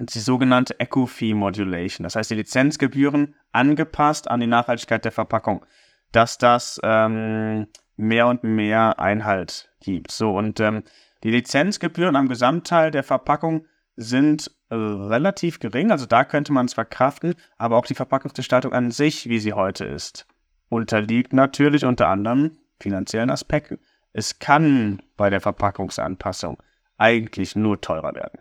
die 0.00 0.20
sogenannte 0.20 0.80
Eco-Fee 0.80 1.34
Modulation, 1.34 2.04
das 2.04 2.16
heißt 2.16 2.30
die 2.30 2.36
Lizenzgebühren 2.36 3.34
angepasst 3.52 4.30
an 4.30 4.40
die 4.40 4.46
Nachhaltigkeit 4.46 5.04
der 5.04 5.12
Verpackung, 5.12 5.66
dass 6.12 6.38
das 6.38 6.80
ähm, 6.82 7.66
mehr 7.96 8.26
und 8.26 8.42
mehr 8.42 8.98
Einhalt 8.98 9.70
gibt. 9.80 10.10
So 10.10 10.34
und 10.34 10.58
ähm, 10.58 10.82
die 11.24 11.30
Lizenzgebühren 11.30 12.16
am 12.16 12.30
Gesamtteil 12.30 12.90
der 12.90 13.02
Verpackung 13.02 13.66
sind 13.96 14.50
relativ 14.70 15.60
gering, 15.60 15.90
also 15.90 16.06
da 16.06 16.24
könnte 16.24 16.54
man 16.54 16.64
es 16.64 16.72
verkraften, 16.72 17.34
aber 17.58 17.76
auch 17.76 17.84
die 17.84 17.94
Verpackungsgestaltung 17.94 18.72
an 18.72 18.90
sich, 18.90 19.28
wie 19.28 19.40
sie 19.40 19.52
heute 19.52 19.84
ist, 19.84 20.26
unterliegt 20.70 21.34
natürlich 21.34 21.84
unter 21.84 22.08
anderem 22.08 22.56
finanziellen 22.82 23.30
Aspekten. 23.30 23.78
Es 24.12 24.38
kann 24.38 25.00
bei 25.16 25.30
der 25.30 25.40
Verpackungsanpassung 25.40 26.62
eigentlich 26.98 27.56
nur 27.56 27.80
teurer 27.80 28.14
werden. 28.14 28.40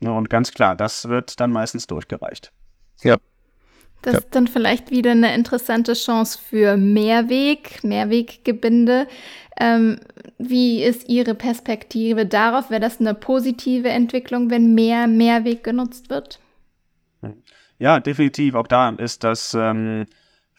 Und 0.00 0.30
ganz 0.30 0.52
klar, 0.52 0.76
das 0.76 1.08
wird 1.08 1.40
dann 1.40 1.52
meistens 1.52 1.86
durchgereicht. 1.86 2.52
Ja. 3.02 3.16
Das 4.02 4.16
ist 4.16 4.34
dann 4.34 4.46
vielleicht 4.46 4.90
wieder 4.90 5.12
eine 5.12 5.34
interessante 5.34 5.94
Chance 5.94 6.38
für 6.38 6.76
Mehrweg, 6.76 7.82
Mehrweggebinde. 7.82 9.08
Ähm, 9.58 9.98
wie 10.36 10.82
ist 10.82 11.08
Ihre 11.08 11.34
Perspektive 11.34 12.26
darauf? 12.26 12.68
Wäre 12.68 12.82
das 12.82 13.00
eine 13.00 13.14
positive 13.14 13.88
Entwicklung, 13.88 14.50
wenn 14.50 14.74
mehr 14.74 15.06
Mehrweg 15.06 15.64
genutzt 15.64 16.10
wird? 16.10 16.38
Ja, 17.78 17.98
definitiv. 17.98 18.54
Auch 18.56 18.66
da 18.66 18.90
ist 18.90 19.24
das 19.24 19.54
ähm, 19.54 20.04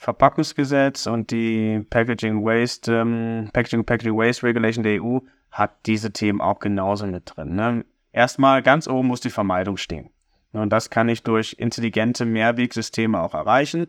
Verpackungsgesetz 0.06 1.08
und 1.08 1.32
die 1.32 1.84
Packaging 1.90 2.46
Waste, 2.46 2.94
ähm, 2.94 3.50
Packaging, 3.52 3.86
Packaging 3.86 4.16
Waste 4.16 4.44
Regulation 4.44 4.84
der 4.84 5.04
EU 5.04 5.18
hat 5.50 5.72
diese 5.88 6.14
Themen 6.14 6.42
auch 6.42 6.60
genauso 6.60 7.08
mit 7.08 7.34
drin. 7.36 7.56
Ne? 7.56 7.86
Erstmal 8.12 8.62
ganz 8.62 8.88
oben 8.88 9.08
muss 9.08 9.22
die 9.22 9.32
Vermeidung 9.32 9.78
stehen. 9.78 10.12
Und 10.54 10.70
das 10.70 10.92
kann 10.92 11.10
ich 11.10 11.24
durch 11.24 11.56
intelligente 11.58 12.24
Mehrwegsysteme 12.24 13.20
auch 13.20 13.34
erreichen. 13.34 13.88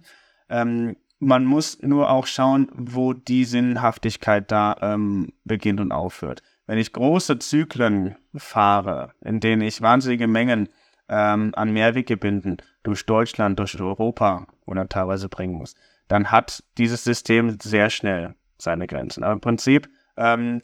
Ähm, 0.48 0.96
man 1.18 1.44
muss 1.44 1.82
nur 1.82 2.08
auch 2.10 2.26
schauen, 2.26 2.70
wo 2.72 3.12
die 3.12 3.44
Sinnhaftigkeit 3.44 4.50
da 4.50 4.74
ähm, 4.80 5.34
beginnt 5.44 5.80
und 5.80 5.92
aufhört. 5.92 6.42
Wenn 6.66 6.78
ich 6.78 6.94
große 6.94 7.40
Zyklen 7.40 8.16
fahre, 8.34 9.12
in 9.22 9.40
denen 9.40 9.60
ich 9.60 9.82
wahnsinnige 9.82 10.28
Mengen 10.28 10.70
ähm, 11.10 11.52
an 11.54 11.74
Mehrweggebinden 11.74 12.56
durch 12.84 13.04
Deutschland, 13.04 13.58
durch 13.58 13.78
Europa 13.78 14.46
oder 14.64 14.88
teilweise 14.88 15.28
bringen 15.28 15.54
muss, 15.54 15.74
dann 16.08 16.30
hat 16.30 16.62
dieses 16.78 17.04
System 17.04 17.58
sehr 17.60 17.90
schnell 17.90 18.34
seine 18.58 18.86
Grenzen. 18.86 19.24
Aber 19.24 19.34
im 19.34 19.40
Prinzip 19.40 19.88
ähm, 20.16 20.62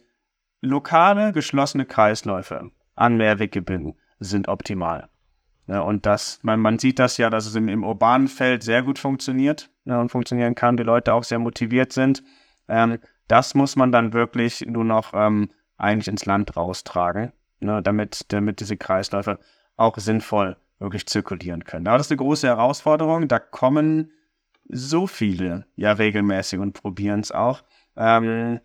lokale 0.60 1.32
geschlossene 1.32 1.84
Kreisläufe 1.84 2.70
an 2.94 3.16
Mehrweggebinden 3.16 3.94
sind 4.18 4.48
optimal. 4.48 5.08
Ja, 5.66 5.80
und 5.80 6.06
das, 6.06 6.40
man, 6.42 6.60
man 6.60 6.78
sieht 6.78 6.98
das 6.98 7.16
ja, 7.18 7.30
dass 7.30 7.46
es 7.46 7.54
im, 7.54 7.68
im 7.68 7.84
urbanen 7.84 8.28
Feld 8.28 8.62
sehr 8.62 8.82
gut 8.82 8.98
funktioniert 8.98 9.70
ja, 9.84 10.00
und 10.00 10.10
funktionieren 10.10 10.54
kann, 10.54 10.76
die 10.76 10.82
Leute 10.82 11.14
auch 11.14 11.24
sehr 11.24 11.38
motiviert 11.38 11.92
sind. 11.92 12.22
Ähm, 12.68 12.98
das 13.28 13.54
muss 13.54 13.76
man 13.76 13.92
dann 13.92 14.12
wirklich 14.12 14.64
nur 14.66 14.84
noch 14.84 15.12
ähm, 15.14 15.50
eigentlich 15.76 16.08
ins 16.08 16.26
Land 16.26 16.56
raustragen, 16.56 17.32
ne, 17.60 17.82
damit, 17.82 18.32
damit 18.32 18.60
diese 18.60 18.76
Kreisläufe 18.76 19.38
auch 19.76 19.96
sinnvoll 19.98 20.56
wirklich 20.78 21.06
zirkulieren 21.06 21.64
können. 21.64 21.86
Aber 21.86 21.98
das 21.98 22.08
ist 22.08 22.12
eine 22.12 22.18
große 22.18 22.46
Herausforderung. 22.46 23.28
Da 23.28 23.38
kommen 23.38 24.10
so 24.72 25.06
viele 25.06 25.66
ja 25.76 25.92
regelmäßig 25.92 26.58
und 26.58 26.72
probieren 26.72 27.20
es 27.20 27.30
auch. 27.30 27.62
Ähm, 27.96 28.60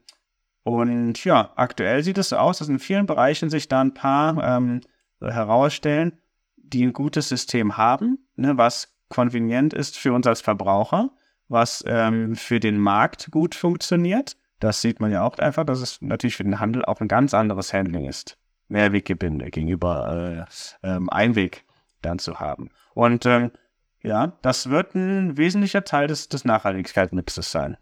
und 0.63 1.23
ja, 1.23 1.53
aktuell 1.55 2.03
sieht 2.03 2.17
es 2.17 2.29
so 2.29 2.37
aus, 2.37 2.57
dass 2.57 2.69
in 2.69 2.79
vielen 2.79 3.05
Bereichen 3.05 3.49
sich 3.49 3.67
da 3.67 3.81
ein 3.81 3.93
paar 3.93 4.43
ähm, 4.43 4.81
herausstellen, 5.21 6.17
die 6.57 6.85
ein 6.85 6.93
gutes 6.93 7.29
System 7.29 7.77
haben, 7.77 8.27
ne, 8.35 8.57
was 8.57 8.93
konvenient 9.09 9.73
ist 9.73 9.97
für 9.97 10.13
uns 10.13 10.27
als 10.27 10.41
Verbraucher, 10.41 11.11
was 11.47 11.83
ähm, 11.87 12.35
für 12.35 12.59
den 12.59 12.77
Markt 12.77 13.31
gut 13.31 13.55
funktioniert. 13.55 14.35
Das 14.59 14.81
sieht 14.81 14.99
man 14.99 15.11
ja 15.11 15.23
auch 15.23 15.37
einfach, 15.37 15.63
dass 15.63 15.79
es 15.79 16.01
natürlich 16.01 16.35
für 16.35 16.43
den 16.43 16.59
Handel 16.59 16.83
auch 16.83 16.99
ein 16.99 17.07
ganz 17.07 17.33
anderes 17.33 17.73
Handling 17.73 18.05
ist. 18.05 18.37
Mehrweggebinde 18.67 19.49
gegenüber 19.49 20.45
äh, 20.83 20.87
ähm, 20.87 21.09
Einweg 21.09 21.63
dann 22.01 22.19
zu 22.19 22.39
haben. 22.39 22.69
Und 22.93 23.25
ähm, 23.25 23.51
ja, 24.07 24.37
das 24.41 24.69
wird 24.69 24.95
ein 24.95 25.37
wesentlicher 25.37 25.83
Teil 25.83 26.07
des, 26.07 26.29
des 26.29 26.45
Nachhaltigkeitsmixes 26.45 27.51
sein. 27.51 27.77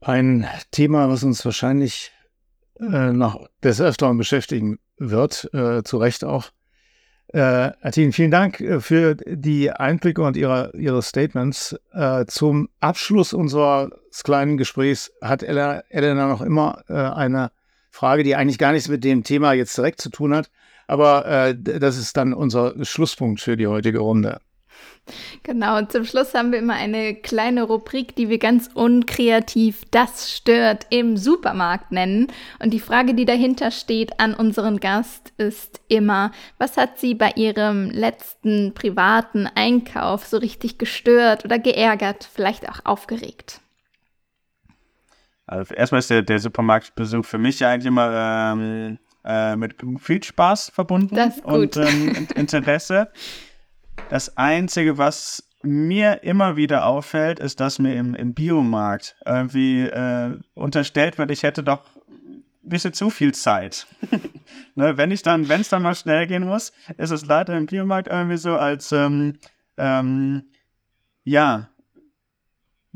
Ein 0.00 0.46
Thema, 0.70 1.08
was 1.08 1.24
uns 1.24 1.44
wahrscheinlich 1.44 2.12
äh, 2.78 3.12
noch 3.12 3.48
des 3.62 3.80
Öfteren 3.80 4.18
beschäftigen 4.18 4.78
wird, 4.98 5.48
äh, 5.52 5.82
zu 5.82 5.98
Recht 5.98 6.24
auch. 6.24 6.50
Äh, 7.28 7.72
Atin, 7.82 8.12
vielen 8.12 8.30
Dank 8.30 8.60
äh, 8.60 8.80
für 8.80 9.16
die 9.16 9.70
Einblicke 9.70 10.22
und 10.22 10.36
Ihre, 10.36 10.72
Ihre 10.76 11.02
Statements. 11.02 11.76
Äh, 11.92 12.26
zum 12.26 12.68
Abschluss 12.78 13.32
unseres 13.32 13.90
kleinen 14.22 14.56
Gesprächs 14.56 15.12
hat 15.20 15.42
Elena 15.42 16.28
noch 16.28 16.40
immer 16.40 16.84
äh, 16.88 16.94
eine 16.94 17.50
Frage, 17.90 18.22
die 18.22 18.36
eigentlich 18.36 18.58
gar 18.58 18.72
nichts 18.72 18.88
mit 18.88 19.02
dem 19.02 19.24
Thema 19.24 19.54
jetzt 19.54 19.76
direkt 19.76 20.00
zu 20.00 20.10
tun 20.10 20.34
hat, 20.34 20.50
aber 20.86 21.26
äh, 21.26 21.56
das 21.58 21.96
ist 21.96 22.16
dann 22.16 22.32
unser 22.32 22.84
Schlusspunkt 22.84 23.40
für 23.40 23.56
die 23.56 23.66
heutige 23.66 23.98
Runde. 23.98 24.40
Genau, 25.44 25.78
und 25.78 25.92
zum 25.92 26.04
Schluss 26.04 26.34
haben 26.34 26.50
wir 26.50 26.58
immer 26.58 26.74
eine 26.74 27.14
kleine 27.14 27.62
Rubrik, 27.62 28.16
die 28.16 28.28
wir 28.28 28.38
ganz 28.38 28.68
unkreativ 28.74 29.84
Das 29.92 30.32
stört 30.32 30.86
im 30.90 31.16
Supermarkt 31.16 31.92
nennen. 31.92 32.26
Und 32.58 32.72
die 32.72 32.80
Frage, 32.80 33.14
die 33.14 33.24
dahinter 33.24 33.70
steht 33.70 34.18
an 34.18 34.34
unseren 34.34 34.80
Gast, 34.80 35.32
ist 35.38 35.80
immer, 35.86 36.32
was 36.58 36.76
hat 36.76 36.98
sie 36.98 37.14
bei 37.14 37.30
ihrem 37.36 37.90
letzten 37.90 38.74
privaten 38.74 39.46
Einkauf 39.54 40.26
so 40.26 40.38
richtig 40.38 40.78
gestört 40.78 41.44
oder 41.44 41.60
geärgert, 41.60 42.28
vielleicht 42.32 42.68
auch 42.68 42.80
aufgeregt? 42.84 43.60
Also 45.46 45.74
erstmal 45.74 46.00
ist 46.00 46.10
der, 46.10 46.22
der 46.22 46.40
Supermarktbesuch 46.40 47.24
für 47.24 47.38
mich 47.38 47.64
eigentlich 47.64 47.86
immer 47.86 48.52
ähm, 48.52 48.98
äh, 49.26 49.56
mit 49.56 49.76
viel 49.98 50.22
Spaß 50.22 50.70
verbunden 50.70 51.14
das 51.14 51.36
ist 51.36 51.42
gut. 51.42 51.76
und 51.76 51.76
ähm, 51.76 52.28
Interesse. 52.34 53.08
Das 54.08 54.36
Einzige, 54.36 54.98
was 54.98 55.42
mir 55.62 56.22
immer 56.22 56.56
wieder 56.56 56.86
auffällt, 56.86 57.40
ist, 57.40 57.60
dass 57.60 57.78
mir 57.78 57.96
im, 57.96 58.14
im 58.14 58.34
Biomarkt 58.34 59.16
irgendwie 59.24 59.82
äh, 59.82 60.38
unterstellt 60.54 61.18
wird, 61.18 61.30
ich 61.30 61.42
hätte 61.42 61.62
doch 61.62 61.82
ein 62.06 62.44
bisschen 62.62 62.92
zu 62.92 63.10
viel 63.10 63.34
Zeit. 63.34 63.86
ne, 64.74 64.96
wenn 64.96 65.10
ich 65.10 65.22
dann, 65.22 65.48
wenn 65.48 65.60
es 65.60 65.68
dann 65.68 65.82
mal 65.82 65.94
schnell 65.94 66.26
gehen 66.26 66.44
muss, 66.44 66.72
ist 66.96 67.10
es 67.10 67.26
leider 67.26 67.56
im 67.56 67.66
Biomarkt 67.66 68.08
irgendwie 68.08 68.36
so 68.36 68.56
als 68.56 68.92
ähm, 68.92 69.38
ähm, 69.76 70.44
ja, 71.24 71.68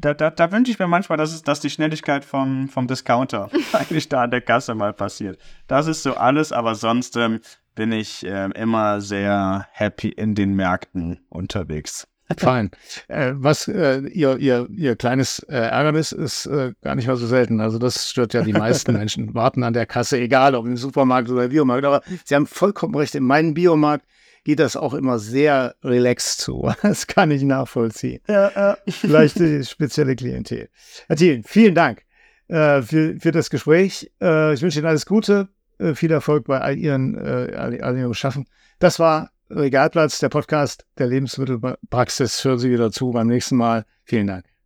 da, 0.01 0.15
da, 0.15 0.31
da 0.31 0.53
wünsche 0.53 0.73
ich 0.73 0.79
mir 0.79 0.87
manchmal, 0.87 1.19
dass, 1.19 1.33
es, 1.33 1.43
dass 1.43 1.61
die 1.61 1.71
Schnelligkeit 1.71 2.25
vom, 2.25 2.69
vom 2.69 2.87
Discounter 2.87 3.51
eigentlich 3.73 4.09
da 4.09 4.23
an 4.23 4.31
der 4.31 4.41
Kasse 4.41 4.75
mal 4.75 4.93
passiert. 4.93 5.39
Das 5.67 5.87
ist 5.87 6.03
so 6.03 6.15
alles, 6.15 6.53
aber 6.53 6.75
sonst 6.75 7.17
ähm, 7.17 7.41
bin 7.75 7.93
ich 7.93 8.27
äh, 8.27 8.51
immer 8.51 9.01
sehr 9.01 9.67
happy 9.73 10.09
in 10.09 10.35
den 10.35 10.55
Märkten 10.55 11.21
unterwegs. 11.29 12.07
Fein. 12.37 12.71
Äh, 13.09 13.33
was 13.35 13.67
äh, 13.67 14.01
ihr, 14.07 14.37
ihr, 14.39 14.69
ihr 14.71 14.95
kleines 14.95 15.41
äh, 15.49 15.57
Ärgernis 15.57 16.13
ist 16.13 16.47
äh, 16.47 16.73
gar 16.81 16.95
nicht 16.95 17.09
mal 17.09 17.17
so 17.17 17.27
selten. 17.27 17.61
Also 17.61 17.79
das 17.79 18.09
stört 18.09 18.35
ja 18.35 18.43
die 18.43 18.53
meisten 18.53 18.93
Menschen. 18.97 19.35
Warten 19.35 19.65
an 19.65 19.73
der 19.73 19.87
Kasse, 19.87 20.19
egal 20.19 20.55
ob 20.55 20.65
im 20.67 20.77
Supermarkt 20.77 21.29
oder 21.29 21.45
im 21.45 21.51
Biomarkt. 21.51 21.85
Aber 21.85 22.03
Sie 22.25 22.35
haben 22.37 22.47
vollkommen 22.47 22.95
recht. 22.95 23.17
In 23.17 23.25
meinem 23.25 23.55
Biomarkt 23.55 24.07
geht 24.45 24.59
das 24.59 24.77
auch 24.77 24.95
immer 24.95 25.19
sehr 25.19 25.75
relaxed 25.83 26.41
zu. 26.41 26.73
Das 26.83 27.07
kann 27.07 27.31
ich 27.31 27.43
nachvollziehen. 27.43 28.21
Ja, 28.29 28.73
äh. 28.73 28.77
Vielleicht 28.91 29.39
die 29.39 29.65
spezielle 29.65 30.17
Klientel. 30.17 30.69
Thielen, 31.15 31.45
vielen 31.45 31.75
Dank 31.75 32.03
äh, 32.49 32.83
für, 32.83 33.17
für 33.19 33.33
das 33.33 33.51
Gespräch. 33.51 34.11
Äh, 34.21 34.55
ich 34.55 34.63
wünsche 34.63 34.79
Ihnen 34.79 34.89
alles 34.89 35.07
Gute, 35.07 35.49
äh, 35.79 35.95
viel 35.95 36.11
Erfolg 36.11 36.47
bei 36.47 36.61
all 36.61 36.77
Ihren, 36.77 37.17
äh, 37.17 37.55
all, 37.55 37.81
all 37.81 37.97
Ihrem 37.97 38.15
Schaffen. 38.15 38.47
Das 38.79 38.99
war 38.99 39.31
Regalplatz, 39.51 40.19
der 40.21 40.29
Podcast 40.29 40.87
der 40.99 41.09
Lebensmittelpraxis. 41.09 42.45
Hören 42.45 42.59
Sie 42.59 42.71
wieder 42.71 42.91
zu 42.93 43.11
beim 43.11 43.27
nächsten 43.27 43.57
Mal. 43.57 43.85
Vielen 44.05 44.27
Dank. 44.27 44.60